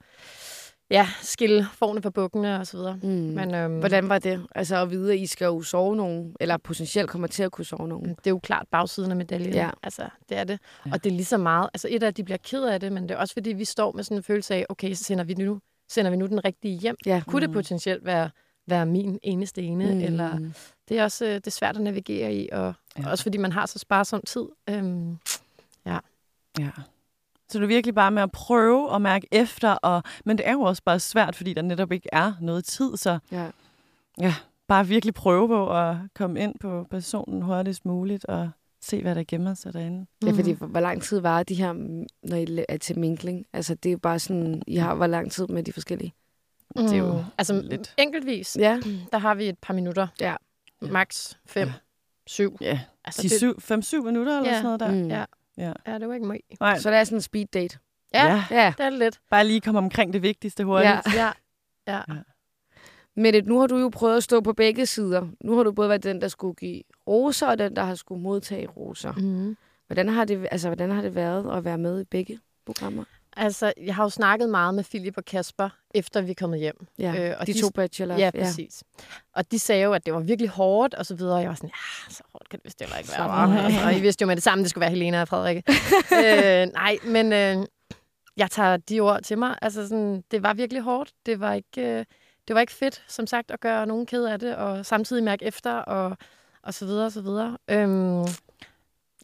ja, 0.91 1.09
skille 1.23 1.67
forne 1.73 2.03
fra 2.03 2.11
bukkene 2.11 2.57
og 2.61 2.67
så 2.67 2.77
videre. 2.77 2.99
Mm. 3.03 3.09
Men 3.09 3.55
øhm, 3.55 3.79
Hvordan 3.79 4.09
var 4.09 4.19
det? 4.19 4.47
Altså 4.55 4.77
at 4.77 4.91
vide, 4.91 5.13
at 5.13 5.19
I 5.19 5.27
skal 5.27 5.45
jo 5.45 5.63
sove 5.63 5.97
nogen, 5.97 6.37
eller 6.41 6.57
potentielt 6.57 7.11
kommer 7.11 7.29
til 7.29 7.43
at 7.43 7.53
kunne 7.53 7.65
sove 7.65 7.89
nogen. 7.89 8.09
det 8.09 8.27
er 8.27 8.31
jo 8.31 8.39
klart 8.39 8.67
bagsiden 8.71 9.11
af 9.11 9.17
medaljen. 9.17 9.55
Ja. 9.55 9.71
Altså, 9.83 10.09
det 10.29 10.39
er 10.39 10.45
det. 10.45 10.59
Ja. 10.87 10.91
Og 10.93 11.05
det 11.05 11.11
er 11.11 11.15
lige 11.15 11.25
så 11.25 11.37
meget. 11.37 11.71
Altså, 11.75 11.89
et 11.91 12.03
af, 12.03 12.07
at 12.07 12.17
de 12.17 12.25
bliver 12.25 12.39
ked 12.45 12.65
af 12.65 12.81
det, 12.81 12.93
men 12.93 13.03
det 13.03 13.11
er 13.11 13.17
også, 13.19 13.35
fordi 13.35 13.53
vi 13.53 13.65
står 13.65 13.93
med 13.93 14.05
sådan 14.05 14.17
en 14.17 14.23
følelse 14.23 14.55
af, 14.55 14.67
okay, 14.69 14.95
så 14.95 15.05
sender 15.05 15.25
vi 15.25 15.35
nu, 15.35 15.61
sender 15.91 16.11
vi 16.11 16.17
nu 16.17 16.27
den 16.27 16.45
rigtige 16.45 16.79
hjem. 16.79 16.97
Ja. 17.07 17.23
Kunne 17.27 17.47
det 17.47 17.53
potentielt 17.53 18.05
være, 18.05 18.31
være 18.67 18.87
min 18.87 19.19
eneste 19.23 19.63
ene, 19.63 19.85
mm. 19.95 20.01
eller 20.01 20.39
det 20.89 20.99
er 20.99 21.03
også 21.05 21.25
øh, 21.25 21.35
det 21.35 21.47
er 21.47 21.51
svært 21.51 21.77
at 21.77 21.83
navigere 21.83 22.35
i, 22.35 22.49
og 22.53 22.75
ja. 22.99 23.03
Ja. 23.03 23.11
også 23.11 23.23
fordi 23.23 23.39
man 23.39 23.53
har 23.53 23.67
så 23.67 23.79
sparsom 23.79 24.23
tid. 24.27 24.45
Øhm, 24.71 25.19
Ja. 26.59 26.71
Så 27.55 27.59
det 27.59 27.65
er 27.65 27.69
virkelig 27.69 27.95
bare 27.95 28.11
med 28.11 28.23
at 28.23 28.33
prøve 28.33 28.95
at 28.95 29.03
mærke 29.03 29.27
efter, 29.33 29.71
og, 29.71 30.03
men 30.25 30.39
det 30.39 30.49
er 30.49 30.53
jo 30.53 30.61
også 30.61 30.83
bare 30.85 31.01
svært, 31.01 31.37
fordi 31.37 31.55
der 31.55 31.63
netop 31.63 31.93
ikke 31.93 32.09
er 32.13 32.33
noget 32.41 32.65
tid, 32.65 32.97
så 32.97 33.19
Ja. 33.33 33.47
ja, 34.21 34.35
bare 34.69 34.87
virkelig 34.87 35.15
prøve 35.15 35.49
på 35.49 35.71
at 35.79 35.97
komme 36.15 36.41
ind 36.41 36.55
på 36.61 36.87
personen 36.91 37.43
hurtigst 37.43 37.85
muligt, 37.85 38.25
og 38.25 38.51
se, 38.83 39.03
hvad 39.03 39.15
der 39.15 39.25
gemmer 39.29 39.55
sig 39.55 39.73
derinde. 39.73 40.07
Ja, 40.27 40.31
fordi 40.31 40.53
Mhm. 40.53 40.71
hvor, 40.71 40.81
lang 40.81 41.03
tid 41.03 41.21
var 41.21 41.43
de 41.43 41.55
her, 41.55 41.73
når 42.23 42.37
I 42.37 42.65
er 42.69 42.77
til 42.77 42.99
minkling? 42.99 43.47
Altså, 43.53 43.75
det 43.75 43.89
er 43.89 43.93
jo 43.93 43.99
bare 43.99 44.19
sådan, 44.19 44.63
I 44.67 44.77
har 44.77 44.95
hvor 44.95 45.07
lang 45.07 45.33
tid 45.33 45.47
med 45.47 45.63
de 45.63 45.73
forskellige? 45.73 46.15
Det 46.77 46.93
er 46.93 46.97
jo 46.97 47.13
mm, 47.13 47.25
altså 47.39 47.61
lidt- 47.65 47.95
enkeltvis, 47.99 48.57
Ja. 48.61 48.81
der 49.13 49.19
har 49.19 49.35
vi 49.35 49.49
et 49.49 49.59
par 49.59 49.75
minutter. 49.75 50.07
Ja. 50.21 50.35
Max 50.83 51.35
fem, 51.47 51.69
Ja. 51.69 51.73
syv. 52.27 52.57
Ja, 52.61 52.81
Altså, 53.05 53.23
de 53.23 53.29
det, 53.29 53.37
syv, 53.39 53.61
fem, 53.61 53.83
syv 53.83 54.05
minutter 54.05 54.39
eller 54.39 54.51
Ja. 54.51 54.57
sådan 54.63 54.65
noget 54.65 54.81
der. 54.81 54.91
Mm. 55.05 55.09
Ja. 55.11 55.25
Ja. 55.59 55.73
ja, 55.87 55.99
det 55.99 56.09
var 56.09 56.15
ikke 56.15 56.27
meget. 56.27 56.41
Nej, 56.61 56.79
Så 56.79 56.91
det 56.91 56.99
er 56.99 57.05
sådan 57.05 57.17
en 57.19 57.23
speed 57.23 57.47
date. 57.47 57.79
Ja, 58.15 58.27
ja. 58.27 58.45
Ja. 58.51 58.75
det 58.79 58.87
er 58.87 58.91
det 58.91 58.99
lidt. 58.99 59.21
Bare 59.31 59.47
lige 59.47 59.61
komme 59.61 59.79
omkring 59.79 60.13
det 60.13 60.23
vigtigste 60.23 60.65
hurtigt. 60.65 60.91
Ja. 60.91 61.33
Ja, 61.87 62.03
ja. 62.09 62.15
Men 63.17 63.45
nu 63.45 63.61
har 63.61 63.67
du 63.67 63.79
jo 63.79 63.89
prøvet 63.89 64.17
at 64.17 64.23
stå 64.23 64.41
på 64.41 64.53
begge 64.53 64.87
sider. 64.87 65.29
Nu 65.41 65.57
har 65.57 65.63
du 65.63 65.73
både 65.73 65.89
været 65.89 66.05
den, 66.05 66.21
der 66.21 66.29
skulle 66.29 66.55
give 66.55 66.83
roser, 67.07 67.47
og 67.47 67.59
den, 67.59 67.77
der 67.77 67.83
har 67.83 67.95
skulle 67.95 68.23
modtage 68.23 68.67
roser. 68.67 69.13
Mm. 69.13 69.57
Hvordan 69.87 70.09
har 70.09 70.25
det, 70.25 70.49
altså, 70.51 70.69
hvordan 70.69 70.91
har 70.91 71.03
det 71.03 71.15
været 71.15 71.57
at 71.57 71.65
være 71.65 71.79
med 71.79 72.01
i 72.01 72.05
begge 72.05 72.39
programmer? 72.67 73.05
Altså, 73.37 73.73
jeg 73.83 73.95
har 73.95 74.03
jo 74.05 74.09
snakket 74.11 74.49
meget 74.49 74.75
med 74.75 74.85
Philip 74.85 75.17
og 75.17 75.25
Kasper, 75.25 75.69
efter 75.95 76.21
vi 76.21 76.31
er 76.31 76.35
kommet 76.35 76.59
hjem. 76.61 76.87
Ja, 76.99 77.31
Øh, 77.31 77.37
og 77.41 77.47
de, 77.47 77.53
de- 77.53 77.61
to 77.61 77.71
bachelor. 77.71 78.15
Ja, 78.17 78.31
præcis. 78.39 78.83
Og 79.35 79.51
de 79.51 79.59
sagde 79.59 79.83
jo, 79.83 79.93
at 79.93 80.07
det 80.07 80.15
var 80.15 80.21
virkelig 80.21 80.49
hårdt, 80.51 80.95
og 80.95 81.07
så 81.07 81.15
videre. 81.15 81.35
Og 81.35 81.41
jeg 81.43 81.49
var 81.49 81.55
sådan, 81.55 81.71
ja, 81.71 82.13
så 82.13 82.23
hårdt 82.33 82.49
kan 82.49 82.59
det 82.59 82.65
vist 82.65 82.81
heller 82.81 82.97
ikke 82.97 83.11
være. 83.19 83.27
hva'?" 83.59 83.65
altså, 83.65 83.85
og 83.85 83.95
I 83.95 84.01
vidste 84.01 84.23
jo 84.23 84.27
med 84.27 84.37
det 84.37 84.43
samme, 84.45 84.63
det 84.65 84.71
skulle 84.71 84.83
være 84.83 84.91
Helena 84.91 85.21
og 85.21 85.29
Frederik. 85.29 85.57
øh, 86.13 86.73
nej, 86.73 86.97
men 87.05 87.33
øh, 87.33 87.67
jeg 88.37 88.51
tager 88.51 88.77
de 88.77 89.01
ord 89.01 89.23
til 89.23 89.39
mig. 89.39 89.59
Altså, 89.63 89.89
sådan, 89.89 90.25
det 90.31 90.43
var 90.43 90.55
virkelig 90.55 90.83
hårdt. 90.83 91.13
Det 91.27 91.41
var 91.41 91.53
ikke, 91.53 91.81
øh, 91.99 92.05
det 92.49 92.55
var 92.55 92.61
ikke 92.61 92.73
fedt, 92.73 93.05
som 93.09 93.27
sagt, 93.27 93.51
at 93.51 93.61
gøre 93.61 93.87
nogen 93.87 94.07
ked 94.07 94.25
af 94.25 94.39
det, 94.39 94.57
og 94.57 94.87
samtidig 94.87 95.25
mærke 95.25 95.45
efter, 95.45 95.73
og, 95.73 96.17
og 96.63 96.75
så 96.75 96.87
videre, 96.87 97.07
og 97.07 97.13
så 97.13 97.21
videre. 97.21 97.59
Øhm, 97.69 98.21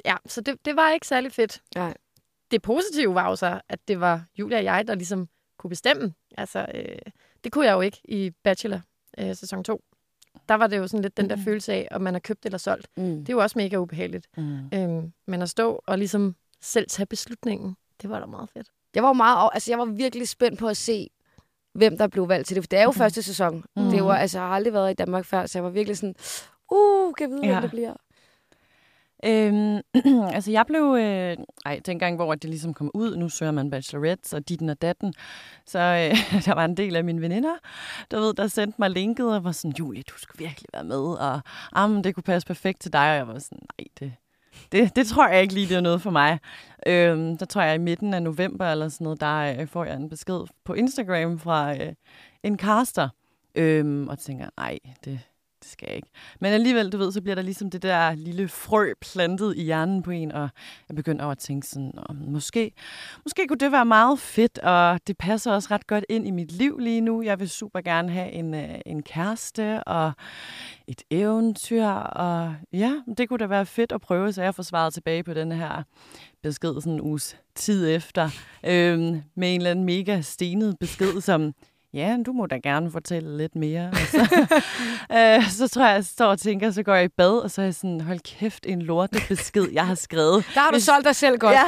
ja, 0.04 0.16
så 0.26 0.40
det, 0.40 0.56
det 0.64 0.76
var 0.76 0.90
ikke 0.90 1.06
særlig 1.06 1.32
fedt. 1.32 1.60
Nej. 1.74 1.94
Det 2.50 2.62
positive 2.62 3.14
var 3.14 3.28
jo 3.28 3.36
så, 3.36 3.60
at 3.68 3.78
det 3.88 4.00
var 4.00 4.24
Julia 4.38 4.58
og 4.58 4.64
jeg, 4.64 4.86
der 4.88 4.94
ligesom 4.94 5.28
kunne 5.58 5.68
bestemme. 5.68 6.14
Altså, 6.38 6.66
øh, 6.74 6.84
det 7.44 7.52
kunne 7.52 7.66
jeg 7.66 7.72
jo 7.72 7.80
ikke 7.80 8.00
i 8.04 8.30
Bachelor 8.44 8.80
øh, 9.18 9.36
sæson 9.36 9.64
2. 9.64 9.84
Der 10.48 10.54
var 10.54 10.66
det 10.66 10.76
jo 10.78 10.86
sådan 10.86 11.02
lidt 11.02 11.16
den 11.16 11.30
der 11.30 11.36
Mhm. 11.36 11.44
følelse 11.44 11.72
af, 11.72 11.88
om 11.90 12.00
man 12.02 12.14
har 12.14 12.18
købt 12.20 12.44
eller 12.46 12.58
solgt. 12.58 12.88
Mm. 12.96 13.02
Det 13.18 13.28
er 13.28 13.32
jo 13.32 13.38
også 13.42 13.58
mega 13.58 13.76
ubehageligt. 13.76 14.26
Mm. 14.36 14.58
Øhm, 14.74 15.12
men 15.26 15.42
at 15.42 15.50
stå 15.50 15.82
og 15.86 15.98
ligesom 15.98 16.36
selv 16.60 16.86
tage 16.88 17.06
beslutningen, 17.06 17.76
det 18.02 18.10
var 18.10 18.20
da 18.20 18.26
meget 18.26 18.50
fedt. 18.50 18.68
Jeg 18.94 19.02
var 19.02 19.12
meget, 19.12 19.50
altså 19.52 19.72
jeg 19.72 19.78
var 19.78 19.84
virkelig 19.84 20.28
spændt 20.28 20.58
på 20.58 20.68
at 20.68 20.76
se, 20.76 21.08
hvem 21.72 21.98
der 21.98 22.06
blev 22.06 22.28
valgt 22.28 22.46
til 22.48 22.56
det. 22.56 22.64
For 22.64 22.68
det 22.68 22.78
er 22.78 22.82
jo 22.82 22.90
Mhm. 22.90 22.98
første 22.98 23.22
sæson. 23.22 23.64
Mhm. 23.76 23.90
Det 23.90 24.04
var, 24.04 24.16
altså, 24.16 24.38
jeg 24.38 24.46
har 24.48 24.54
aldrig 24.54 24.72
været 24.72 24.90
i 24.90 24.94
Danmark 24.94 25.24
før, 25.24 25.46
så 25.46 25.58
jeg 25.58 25.64
var 25.64 25.70
virkelig 25.70 25.96
sådan, 25.96 26.14
uh, 26.72 27.12
kan 27.14 27.30
jeg 27.30 27.36
vide, 27.36 27.46
Ja. 27.46 27.52
hvem 27.52 27.62
det 27.62 27.70
bliver? 27.70 27.94
Øhm, 29.24 29.80
altså 30.34 30.50
jeg 30.50 30.66
blev, 30.66 30.96
øh, 31.00 31.36
ej, 31.66 31.80
dengang 31.86 32.16
hvor 32.16 32.34
det 32.34 32.50
ligesom 32.50 32.74
kom 32.74 32.90
ud, 32.94 33.16
nu 33.16 33.28
søger 33.28 33.52
man 33.52 33.70
bachelorette 33.70 34.36
og 34.36 34.48
ditten 34.48 34.68
og 34.68 34.82
datten, 34.82 35.14
så 35.66 35.78
øh, 35.78 36.42
der 36.46 36.54
var 36.54 36.64
en 36.64 36.76
del 36.76 36.96
af 36.96 37.04
mine 37.04 37.20
veninder, 37.20 37.54
der 38.10 38.20
ved, 38.20 38.34
der 38.34 38.46
sendte 38.46 38.76
mig 38.78 38.90
linket 38.90 39.34
og 39.34 39.44
var 39.44 39.52
sådan, 39.52 39.74
Julie, 39.78 40.02
du 40.02 40.18
skal 40.18 40.38
virkelig 40.38 40.68
være 40.72 40.84
med, 40.84 40.96
og 40.96 41.40
ah, 41.72 42.04
det 42.04 42.14
kunne 42.14 42.22
passe 42.22 42.46
perfekt 42.46 42.80
til 42.80 42.92
dig, 42.92 43.10
og 43.10 43.16
jeg 43.16 43.28
var 43.28 43.38
sådan, 43.38 43.58
nej, 43.78 43.86
det, 44.00 44.12
det, 44.72 44.96
det 44.96 45.06
tror 45.06 45.28
jeg 45.28 45.42
ikke 45.42 45.54
lige, 45.54 45.68
det 45.68 45.76
er 45.76 45.80
noget 45.80 46.02
for 46.02 46.10
mig. 46.10 46.38
Øhm, 46.86 47.38
der 47.38 47.46
tror 47.46 47.62
jeg 47.62 47.74
i 47.74 47.78
midten 47.78 48.14
af 48.14 48.22
november 48.22 48.72
eller 48.72 48.88
sådan 48.88 49.04
noget, 49.04 49.20
der 49.20 49.60
øh, 49.60 49.68
får 49.68 49.84
jeg 49.84 49.96
en 49.96 50.08
besked 50.08 50.40
på 50.64 50.74
Instagram 50.74 51.38
fra 51.38 51.74
øh, 51.74 51.92
en 52.42 52.58
caster, 52.58 53.08
øhm, 53.54 54.08
og 54.08 54.18
tænker, 54.18 54.48
nej, 54.56 54.78
det, 55.04 55.20
det 55.62 55.70
skal 55.70 55.86
jeg 55.88 55.96
ikke. 55.96 56.08
Men 56.40 56.52
alligevel, 56.52 56.90
du 56.92 56.98
ved, 56.98 57.12
så 57.12 57.20
bliver 57.20 57.34
der 57.34 57.42
ligesom 57.42 57.70
det 57.70 57.82
der 57.82 58.14
lille 58.14 58.48
frø 58.48 58.92
plantet 59.00 59.56
i 59.56 59.62
hjernen 59.62 60.02
på 60.02 60.10
en, 60.10 60.32
og 60.32 60.48
jeg 60.88 60.96
begynder 60.96 61.24
over 61.24 61.32
at 61.32 61.38
tænke 61.38 61.66
sådan, 61.66 61.92
om 61.96 62.16
måske, 62.16 62.72
måske 63.24 63.46
kunne 63.48 63.58
det 63.58 63.72
være 63.72 63.84
meget 63.84 64.18
fedt, 64.18 64.58
og 64.58 65.00
det 65.06 65.18
passer 65.18 65.52
også 65.52 65.68
ret 65.70 65.86
godt 65.86 66.04
ind 66.08 66.26
i 66.26 66.30
mit 66.30 66.52
liv 66.52 66.78
lige 66.78 67.00
nu. 67.00 67.22
Jeg 67.22 67.40
vil 67.40 67.50
super 67.50 67.80
gerne 67.80 68.12
have 68.12 68.30
en, 68.30 68.54
øh, 68.54 68.80
en 68.86 69.02
kæreste 69.02 69.84
og 69.84 70.12
et 70.86 71.02
eventyr, 71.10 71.86
og 71.86 72.54
ja, 72.72 72.92
det 73.18 73.28
kunne 73.28 73.38
da 73.38 73.46
være 73.46 73.66
fedt 73.66 73.92
at 73.92 74.00
prøve, 74.00 74.32
så 74.32 74.42
jeg 74.42 74.54
får 74.54 74.62
svaret 74.62 74.94
tilbage 74.94 75.24
på 75.24 75.34
den 75.34 75.52
her 75.52 75.82
besked 76.42 76.74
sådan 76.74 76.92
en 76.92 77.00
uges 77.00 77.36
tid 77.54 77.88
efter, 77.88 78.30
øhm, 78.64 79.22
med 79.36 79.54
en 79.54 79.60
eller 79.60 79.70
anden 79.70 79.84
mega 79.84 80.20
stenet 80.20 80.76
besked, 80.80 81.20
som 81.20 81.54
ja, 81.94 82.16
du 82.26 82.32
må 82.32 82.46
da 82.46 82.56
gerne 82.62 82.90
fortælle 82.90 83.36
lidt 83.36 83.56
mere. 83.56 83.88
Og 83.92 83.96
så, 84.10 84.46
øh, 85.18 85.50
så 85.50 85.68
tror 85.68 85.86
jeg, 85.86 85.94
jeg 85.94 86.04
står 86.04 86.26
og 86.26 86.38
tænker, 86.38 86.70
så 86.70 86.82
går 86.82 86.94
jeg 86.94 87.04
i 87.04 87.08
bad, 87.08 87.38
og 87.38 87.50
så 87.50 87.60
er 87.60 87.64
jeg 87.66 87.74
sådan, 87.74 88.00
hold 88.00 88.18
kæft, 88.18 88.66
en 88.66 88.82
lorte 88.82 89.18
besked, 89.28 89.66
jeg 89.72 89.86
har 89.86 89.94
skrevet. 89.94 90.44
Der 90.54 90.60
har 90.60 90.70
du 90.70 90.74
Hvis- 90.74 90.84
solgt 90.84 91.04
dig 91.06 91.16
selv 91.16 91.38
godt. 91.38 91.52
Ja. 91.54 91.64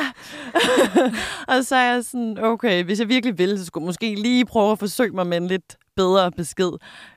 og 1.56 1.64
så 1.64 1.76
er 1.76 1.92
jeg 1.94 2.04
sådan, 2.04 2.38
okay, 2.44 2.84
hvis 2.84 3.00
jeg 3.00 3.08
virkelig 3.08 3.38
ville, 3.38 3.58
så 3.58 3.64
skulle 3.64 3.82
jeg 3.82 3.86
måske 3.86 4.14
lige 4.14 4.44
prøve 4.44 4.72
at 4.72 4.78
forsøge 4.78 5.10
mig 5.12 5.26
med 5.26 5.36
en 5.36 5.46
lidt 5.46 5.76
bedre 5.96 6.30
besked. 6.32 6.70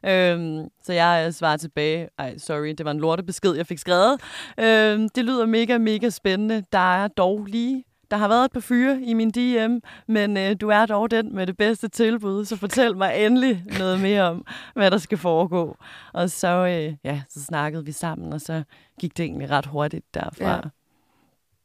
Øhm, 0.06 0.68
så 0.84 0.94
jeg 0.94 1.34
svarer 1.34 1.58
tilbage, 1.58 2.08
ej, 2.20 2.38
sorry, 2.38 2.68
det 2.78 2.86
var 2.86 2.92
en 2.92 3.00
lortebesked, 3.00 3.54
jeg 3.54 3.68
fik 3.68 3.80
skrevet. 3.80 4.22
Øhm, 4.60 5.10
det 5.10 5.26
lyder 5.26 5.46
mega, 5.46 5.78
mega 5.78 6.10
spændende. 6.10 6.64
Der 6.72 7.04
er 7.04 7.08
dog 7.08 7.46
lige 7.46 7.84
der 8.12 8.18
har 8.18 8.28
været 8.28 8.46
et 8.46 8.52
par 8.52 8.60
fyre 8.60 9.02
i 9.02 9.14
min 9.14 9.32
DM, 9.32 9.78
men 10.08 10.38
øh, 10.38 10.56
du 10.62 10.70
er 10.70 10.86
dog 10.86 11.12
den 11.12 11.36
med 11.36 11.48
det 11.48 11.58
bedste 11.58 11.88
tilbud, 11.88 12.46
så 12.46 12.58
fortæl 12.58 12.98
mig 12.98 13.26
endelig 13.26 13.64
noget 13.80 14.00
mere 14.00 14.24
om, 14.24 14.46
hvad 14.74 14.92
der 14.92 14.98
skal 14.98 15.18
foregå. 15.18 15.78
Og 16.14 16.30
så, 16.30 16.48
øh, 16.48 16.96
ja, 17.04 17.22
så 17.30 17.44
snakkede 17.44 17.86
vi 17.86 17.92
sammen, 17.92 18.34
og 18.34 18.42
så 18.42 18.64
gik 19.00 19.18
det 19.18 19.26
egentlig 19.26 19.50
ret 19.50 19.66
hurtigt 19.66 20.14
derfra. 20.14 20.52
Ja. 20.52 20.62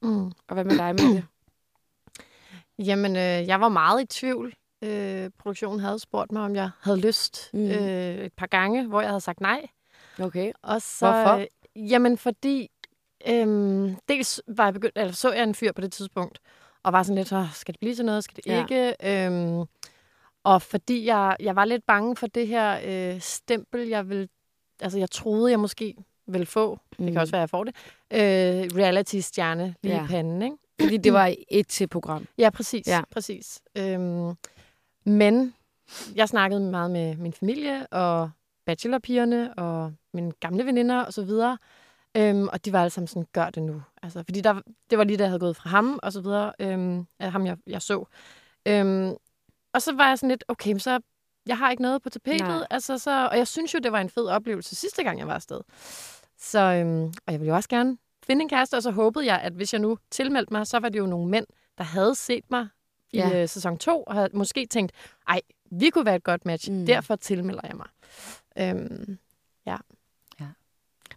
Mm. 0.02 0.24
Og 0.48 0.54
hvad 0.54 0.64
med 0.64 0.78
dig, 0.78 0.94
Mette? 0.94 1.24
Jamen, 2.88 3.16
øh, 3.16 3.48
jeg 3.48 3.60
var 3.60 3.68
meget 3.68 4.02
i 4.02 4.06
tvivl. 4.06 4.54
Øh, 4.84 5.30
produktionen 5.38 5.80
havde 5.80 5.98
spurgt 5.98 6.32
mig, 6.32 6.42
om 6.42 6.54
jeg 6.54 6.70
havde 6.80 7.00
lyst 7.00 7.50
mm. 7.54 7.60
øh, 7.60 8.14
et 8.14 8.32
par 8.32 8.46
gange, 8.46 8.86
hvor 8.86 9.00
jeg 9.00 9.10
havde 9.10 9.20
sagt 9.20 9.40
nej. 9.40 9.66
Okay. 10.20 10.52
Og 10.62 10.82
så, 10.82 11.12
Hvorfor? 11.12 11.36
Øh, 11.36 11.90
jamen, 11.90 12.18
fordi 12.18 12.70
øhm, 13.28 13.96
dels 14.08 14.42
var 14.46 14.64
jeg 14.64 14.74
begyndt, 14.74 14.98
eller 14.98 15.12
så 15.12 15.32
jeg 15.32 15.42
en 15.42 15.54
fyr 15.54 15.72
på 15.72 15.80
det 15.80 15.92
tidspunkt, 15.92 16.38
og 16.82 16.92
var 16.92 17.02
sådan 17.02 17.16
lidt, 17.16 17.32
"Åh, 17.32 17.52
skal 17.54 17.74
det 17.74 17.80
blive 17.80 17.94
til 17.94 18.04
noget, 18.04 18.24
skal 18.24 18.36
det 18.36 18.46
Ja. 18.46 18.62
ikke? 18.62 18.94
Øhm, 19.26 19.64
og 20.44 20.62
fordi 20.62 21.04
jeg, 21.06 21.36
jeg 21.40 21.56
var 21.56 21.64
lidt 21.64 21.86
bange 21.86 22.16
for 22.16 22.26
det 22.26 22.46
her 22.48 22.80
øh, 23.14 23.20
stempel, 23.20 23.88
jeg 23.88 24.08
vil, 24.08 24.28
altså 24.80 24.98
jeg 24.98 25.10
troede, 25.10 25.50
jeg 25.50 25.60
måske 25.60 25.94
ville 26.26 26.46
få, 26.46 26.78
mm. 26.98 27.04
det 27.04 27.12
kan 27.12 27.20
også 27.20 27.30
være, 27.32 27.40
jeg 27.40 27.50
får 27.50 27.64
det, 27.64 27.74
øh, 28.12 28.18
reality-stjerne 28.78 29.74
lige 29.82 29.94
Ja. 29.96 30.04
i 30.04 30.06
panden, 30.06 30.42
ikke? 30.42 30.56
Fordi 30.80 30.96
det 30.96 31.12
var 31.12 31.34
et 31.50 31.68
til 31.68 31.86
program. 31.88 32.26
Ja, 32.38 32.50
præcis. 32.50 32.86
Ja. 32.86 33.00
præcis. 33.12 33.60
Øhm, 33.78 34.34
men 35.04 35.54
jeg 36.14 36.28
snakkede 36.28 36.60
meget 36.60 36.90
med 36.90 37.16
min 37.16 37.32
familie 37.32 37.86
og 37.86 38.30
bachelorpigerne 38.66 39.54
og 39.54 39.92
mine 40.12 40.32
gamle 40.32 40.66
veninder 40.66 41.00
og 41.00 41.12
så 41.12 41.22
videre. 41.24 41.58
Øhm, 42.16 42.48
og 42.48 42.64
de 42.64 42.72
var 42.72 42.80
alle 42.80 42.90
sammen 42.90 43.06
sådan, 43.08 43.26
gør 43.32 43.50
det 43.50 43.62
nu. 43.62 43.82
Altså, 44.02 44.22
fordi 44.22 44.40
der, 44.40 44.60
det 44.90 44.98
var 44.98 45.04
lige 45.04 45.16
da 45.16 45.22
jeg 45.22 45.30
havde 45.30 45.40
gået 45.40 45.56
fra 45.56 45.70
ham 45.70 45.98
og 46.02 46.12
så 46.12 46.20
videre, 46.20 46.52
øhm, 46.60 47.06
af 47.18 47.32
ham 47.32 47.46
jeg, 47.46 47.56
jeg 47.66 47.82
så. 47.82 48.04
Øhm, 48.66 49.14
og 49.72 49.82
så 49.82 49.92
var 49.92 50.08
jeg 50.08 50.18
sådan 50.18 50.28
lidt, 50.28 50.44
okay, 50.48 50.70
men 50.72 50.80
så 50.80 51.00
jeg 51.46 51.58
har 51.58 51.70
ikke 51.70 51.82
noget 51.82 52.02
på 52.02 52.10
tapetet. 52.10 52.40
Nej. 52.40 52.66
Altså, 52.70 52.98
så, 52.98 53.28
og 53.30 53.38
jeg 53.38 53.48
synes 53.48 53.74
jo, 53.74 53.78
det 53.78 53.92
var 53.92 54.00
en 54.00 54.10
fed 54.10 54.26
oplevelse 54.26 54.76
sidste 54.76 55.02
gang, 55.02 55.18
jeg 55.18 55.26
var 55.26 55.34
afsted. 55.34 55.60
Så, 56.38 56.58
øhm, 56.60 57.02
og 57.26 57.32
jeg 57.32 57.40
ville 57.40 57.48
jo 57.50 57.56
også 57.56 57.68
gerne 57.68 57.98
finde 58.26 58.42
en 58.42 58.48
kæreste, 58.48 58.74
og 58.76 58.82
så 58.82 58.90
håbede 58.90 59.26
jeg, 59.26 59.40
at 59.40 59.52
hvis 59.52 59.72
jeg 59.72 59.80
nu 59.80 59.98
tilmeldte 60.10 60.52
mig, 60.52 60.66
så 60.66 60.78
var 60.78 60.88
det 60.88 60.98
jo 60.98 61.06
nogle 61.06 61.28
mænd, 61.30 61.46
der 61.78 61.84
havde 61.84 62.14
set 62.14 62.44
mig 62.50 62.68
i 63.12 63.16
Ja. 63.18 63.42
øh, 63.42 63.48
sæson 63.48 63.78
2, 63.78 64.02
og 64.02 64.14
havde 64.14 64.28
måske 64.32 64.66
tænkt, 64.66 64.92
ej, 65.28 65.40
vi 65.70 65.90
kunne 65.90 66.04
være 66.06 66.16
et 66.16 66.24
godt 66.24 66.44
match, 66.46 66.70
Mm. 66.72 66.86
derfor 66.86 67.16
tilmelder 67.16 67.62
jeg 67.64 67.76
mig. 67.76 67.86
Øhm, 68.58 69.18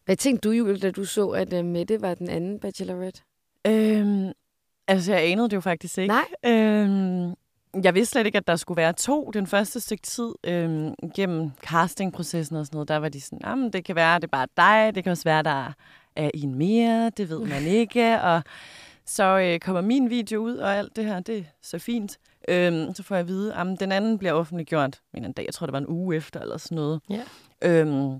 Hvad 0.05 0.15
tænkte 0.15 0.49
du, 0.49 0.53
Julie, 0.53 0.77
da 0.77 0.91
du 0.91 1.05
så, 1.05 1.27
at 1.27 1.53
uh, 1.53 1.65
Mette 1.65 2.01
var 2.01 2.13
den 2.13 2.29
anden 2.29 2.59
bachelorette? 2.59 3.21
Øhm, 3.67 4.31
altså, 4.87 5.13
jeg 5.13 5.31
anede 5.31 5.49
det 5.49 5.55
jo 5.55 5.61
faktisk 5.61 5.97
ikke. 5.97 6.13
Nej. 6.13 6.53
Øhm, 6.53 7.33
jeg 7.83 7.95
vidste 7.95 8.11
slet 8.11 8.25
ikke, 8.25 8.37
at 8.37 8.47
der 8.47 8.55
skulle 8.55 8.77
være 8.77 8.93
to 8.93 9.31
den 9.33 9.47
første 9.47 9.79
stykke 9.79 10.01
tid 10.01 10.33
øhm, 10.43 10.93
gennem 11.15 11.51
castingprocessen 11.61 12.55
og 12.55 12.65
sådan 12.65 12.75
noget. 12.75 12.87
Der 12.87 12.97
var 12.97 13.09
de 13.09 13.21
sådan, 13.21 13.39
jamen, 13.45 13.73
det 13.73 13.85
kan 13.85 13.95
være, 13.95 14.15
det 14.15 14.23
er 14.23 14.27
bare 14.27 14.47
dig. 14.57 14.95
Det 14.95 15.03
kan 15.03 15.11
også 15.11 15.23
være, 15.23 15.43
der 15.43 15.73
er 16.15 16.31
en 16.33 16.55
mere. 16.55 17.11
Det 17.17 17.29
ved 17.29 17.39
man 17.39 17.63
ikke. 17.63 18.21
Og 18.21 18.43
så 19.05 19.39
øh, 19.39 19.59
kommer 19.59 19.81
min 19.81 20.09
video 20.09 20.39
ud, 20.39 20.55
og 20.57 20.75
alt 20.75 20.95
det 20.95 21.05
her, 21.05 21.19
det 21.19 21.37
er 21.37 21.43
så 21.61 21.79
fint. 21.79 22.17
Øhm, 22.47 22.93
så 22.93 23.03
får 23.03 23.15
jeg 23.15 23.19
at 23.19 23.27
vide, 23.27 23.55
at 23.55 23.79
den 23.79 23.91
anden 23.91 24.17
bliver 24.17 24.33
offentliggjort 24.33 25.01
en 25.13 25.33
dag. 25.33 25.45
Jeg 25.45 25.53
tror, 25.53 25.67
det 25.67 25.73
var 25.73 25.79
en 25.79 25.87
uge 25.87 26.15
efter 26.15 26.39
eller 26.39 26.57
sådan 26.57 26.75
noget. 26.75 27.01
Ja. 27.09 27.21
Øhm, 27.61 28.19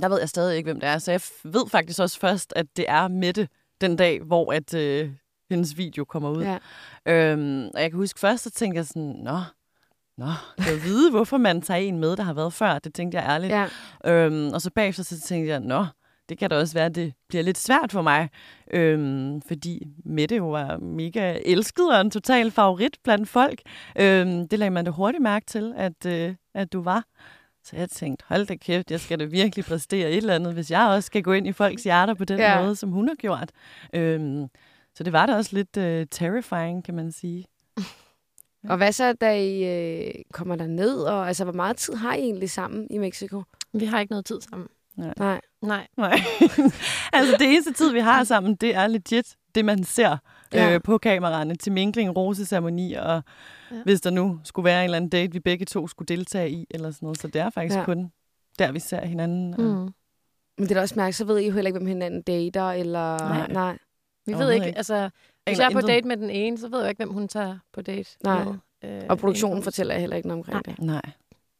der 0.00 0.08
ved 0.08 0.18
jeg 0.18 0.28
stadig 0.28 0.56
ikke, 0.56 0.66
hvem 0.66 0.80
det 0.80 0.88
er. 0.88 0.98
Så 0.98 1.10
jeg 1.10 1.20
ved 1.44 1.68
faktisk 1.68 2.00
også 2.00 2.18
først, 2.20 2.52
at 2.56 2.66
det 2.76 2.84
er 2.88 3.08
Mette 3.08 3.48
den 3.80 3.96
dag, 3.96 4.20
hvor 4.20 4.52
at, 4.52 4.74
øh, 4.74 5.10
hendes 5.50 5.76
video 5.76 6.04
kommer 6.04 6.30
ud. 6.30 6.42
Ja. 6.42 6.58
Øhm, 7.06 7.70
og 7.74 7.82
jeg 7.82 7.90
kan 7.90 7.98
huske 7.98 8.20
først, 8.20 8.44
så 8.44 8.50
tænkte 8.50 8.76
jeg 8.76 8.86
sådan, 8.86 9.16
nå, 9.22 9.38
nå, 10.18 10.30
jeg 10.58 10.66
vil 10.74 10.82
vide, 10.84 11.10
hvorfor 11.16 11.38
man 11.38 11.62
tager 11.62 11.80
en 11.80 11.98
med, 11.98 12.16
der 12.16 12.22
har 12.22 12.32
været 12.32 12.52
før. 12.52 12.78
Det 12.78 12.94
tænkte 12.94 13.18
jeg 13.18 13.28
ærligt. 13.28 13.52
ja. 13.52 13.66
Øhm, 14.12 14.52
og 14.54 14.60
så 14.60 14.70
bagefter 14.70 15.02
så 15.02 15.20
tænkte 15.20 15.50
jeg, 15.50 15.60
nå, 15.60 15.86
det 16.28 16.38
kan 16.38 16.50
da 16.50 16.58
også 16.58 16.74
være, 16.74 16.86
at 16.86 16.94
det 16.94 17.12
bliver 17.28 17.42
lidt 17.42 17.58
svært 17.58 17.92
for 17.92 18.02
mig. 18.02 18.28
Øhm, 18.72 19.42
fordi 19.42 19.86
Mette 20.04 20.36
jo 20.36 20.50
var 20.50 20.76
mega 20.78 21.38
elsket 21.44 21.94
og 21.94 22.00
en 22.00 22.10
total 22.10 22.50
favorit 22.50 22.96
blandt 23.04 23.28
folk. 23.28 23.60
Øhm, 23.98 24.48
det 24.48 24.58
lagde 24.58 24.70
man 24.70 24.84
da 24.84 24.90
hurtigt 24.90 25.22
mærke 25.22 25.46
til, 25.46 25.74
at, 25.76 26.06
øh, 26.06 26.34
at 26.54 26.72
du 26.72 26.82
var. 26.82 27.04
Så 27.64 27.76
jeg 27.76 27.90
tænkte, 27.90 28.24
hold 28.28 28.46
da 28.46 28.54
kæft, 28.54 28.90
jeg 28.90 29.00
skal 29.00 29.20
da 29.20 29.24
virkelig 29.24 29.64
præstere 29.64 30.10
et 30.10 30.16
eller 30.16 30.34
andet, 30.34 30.52
hvis 30.54 30.70
jeg 30.70 30.86
også 30.88 31.06
skal 31.06 31.22
gå 31.22 31.32
ind 31.32 31.46
i 31.46 31.52
folks 31.52 31.82
hjerter 31.82 32.14
på 32.14 32.24
den 32.24 32.38
Ja. 32.38 32.62
måde, 32.62 32.76
som 32.76 32.90
hun 32.90 33.08
har 33.08 33.14
gjort. 33.14 33.50
Øhm, 33.94 34.46
så 34.94 35.04
det 35.04 35.12
var 35.12 35.26
da 35.26 35.34
også 35.36 35.56
lidt 35.56 35.76
øh, 35.76 36.06
terrifying, 36.10 36.84
kan 36.84 36.94
man 36.94 37.12
sige. 37.12 37.44
Og 38.68 38.76
hvad 38.76 38.92
så, 38.92 39.12
da 39.12 39.38
I 39.42 39.64
øh, 39.64 40.14
kommer 40.32 40.56
der 40.56 40.66
ned 40.66 40.96
og 40.98 41.26
altså, 41.28 41.44
hvor 41.44 41.52
meget 41.52 41.76
tid 41.76 41.94
har 41.94 42.14
I 42.14 42.18
egentlig 42.20 42.50
sammen 42.50 42.86
i 42.90 42.98
Mexico? 42.98 43.42
vi 43.72 43.84
har 43.84 44.00
ikke 44.00 44.10
noget 44.12 44.24
tid 44.26 44.40
sammen. 44.40 44.68
Nej. 44.96 45.40
Nej. 45.62 45.86
Nej. 45.96 46.20
altså 47.12 47.36
det 47.38 47.48
eneste 47.52 47.72
tid, 47.72 47.92
vi 47.92 48.00
har 48.00 48.24
sammen, 48.24 48.54
det 48.54 48.74
er 48.74 48.86
legit 48.86 49.26
det, 49.54 49.64
man 49.64 49.84
ser 49.84 50.16
Ja. 50.54 50.74
øh, 50.74 50.80
på 50.82 50.98
kameraerne 50.98 51.54
til 51.54 51.72
minkling, 51.72 52.16
roseceremoni, 52.16 52.92
og 52.92 53.22
Ja. 53.70 53.76
hvis 53.84 54.00
der 54.00 54.10
nu 54.10 54.40
skulle 54.44 54.64
være 54.64 54.78
en 54.80 54.84
eller 54.84 54.96
anden 54.96 55.08
date, 55.10 55.32
vi 55.32 55.40
begge 55.40 55.64
to 55.64 55.86
skulle 55.88 56.06
deltage 56.06 56.50
i, 56.50 56.66
eller 56.70 56.90
sådan 56.90 57.06
noget. 57.06 57.20
Så 57.20 57.26
det 57.26 57.40
er 57.40 57.50
faktisk 57.50 57.78
Ja. 57.78 57.84
kun 57.84 58.12
der, 58.58 58.72
vi 58.72 58.78
ser 58.80 59.06
hinanden. 59.06 59.54
og- 59.54 59.60
Mm. 59.60 59.94
Men 60.58 60.68
det 60.68 60.70
er 60.70 60.74
da 60.74 60.80
også 60.80 60.94
mærkeligt, 60.96 61.16
så 61.16 61.24
ved 61.24 61.38
I 61.38 61.46
jo 61.46 61.52
heller 61.52 61.68
ikke, 61.68 61.78
hvem 61.78 61.86
hinanden 61.88 62.22
dater, 62.22 62.70
eller... 62.70 63.18
Nej. 63.18 63.46
Nej. 63.52 63.78
Vi 64.26 64.32
ved 64.34 64.50
ikke, 64.52 64.66
ikke. 64.66 64.76
altså, 64.76 65.10
hvis 65.46 65.58
jeg 65.58 65.66
er 65.66 65.70
på 65.70 65.80
date 65.80 66.08
med 66.08 66.16
den 66.16 66.30
ene, 66.30 66.58
så 66.58 66.68
ved 66.68 66.80
jeg 66.80 66.88
ikke, 66.88 66.98
hvem 66.98 67.12
hun 67.12 67.28
tager 67.28 67.58
på 67.72 67.82
date 67.82 68.10
Nej. 68.24 68.44
med. 68.44 68.54
Øh, 68.84 69.02
Og 69.08 69.18
produktionen 69.18 69.56
en- 69.56 69.62
fortæller 69.62 69.94
jeg 69.94 70.00
heller 70.00 70.16
ikke 70.16 70.28
noget 70.28 70.38
omkring 70.38 70.62
Nej. 70.66 70.74
det. 70.76 70.84
Nej. 70.84 71.02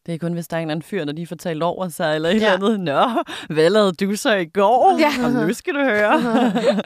Det 0.06 0.14
er 0.14 0.18
kun, 0.18 0.32
hvis 0.32 0.48
der 0.48 0.56
er 0.56 0.60
en 0.60 0.64
eller 0.68 0.72
anden 0.74 0.82
fyr, 0.82 1.04
der 1.04 1.12
lige 1.12 1.36
talt 1.36 1.62
over 1.62 1.88
sig, 1.88 2.14
eller 2.14 2.28
et 2.28 2.40
Ja. 2.40 2.54
eller 2.54 2.66
andet. 2.68 2.80
Nå, 2.80 3.22
hvad 3.54 3.70
lavede 3.70 3.92
du 3.92 4.16
så 4.16 4.34
i 4.34 4.44
går? 4.44 4.98
Ja. 5.00 5.26
Og 5.26 5.46
nu 5.46 5.52
skal 5.52 5.74
du 5.74 5.80
høre. 5.80 6.12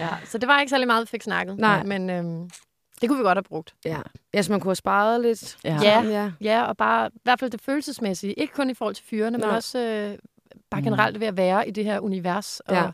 Ja, 0.00 0.08
så 0.24 0.38
det 0.38 0.48
var 0.48 0.60
ikke 0.60 0.70
særlig 0.70 0.86
meget, 0.86 1.00
vi 1.02 1.06
fik 1.06 1.22
snakket. 1.22 1.58
Nej. 1.58 1.82
Men 1.84 2.10
øhm, 2.10 2.50
det 3.00 3.08
kunne 3.08 3.18
vi 3.18 3.22
godt 3.24 3.36
have 3.38 3.42
brugt. 3.42 3.74
Ja. 3.84 3.98
ja, 4.34 4.42
så 4.42 4.52
man 4.52 4.60
kunne 4.60 4.68
have 4.70 4.76
sparet 4.76 5.20
lidt. 5.20 5.56
Ja. 5.64 5.78
Ja. 5.82 6.02
ja. 6.02 6.32
Ja, 6.40 6.62
og 6.62 6.76
bare 6.76 7.10
i 7.14 7.18
hvert 7.24 7.40
fald 7.40 7.50
det 7.50 7.60
følelsesmæssige. 7.60 8.32
Ikke 8.32 8.54
kun 8.54 8.70
i 8.70 8.74
forhold 8.74 8.94
til 8.94 9.04
fyrene, 9.04 9.38
men 9.38 9.46
Nej. 9.46 9.56
også 9.56 9.78
øh, 9.78 10.18
bare 10.70 10.80
Mm. 10.80 10.84
generelt 10.84 11.20
ved 11.20 11.26
at 11.26 11.36
være 11.36 11.68
i 11.68 11.70
det 11.70 11.84
her 11.84 12.00
univers. 12.00 12.60
Og 12.60 12.74
Ja. 12.74 12.90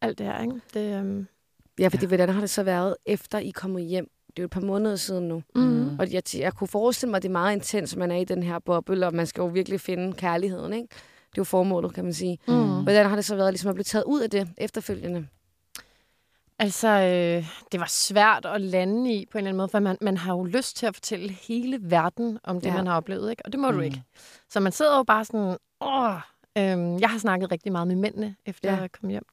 alt 0.00 0.18
det 0.18 0.26
her, 0.26 0.40
ikke? 0.42 0.54
Det, 0.74 0.94
øhm, 0.98 1.26
Ja, 1.78 1.88
fordi 1.88 2.06
hvordan 2.06 2.28
har 2.28 2.40
det 2.40 2.50
så 2.50 2.62
været, 2.62 2.96
efter 3.06 3.38
I 3.38 3.50
kommer 3.50 3.78
hjem? 3.78 4.08
Det 4.28 4.38
er 4.38 4.42
jo 4.42 4.44
et 4.44 4.50
par 4.50 4.60
måneder 4.60 4.96
siden 4.96 5.28
nu. 5.28 5.42
mm. 5.54 5.98
Og 5.98 6.12
jeg, 6.12 6.22
jeg 6.34 6.52
kunne 6.54 6.68
forestille 6.68 7.10
mig, 7.10 7.16
at 7.16 7.22
det 7.22 7.28
er 7.28 7.32
meget 7.32 7.52
intens, 7.56 7.92
at 7.92 7.98
man 7.98 8.10
er 8.10 8.16
i 8.16 8.24
den 8.24 8.42
her 8.42 8.58
boble, 8.58 9.06
og 9.06 9.14
man 9.14 9.26
skal 9.26 9.40
jo 9.40 9.46
virkelig 9.46 9.80
finde 9.80 10.12
kærligheden, 10.12 10.72
ikke? 10.72 10.86
Det 11.30 11.38
er 11.38 11.38
jo 11.38 11.44
formålet, 11.44 11.94
kan 11.94 12.04
man 12.04 12.12
sige. 12.12 12.38
Mm. 12.48 12.82
Hvordan 12.82 13.06
har 13.06 13.16
det 13.16 13.24
så 13.24 13.36
været 13.36 13.52
ligesom 13.52 13.68
at 13.68 13.74
blive 13.74 13.84
taget 13.84 14.04
ud 14.04 14.20
af 14.20 14.30
det 14.30 14.48
efterfølgende? 14.58 15.26
Altså, 16.58 16.88
øh, 16.88 17.48
det 17.72 17.80
var 17.80 17.86
svært 17.86 18.46
at 18.46 18.60
lande 18.60 19.14
i 19.14 19.26
på 19.26 19.38
en 19.38 19.40
eller 19.40 19.48
anden 19.48 19.56
måde, 19.56 19.68
for 19.68 19.78
man, 19.78 19.98
man 20.00 20.16
har 20.16 20.34
jo 20.34 20.44
lyst 20.44 20.76
til 20.76 20.86
at 20.86 20.94
fortælle 20.94 21.30
hele 21.30 21.78
verden 21.82 22.38
om 22.44 22.60
det, 22.60 22.68
Ja. 22.68 22.74
man 22.76 22.86
har 22.86 22.96
oplevet, 22.96 23.30
ikke? 23.30 23.42
Og 23.46 23.52
det 23.52 23.60
må 23.60 23.70
mm. 23.70 23.76
du 23.76 23.82
ikke. 23.82 24.02
Så 24.50 24.60
man 24.60 24.72
sidder 24.72 24.96
jo 24.96 25.02
bare 25.02 25.24
sådan, 25.24 25.56
åh, 25.80 26.14
øhm, 26.58 26.98
jeg 27.00 27.10
har 27.10 27.18
snakket 27.18 27.52
rigtig 27.52 27.72
meget 27.72 27.88
med 27.88 27.96
mændene, 27.96 28.36
efter 28.46 28.72
ja. 28.72 28.80
jeg 28.80 28.92
kom 28.92 29.08
hjem. 29.08 29.26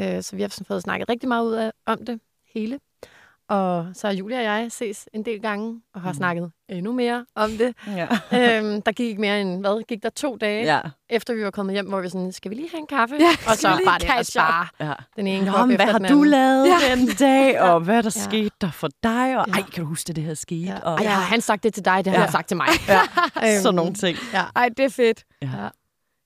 Øh, 0.00 0.22
så 0.22 0.36
vi 0.36 0.42
har 0.42 0.48
sådan 0.48 0.66
fået 0.66 0.82
snakket 0.82 1.08
rigtig 1.08 1.28
meget 1.28 1.44
ud 1.46 1.52
af, 1.54 1.72
om 1.86 2.04
det 2.04 2.20
hele. 2.54 2.80
Og 3.48 3.86
så 3.94 4.06
har 4.06 4.14
Julia 4.14 4.38
og 4.38 4.44
jeg 4.44 4.72
ses 4.72 5.08
en 5.12 5.24
del 5.24 5.40
gange 5.42 5.80
og 5.94 6.00
har 6.00 6.10
mm. 6.12 6.16
snakket 6.16 6.52
endnu 6.68 6.92
mere 6.92 7.26
om 7.34 7.50
det. 7.50 7.74
Ja. 7.86 8.06
øhm, 8.58 8.82
der 8.82 8.92
gik 8.92 9.06
ikke 9.06 9.20
mere 9.20 9.40
end, 9.40 9.60
hvad, 9.60 9.84
gik 9.86 10.02
der 10.02 10.10
to 10.10 10.36
dage, 10.36 10.64
ja. 10.74 10.80
efter 11.10 11.34
vi 11.34 11.44
var 11.44 11.50
kommet 11.50 11.72
hjem, 11.74 11.86
hvor 11.88 12.00
vi 12.00 12.08
sådan, 12.08 12.32
skal 12.32 12.50
vi 12.50 12.56
lige 12.56 12.70
have 12.70 12.78
en 12.80 12.86
kaffe? 12.86 13.16
Ja, 13.20 13.50
og 13.50 13.56
så 13.56 13.80
bare 13.86 13.98
det 13.98 14.10
at 14.18 14.26
spare 14.26 14.66
ja. 14.80 14.92
den 15.16 15.26
ene 15.26 15.50
kop 15.50 15.70
efter 15.70 15.84
hvad 15.84 15.92
har 15.92 15.98
den 15.98 16.08
du 16.12 16.22
lavet 16.22 16.66
Ja. 16.66 16.94
den 16.96 17.06
dag, 17.18 17.60
og 17.70 17.80
hvad 17.80 18.02
der 18.02 18.12
Ja. 18.16 18.24
skete 18.24 18.50
der 18.60 18.70
for 18.70 18.88
dig, 19.02 19.38
og 19.38 19.44
Ja. 19.48 19.52
ej, 19.52 19.62
kan 19.62 19.82
du 19.82 19.88
huske, 19.88 20.06
det, 20.08 20.16
det 20.16 20.24
her 20.24 20.34
skete? 20.34 20.60
Ja. 20.60 20.78
Og, 20.78 20.98
Ej, 20.98 21.04
har 21.04 21.20
han 21.22 21.40
sagt 21.40 21.62
det 21.62 21.74
til 21.74 21.84
dig? 21.84 22.04
Det 22.04 22.12
har 22.12 22.18
Ja. 22.18 22.24
han 22.24 22.32
sagt 22.32 22.48
til 22.48 22.56
mig. 22.56 22.66
ja. 22.88 23.00
Øhm, 23.44 23.62
sådan 23.62 23.74
nogle 23.74 23.94
ting. 23.94 24.18
Ja. 24.32 24.42
Ej, 24.56 24.68
det 24.76 24.84
er 24.84 24.88
fedt. 24.88 25.24
Ja. 25.42 25.46
Ja. 25.62 25.68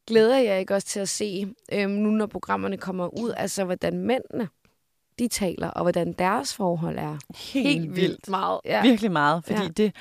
Glæder 0.07 0.37
jeg 0.39 0.61
ikke 0.61 0.75
også 0.75 0.87
til 0.89 1.01
at 1.01 1.09
se, 1.09 1.47
øhm, 1.73 1.91
nu 1.91 2.11
når 2.11 2.27
programmerne 2.27 2.77
kommer 2.77 3.19
ud, 3.21 3.33
altså 3.37 3.65
hvordan 3.65 3.99
mændene, 3.99 4.49
de 5.19 5.29
taler, 5.29 5.69
og 5.69 5.83
hvordan 5.83 6.13
deres 6.13 6.55
forhold 6.55 6.99
er. 6.99 7.17
Helt 7.53 7.97
vildt 7.97 8.29
meget. 8.29 8.61
Ja. 8.65 8.83
Virkelig 8.83 9.13
meget, 9.13 9.45
fordi 9.45 9.63
Ja. 9.63 9.69
det... 9.69 9.95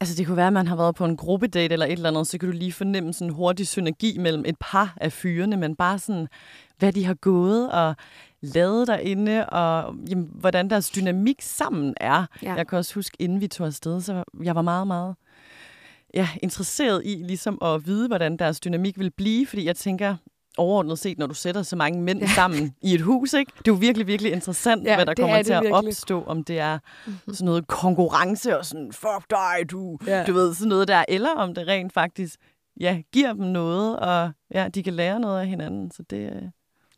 Altså, 0.00 0.14
det 0.16 0.26
kunne 0.26 0.36
være, 0.36 0.46
at 0.46 0.52
man 0.52 0.66
har 0.66 0.76
været 0.76 0.94
på 0.94 1.04
en 1.04 1.16
gruppedate 1.16 1.72
eller 1.72 1.86
et 1.86 1.92
eller 1.92 2.08
andet, 2.08 2.26
så 2.26 2.38
kan 2.38 2.48
du 2.50 2.56
lige 2.56 2.72
fornemme 2.72 3.12
sådan 3.12 3.28
en 3.28 3.34
hurtig 3.34 3.68
synergi 3.68 4.18
mellem 4.18 4.44
et 4.46 4.56
par 4.60 4.94
af 5.00 5.12
fyrene, 5.12 5.56
men 5.56 5.76
bare 5.76 5.98
sådan, 5.98 6.28
hvad 6.78 6.92
de 6.92 7.04
har 7.04 7.14
gået 7.14 7.72
og 7.72 7.96
lavet 8.40 8.88
derinde, 8.88 9.46
og 9.46 9.94
jamen, 10.08 10.30
hvordan 10.34 10.70
deres 10.70 10.90
dynamik 10.90 11.36
sammen 11.42 11.94
er. 12.00 12.26
Ja. 12.42 12.54
Jeg 12.54 12.66
kan 12.66 12.78
også 12.78 12.94
huske, 12.94 13.16
inden 13.18 13.40
vi 13.40 13.48
tog 13.48 13.66
afsted, 13.66 14.00
så 14.00 14.24
jeg 14.42 14.54
var 14.54 14.62
meget, 14.62 14.86
meget 14.86 15.14
ja, 16.14 16.28
interesseret 16.42 17.02
i 17.04 17.14
ligesom 17.14 17.58
at 17.62 17.86
vide, 17.86 18.08
hvordan 18.08 18.36
deres 18.36 18.60
dynamik 18.60 18.98
vil 18.98 19.10
blive, 19.10 19.46
fordi 19.46 19.64
jeg 19.64 19.76
tænker, 19.76 20.16
overordnet 20.56 20.98
set, 20.98 21.18
når 21.18 21.26
du 21.26 21.34
sætter 21.34 21.62
så 21.62 21.76
mange 21.76 22.02
mænd 22.02 22.20
ja. 22.20 22.26
sammen 22.26 22.74
i 22.82 22.94
et 22.94 23.00
hus, 23.00 23.32
ikke? 23.32 23.52
det 23.58 23.68
er 23.68 23.72
jo 23.72 23.78
virkelig, 23.80 24.06
virkelig 24.06 24.32
interessant, 24.32 24.84
Ja, 24.84 24.94
hvad 24.94 25.06
der 25.06 25.14
kommer 25.14 25.36
er 25.36 25.42
til 25.42 25.50
det 25.52 25.56
at 25.56 25.62
virkelig. 25.64 25.88
opstå, 25.88 26.22
om 26.26 26.44
det 26.44 26.58
er 26.58 26.78
sådan 27.28 27.44
noget 27.44 27.66
konkurrence 27.66 28.58
og 28.58 28.64
sådan, 28.66 28.92
fuck 28.92 29.30
dig, 29.30 29.70
du, 29.70 29.98
Ja. 30.06 30.24
du 30.24 30.32
ved, 30.32 30.54
sådan 30.54 30.68
noget 30.68 30.88
der, 30.88 31.04
eller 31.08 31.30
om 31.30 31.54
det 31.54 31.66
rent 31.68 31.92
faktisk 31.92 32.36
ja, 32.80 32.98
giver 33.12 33.32
dem 33.32 33.44
noget, 33.44 33.98
og 33.98 34.30
ja, 34.54 34.68
de 34.68 34.82
kan 34.82 34.92
lære 34.94 35.20
noget 35.20 35.40
af 35.40 35.46
hinanden, 35.46 35.90
så 35.90 36.02
det 36.10 36.32
øh, 36.36 36.42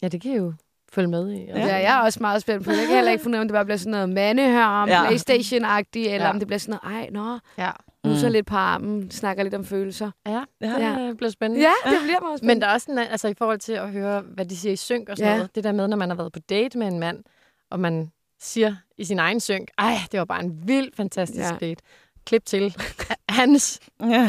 Ja, 0.03 0.09
det 0.09 0.21
kan 0.23 0.33
jo 0.33 0.53
følge 0.93 1.09
med 1.09 1.31
i. 1.33 1.37
Ja. 1.45 1.59
ja, 1.67 1.75
jeg 1.77 1.99
er 1.99 2.03
også 2.03 2.19
meget 2.21 2.43
spændt 2.43 2.65
på 2.65 2.71
det. 2.71 2.77
Jeg 2.79 2.87
kan 2.87 2.95
heller 2.97 3.13
ikke 3.13 3.23
finde 3.23 3.37
ud 3.37 3.39
af, 3.39 3.41
om 3.43 3.49
det 3.49 3.55
bare 3.55 3.65
bliver 3.65 3.79
sådan 3.79 3.91
noget 3.91 4.09
mandehørm, 4.09 4.89
ja. 4.89 5.03
Ja. 5.03 5.09
Playstation-agtigt, 5.09 5.97
eller 6.09 6.27
Ja. 6.27 6.31
om 6.31 6.39
det 6.39 6.47
bliver 6.49 6.59
sådan 6.59 6.79
noget, 6.85 6.97
ej, 6.99 7.09
nå, 7.13 7.39
Ja. 7.59 7.71
Nu 8.09 8.17
så 8.17 8.27
Mm. 8.27 8.33
lidt 8.33 8.47
på 8.47 8.57
armen, 8.57 9.11
snakker 9.11 9.43
lidt 9.43 9.55
om 9.55 9.65
følelser. 9.65 10.11
Ja, 10.27 10.43
Ja. 10.61 10.97
det 11.09 11.17
bliver 11.17 11.31
spændende. 11.31 11.63
Ja, 11.65 11.91
det 11.91 11.99
bliver 12.03 12.21
meget 12.21 12.33
Men 12.33 12.39
spændende. 12.39 12.61
der 12.61 12.67
er 12.67 12.73
også 12.75 12.85
sådan, 12.85 12.99
altså 13.11 13.29
i 13.29 13.35
forhold 13.35 13.59
til 13.59 13.73
at 13.73 13.91
høre, 13.93 14.21
hvad 14.21 14.45
de 14.47 14.57
siger 14.57 14.73
i 14.73 14.77
synk 14.77 15.09
og 15.09 15.17
sådan 15.17 15.31
Ja. 15.33 15.37
noget. 15.37 15.55
Det 15.55 15.65
der 15.65 15.73
med, 15.73 15.89
når 15.89 15.97
man 15.97 16.09
har 16.11 16.17
været 16.17 16.33
på 16.33 16.39
date 16.39 16.79
med 16.79 16.87
en 16.87 16.99
mand, 16.99 17.25
og 17.71 17.81
man 17.81 18.11
siger 18.41 18.77
i 18.99 19.05
sin 19.05 19.19
egen 19.19 19.41
synk, 19.41 19.69
ej, 19.79 19.95
det 20.13 20.19
var 20.19 20.25
bare 20.25 20.45
en 20.45 20.63
vild, 20.69 20.93
fantastisk 20.97 21.51
Ja. 21.51 21.57
date. 21.61 21.83
Klip 22.27 22.45
til 22.45 22.77
hans 23.29 23.81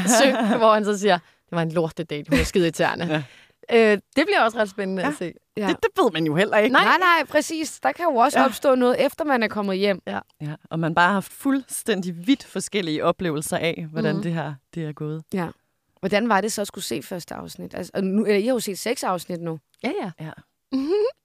synk, 0.05 0.35
hvor 0.57 0.73
han 0.73 0.85
så 0.85 0.97
siger, 0.97 1.17
det 1.17 1.51
var 1.55 1.61
en 1.61 1.71
lortet 1.71 2.09
date, 2.09 2.29
hun 2.29 2.37
var 2.37 2.43
skide 2.45 2.63
irriterende. 2.63 3.05
Ja. 3.05 3.23
Øh, 3.73 3.91
det 3.91 4.01
bliver 4.25 4.41
også 4.43 4.57
ret 4.57 4.69
spændende 4.69 5.01
Ja. 5.03 5.07
at 5.09 5.15
se. 5.15 5.33
Ja. 5.57 5.67
Det, 5.67 5.75
det 5.83 6.03
ved 6.03 6.11
man 6.11 6.25
jo 6.25 6.35
heller 6.35 6.57
ikke. 6.57 6.73
Nej, 6.73 6.83
nej, 6.83 6.97
nej, 6.97 7.25
præcis. 7.29 7.79
Der 7.79 7.91
kan 7.91 8.05
jo 8.05 8.15
også 8.15 8.37
ja. 8.39 8.43
Ja. 8.43 8.47
opstå 8.49 8.75
noget, 8.75 9.05
efter 9.05 9.23
man 9.25 9.43
er 9.43 9.47
kommet 9.47 9.77
hjem. 9.77 10.01
Ja, 10.07 10.19
og 10.69 10.79
man 10.79 10.95
bare 10.95 11.05
har 11.07 11.13
haft 11.13 11.31
fuldstændig 11.33 12.27
vidt 12.27 12.43
forskellige 12.43 13.03
oplevelser 13.05 13.57
af, 13.57 13.87
hvordan 13.91 14.15
mm. 14.15 14.21
det 14.21 14.33
her 14.33 14.53
det 14.75 14.85
er 14.85 14.91
gået. 14.93 15.23
Ja. 15.33 15.47
Hvordan 15.99 16.29
var 16.29 16.41
det 16.41 16.51
så 16.51 16.61
at 16.61 16.67
skulle 16.67 16.85
se 16.85 17.01
første 17.01 17.35
afsnit? 17.35 17.73
Altså, 17.75 17.91
og 17.95 18.03
nu, 18.03 18.25
eller, 18.25 18.39
I 18.39 18.45
har 18.45 18.53
jo 18.53 18.59
set 18.59 18.79
seks 18.79 19.03
afsnit 19.03 19.41
nu. 19.41 19.59
Ja, 19.83 19.91
ja. 20.01 20.11
Ja. 20.25 20.31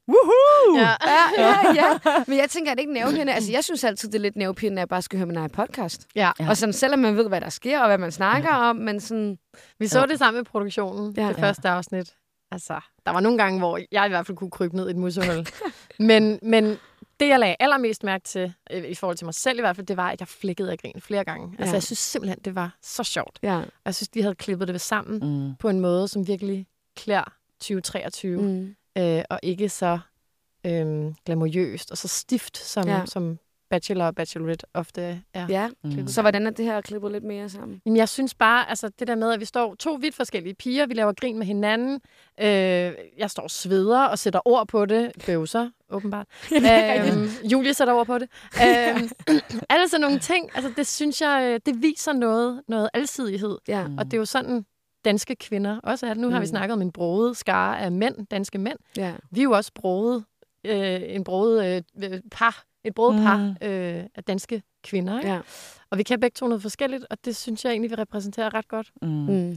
Woohoo! 0.09 0.77
ja. 0.79 0.91
Ja, 1.07 1.43
ja, 1.45 1.75
ja. 1.75 1.99
Men 2.29 2.39
jeg 2.39 2.51
tænker, 2.51 2.71
at 2.73 2.77
det 2.77 2.83
ikke 2.83 2.93
nervepirrende. 2.93 3.33
Altså, 3.33 3.53
jeg 3.53 3.65
synes 3.65 3.85
altid, 3.85 4.09
det 4.09 4.15
er 4.19 4.23
lidt 4.23 4.37
nervepirrende, 4.37 4.79
at 4.79 4.81
jeg 4.81 4.89
bare 4.89 5.03
skal 5.03 5.19
høre 5.19 5.27
min 5.27 5.37
egen 5.37 5.51
podcast. 5.51 6.07
ja. 6.15 6.31
Ja. 6.41 6.49
Og 6.49 6.57
sådan, 6.57 6.73
selvom 6.73 7.01
man 7.01 7.17
ved, 7.17 7.29
hvad 7.29 7.41
der 7.41 7.49
sker, 7.49 7.81
og 7.81 7.87
hvad 7.87 7.99
man 7.99 8.13
snakker 8.13 8.49
ja. 8.49 8.69
om, 8.71 8.77
men 8.77 9.01
sådan... 9.01 9.39
Vi 9.79 9.87
så 9.87 10.01
Ja. 10.01 10.07
det 10.07 10.19
sammen 10.19 10.39
med 10.39 10.45
produktionen, 10.45 11.15
Ja. 11.17 11.23
ja. 11.23 11.29
det 11.29 11.39
Ja. 11.39 11.43
første 11.43 11.69
afsnit. 11.69 12.15
Altså, 12.51 12.81
der 13.07 13.13
var 13.13 13.21
nogle 13.21 13.39
gange, 13.39 13.59
hvor 13.59 13.81
jeg 13.93 14.07
i 14.07 14.09
hvert 14.09 14.27
fald 14.27 14.37
kunne 14.37 14.51
krybe 14.51 14.77
ned 14.77 14.89
i 14.89 14.91
et 14.91 14.97
musehul. 14.97 15.47
men, 15.99 16.39
men 16.43 16.65
det, 17.21 17.29
jeg 17.29 17.39
lagde 17.39 17.57
allermest 17.61 18.05
mærke 18.05 18.25
til, 18.25 18.55
øh, 18.71 18.85
i 18.85 18.95
forhold 18.95 19.17
til 19.17 19.25
mig 19.25 19.35
selv 19.35 19.59
i 19.59 19.61
hvert 19.61 19.77
fald, 19.77 19.87
det 19.87 19.97
var, 19.97 20.11
at 20.11 20.21
jeg 20.21 20.29
flikkede 20.29 20.73
af 20.73 20.79
grin 20.79 21.01
flere 21.01 21.25
gange. 21.25 21.49
Altså, 21.59 21.65
Ja. 21.73 21.73
jeg 21.73 21.83
synes 21.83 21.99
simpelthen, 21.99 22.39
det 22.45 22.55
var 22.55 22.77
så 22.83 23.03
sjovt. 23.05 23.39
Ja. 23.43 23.57
Og 23.59 23.67
jeg 23.85 23.95
synes, 23.95 24.09
de 24.09 24.23
havde 24.23 24.35
klippet 24.35 24.69
det 24.69 24.81
sammen 24.81 25.19
Mm. 25.49 25.55
på 25.57 25.69
en 25.69 25.81
måde, 25.81 26.09
som 26.09 26.27
virkelig 26.27 26.67
klæder 26.97 27.33
2023, 27.61 28.43
mm. 28.43 28.75
Øh, 28.99 29.23
og 29.31 29.41
ikke 29.43 29.69
så 29.69 29.99
øh, 30.67 31.13
glamourøst 31.27 31.91
og 31.91 31.99
så 31.99 32.09
stift, 32.09 32.57
som, 32.59 32.89
ja. 32.89 33.07
som 33.07 33.39
Bachelor 33.75 34.05
og 34.05 34.15
Bachelorette 34.15 34.67
ofte 34.75 35.23
er. 35.35 35.47
Ja. 35.49 35.69
Mm. 35.85 36.07
Så 36.09 36.21
hvordan 36.21 36.47
er 36.47 36.51
det 36.51 36.65
her 36.65 36.81
klippet 36.81 37.13
lidt 37.13 37.25
mere 37.25 37.49
sammen? 37.49 37.81
Jamen, 37.87 37.97
jeg 37.97 38.09
synes 38.09 38.35
bare, 38.35 38.69
altså 38.71 38.89
det 38.99 39.09
der 39.09 39.15
med, 39.15 39.33
at 39.33 39.41
vi 39.41 39.45
står 39.45 39.75
to 39.75 39.95
vidt 39.95 40.15
forskellige 40.15 40.55
piger, 40.55 40.87
vi 40.87 40.95
laver 40.95 41.13
grin 41.13 41.39
med 41.39 41.47
hinanden, 41.47 42.01
øh, 42.41 42.47
jeg 43.19 43.31
står 43.31 43.49
sveder 43.49 44.05
og 44.05 44.19
sætter 44.19 44.41
ord 44.45 44.69
på 44.69 44.87
det, 44.87 45.13
bøvser, 45.27 45.71
åbenbart. 45.91 46.27
øhm, 46.53 47.29
Julie 47.53 47.75
sætter 47.75 47.95
ord 47.95 48.07
på 48.07 48.19
det. 48.19 48.29
Øhm, 48.67 49.09
alle 49.71 49.89
sådan 49.89 50.01
nogle 50.01 50.19
ting, 50.19 50.51
altså 50.55 50.73
det 50.77 50.87
synes 50.87 51.21
jeg, 51.21 51.51
øh, 51.55 51.61
det 51.67 51.83
viser 51.83 52.13
noget, 52.13 52.63
noget 52.69 52.89
alsidighed. 52.95 53.59
Ja. 53.69 53.87
Og 53.99 54.05
det 54.05 54.15
er 54.15 54.19
jo 54.19 54.25
sådan, 54.25 54.65
danske 55.05 55.37
kvinder 55.37 55.81
også 55.83 56.07
er. 56.07 56.15
Nu 56.15 56.31
har 56.31 56.39
vi 56.39 56.43
Mm. 56.45 56.47
snakket 56.47 56.73
om 56.73 56.83
en 56.83 56.93
broet 56.93 57.37
skare 57.37 57.81
af 57.81 57.93
mænd, 57.93 58.27
danske 58.31 58.59
mænd. 58.59 58.79
Ja. 58.97 59.13
Vi 59.31 59.41
er 59.41 59.45
jo 59.45 59.51
også 59.53 59.71
broet, 59.75 60.25
øh, 60.65 61.01
en 61.07 61.25
broet 61.25 61.83
øh, 62.03 62.21
par, 62.31 62.65
et 62.85 62.95
broet 62.95 63.17
par 63.23 63.37
Mm. 63.37 63.69
øh, 63.69 64.05
af 64.15 64.25
danske 64.25 64.63
kvinder. 64.83 65.19
Ikke? 65.19 65.31
ja. 65.33 65.41
Og 65.91 65.99
vi 65.99 66.03
kan 66.03 66.21
begge 66.21 66.35
to 66.35 66.47
noget 66.49 66.63
forskelligt, 66.63 67.07
og 67.11 67.25
det 67.25 67.37
synes 67.37 67.65
jeg 67.65 67.71
egentlig, 67.71 67.91
vi 67.91 67.95
repræsenterer 67.95 68.55
ret 68.55 68.69
godt. 68.69 68.91
Mm. 69.03 69.09
Mm. 69.09 69.57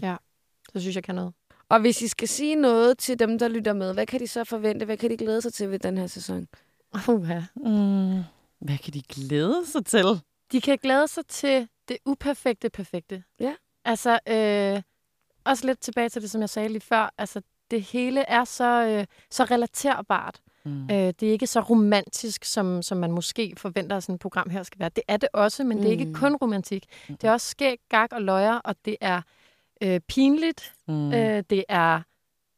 Så 0.73 0.79
synes 0.79 0.95
jeg 0.95 1.03
kan 1.03 1.15
noget. 1.15 1.33
Og 1.69 1.79
hvis 1.79 2.01
I 2.01 2.07
skal 2.07 2.27
sige 2.27 2.55
noget 2.55 2.97
til 2.97 3.19
dem, 3.19 3.39
der 3.39 3.47
lytter 3.47 3.73
med, 3.73 3.93
hvad 3.93 4.05
kan 4.05 4.19
de 4.19 4.27
så 4.27 4.43
forvente? 4.43 4.85
Hvad 4.85 4.97
kan 4.97 5.09
de 5.09 5.17
glæde 5.17 5.41
sig 5.41 5.53
til 5.53 5.71
ved 5.71 5.79
den 5.79 5.97
her 5.97 6.07
sæson? 6.07 6.47
Uh-huh. 6.95 7.41
Mm. 7.55 8.23
Hvad 8.59 8.77
kan 8.77 8.93
de 8.93 9.01
glæde 9.01 9.63
sig 9.65 9.85
til? 9.85 10.05
De 10.51 10.61
kan 10.61 10.77
glæde 10.77 11.07
sig 11.07 11.25
til 11.25 11.67
det 11.87 11.97
uperfekte 12.05 12.69
perfekte. 12.69 13.23
Ja. 13.39 13.53
Altså, 13.85 14.19
øh, 14.27 14.81
også 15.45 15.65
lidt 15.65 15.79
tilbage 15.79 16.09
til 16.09 16.21
det, 16.21 16.31
som 16.31 16.41
jeg 16.41 16.49
sagde 16.49 16.69
lige 16.69 16.81
før. 16.81 17.13
Altså, 17.17 17.41
det 17.71 17.81
hele 17.81 18.21
er 18.21 18.43
så, 18.43 18.85
øh, 18.85 19.05
så 19.31 19.43
relaterbart. 19.43 20.41
Mm. 20.67 20.83
Øh, 20.83 21.13
det 21.19 21.23
er 21.23 21.31
ikke 21.31 21.47
så 21.47 21.59
romantisk, 21.59 22.45
som, 22.45 22.81
som 22.81 22.97
man 22.97 23.11
måske 23.11 23.53
forventer, 23.57 23.97
at 23.97 24.03
sådan 24.03 24.15
et 24.15 24.21
program 24.21 24.49
her 24.49 24.63
skal 24.63 24.79
være. 24.79 24.89
Det 24.95 25.03
er 25.07 25.17
det 25.17 25.29
også, 25.33 25.63
men 25.63 25.77
mm. 25.77 25.81
det 25.83 25.87
er 25.87 25.91
ikke 25.91 26.05
Mm. 26.05 26.13
kun 26.13 26.35
romantik. 26.35 26.85
Det 27.07 27.23
er 27.23 27.31
også 27.31 27.47
skæg, 27.49 27.77
gag 27.89 28.07
og 28.13 28.21
løjer, 28.21 28.55
og 28.55 28.75
det 28.85 28.95
er 29.01 29.21
øh, 29.83 29.99
pinligt. 29.99 30.73
Mm. 30.87 30.93
Mm. 30.93 31.13
Øh, 31.13 31.43
det 31.49 31.63
er 31.69 32.01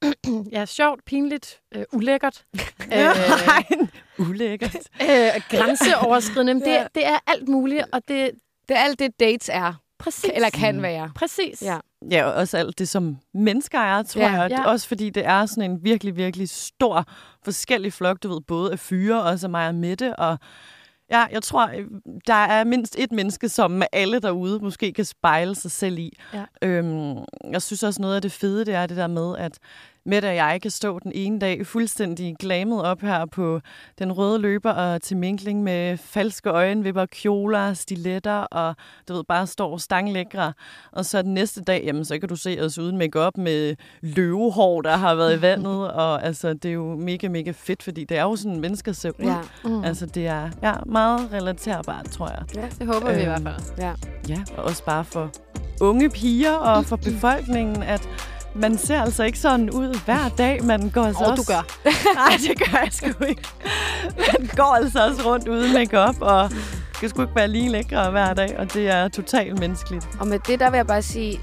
ja, 0.52 0.66
sjovt, 0.66 1.06
pinligt, 1.06 1.62
øh, 1.76 1.84
ulækkert. 1.94 2.46
Ja, 2.92 3.10
øh, 3.10 3.88
ulækkert. 4.30 4.76
øh, 5.10 5.42
grænseoverskridende. 5.50 6.54
Men 6.54 6.62
det, 6.64 6.68
Ja. 6.72 6.88
det 6.96 7.06
er 7.08 7.18
alt 7.28 7.48
muligt, 7.48 7.84
og 7.94 8.02
det 8.08 8.32
Det 8.70 8.78
er 8.78 8.82
alt 8.82 9.00
det, 9.00 9.20
dates 9.20 9.50
er. 9.54 9.74
Præcis. 10.00 10.32
Eller 10.36 10.50
kan 10.50 10.76
Mm. 10.76 10.82
være. 10.82 11.12
Præcis. 11.16 11.62
Ja. 11.62 11.78
Ja, 12.12 12.26
og 12.26 12.34
også 12.34 12.58
alt 12.58 12.80
det, 12.80 12.90
som 12.90 13.18
mennesker 13.34 13.80
er, 13.80 14.04
tror 14.04 14.22
Ja. 14.22 14.32
jeg. 14.32 14.52
Ja. 14.52 14.64
Også 14.66 14.88
fordi 14.88 15.10
det 15.10 15.26
er 15.26 15.46
sådan 15.46 15.72
en 15.72 15.84
virkelig, 15.84 16.16
virkelig 16.16 16.50
stor 16.50 17.06
forskellig 17.44 17.94
flok, 17.94 18.24
du 18.24 18.34
ved, 18.34 18.42
både 18.42 18.72
af 18.72 18.80
fyre 18.80 19.24
og 19.24 19.32
af 19.44 19.50
mig 19.50 19.68
og 19.68 19.76
Mette, 19.76 20.16
og 20.16 20.38
ja, 21.12 21.26
jeg 21.32 21.44
tror, 21.44 21.68
øh, 21.78 21.86
der 22.28 22.34
er 22.34 22.64
mindst 22.64 22.96
et 23.00 23.12
menneske, 23.12 23.50
som 23.50 23.72
med 23.72 23.88
alle 23.92 24.20
derude 24.20 24.60
måske 24.60 24.94
kan 24.94 25.06
spejle 25.06 25.56
sig 25.56 25.72
selv 25.72 25.98
i. 25.98 26.18
Ja. 26.34 26.44
Øhm, 26.62 27.18
jeg 27.52 27.62
synes 27.62 27.84
også, 27.84 28.02
noget 28.02 28.16
af 28.16 28.22
det 28.22 28.32
fede, 28.32 28.66
det 28.66 28.74
er 28.74 28.86
det 28.86 28.98
der 28.98 29.08
med, 29.08 29.38
at 29.38 29.60
Mette 30.10 30.26
og 30.26 30.36
jeg 30.36 30.60
kan 30.62 30.72
stå 30.72 31.00
den 31.00 31.12
ene 31.16 31.40
dag 31.40 31.66
fuldstændig 31.68 32.36
glamet 32.40 32.84
op 32.84 33.02
her 33.02 33.26
på 33.26 33.60
den 34.00 34.12
røde 34.12 34.40
løber 34.40 34.72
og 34.72 35.02
til 35.02 35.18
minkling 35.18 35.64
med 35.64 35.98
falske 35.98 36.50
øjenvipper, 36.50 37.06
kjoler, 37.06 37.74
stiletter 37.74 38.34
og 38.36 38.76
du 39.08 39.14
ved, 39.14 39.24
bare 39.24 39.48
står 39.48 39.78
stanglækre. 39.78 40.54
Og 40.92 41.06
så 41.06 41.22
den 41.22 41.34
næste 41.34 41.62
dag, 41.62 41.84
jamen, 41.86 42.06
så 42.06 42.20
kan 42.20 42.30
du 42.30 42.36
se 42.36 42.58
os 42.62 42.78
uden 42.78 42.98
makeup 42.98 43.38
med 43.38 43.76
løvehår, 44.02 44.82
der 44.82 44.98
har 44.98 45.16
været 45.16 45.38
i 45.38 45.42
vandet. 45.50 45.92
Og 45.92 46.24
altså, 46.26 46.54
det 46.54 46.66
er 46.70 46.74
jo 46.74 46.96
mega, 46.96 47.28
mega 47.28 47.52
fedt, 47.56 47.84
fordi 47.84 48.04
det 48.04 48.18
er 48.18 48.24
jo 48.24 48.36
sådan, 48.36 48.60
mennesker 48.60 48.92
ser 48.92 49.10
ud. 49.20 49.26
Ja. 49.26 49.38
Mm. 49.64 49.84
Altså, 49.84 50.06
det 50.06 50.28
er 50.28 50.50
ja, 50.64 50.74
meget 50.86 51.30
relaterbart, 51.34 52.06
tror 52.12 52.28
jeg. 52.28 52.44
Ja. 52.56 52.68
Det 52.80 52.88
håber 52.94 53.14
vi 53.14 53.22
i 53.22 53.26
Øhm, 53.26 53.44
hvert 53.44 53.56
fald. 53.56 53.78
ja. 53.80 53.94
Ja, 54.30 54.40
og 54.58 54.64
også 54.64 54.84
bare 54.86 55.06
for 55.06 55.32
unge 55.82 56.10
piger 56.10 56.54
og 56.54 56.86
for 56.86 56.96
befolkningen, 57.10 57.84
at 57.84 58.10
man 58.56 58.78
ser 58.78 59.02
altså 59.02 59.24
ikke 59.24 59.40
sådan 59.40 59.70
ud 59.70 60.00
hver 60.06 60.30
dag. 60.38 60.64
Man 60.64 60.90
går 60.90 61.04
altså 61.04 61.24
Og 61.24 61.32
også... 61.32 61.44
du 61.44 61.54
gør. 61.54 61.90
Nej, 62.16 62.38
det 62.48 62.60
gør 62.72 62.78
jeg 62.84 62.90
sgu 62.92 63.24
ikke. 63.26 63.44
Man 64.18 64.50
går 64.56 64.76
altså 64.76 65.06
også 65.06 65.22
rundt 65.26 65.48
uden 65.48 65.74
makeup 65.74 66.16
og 66.22 66.52
skal 66.94 67.10
sgu 67.10 67.22
ikke 67.22 67.36
være 67.36 67.48
lige 67.48 67.70
lækre 67.70 68.12
hver 68.12 68.34
dag, 68.34 68.56
og 68.60 68.74
det 68.74 68.88
er 68.90 69.08
totalt 69.08 69.60
menneskeligt. 69.60 70.08
Og 70.20 70.28
med 70.28 70.40
det, 70.48 70.60
der 70.60 70.70
vil 70.70 70.78
jeg 70.78 70.88
bare 70.88 71.02
sige, 71.02 71.40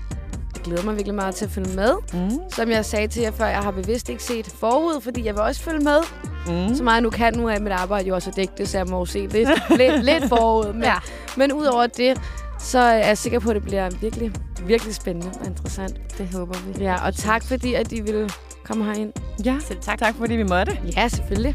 glæder 0.65 0.83
mig 0.83 0.95
virkelig 0.95 1.15
meget 1.15 1.35
til 1.35 1.45
at 1.45 1.51
følge 1.51 1.77
med. 1.77 1.93
Mm. 2.13 2.31
Som 2.51 2.71
jeg 2.71 2.85
sagde 2.85 3.09
til 3.09 3.23
jer 3.23 3.31
før, 3.31 3.47
jeg 3.47 3.59
har 3.59 3.71
bevidst 3.71 4.09
ikke 4.09 4.23
set 4.23 4.47
forud, 4.61 5.01
fordi 5.01 5.25
jeg 5.25 5.35
vil 5.35 5.43
også 5.43 5.61
følge 5.63 5.81
med. 5.85 5.99
Mm. 6.47 6.75
Så 6.75 6.83
meget 6.83 6.95
jeg 6.95 7.03
nu 7.03 7.11
kan 7.11 7.35
nu 7.37 7.49
af 7.49 7.61
mit 7.61 7.73
arbejde 7.73 8.09
jo 8.09 8.15
også 8.15 8.49
det, 8.59 8.69
så 8.69 8.79
jeg 8.79 8.87
må 8.87 9.07
se 9.07 9.19
lidt, 9.27 9.49
lidt, 9.81 10.05
lidt 10.05 10.29
forud. 10.29 10.73
Men, 10.73 10.83
Ja. 10.83 10.95
men 11.37 11.53
udover 11.53 11.87
det, 11.87 12.21
så 12.59 12.79
er 12.79 13.07
jeg 13.07 13.19
sikker 13.19 13.39
på, 13.39 13.51
at 13.51 13.55
det 13.55 13.63
bliver 13.63 13.91
virkelig, 14.01 14.33
virkelig 14.67 14.95
spændende 14.95 15.31
og 15.41 15.47
interessant. 15.47 16.19
Det 16.19 16.29
håber 16.35 16.55
vi. 16.67 16.85
Ja, 16.85 17.07
og 17.07 17.15
tak 17.15 17.45
fordi, 17.45 17.75
at 17.75 17.93
I 17.93 18.01
ville 18.01 18.31
komme 18.65 18.85
herind. 18.85 19.13
Ja, 19.45 19.59
Selv 19.69 19.79
tak. 19.81 19.99
tak 19.99 20.15
fordi 20.15 20.35
vi 20.35 20.43
måtte. 20.43 20.79
Ja, 20.97 21.09
selvfølgelig. 21.09 21.55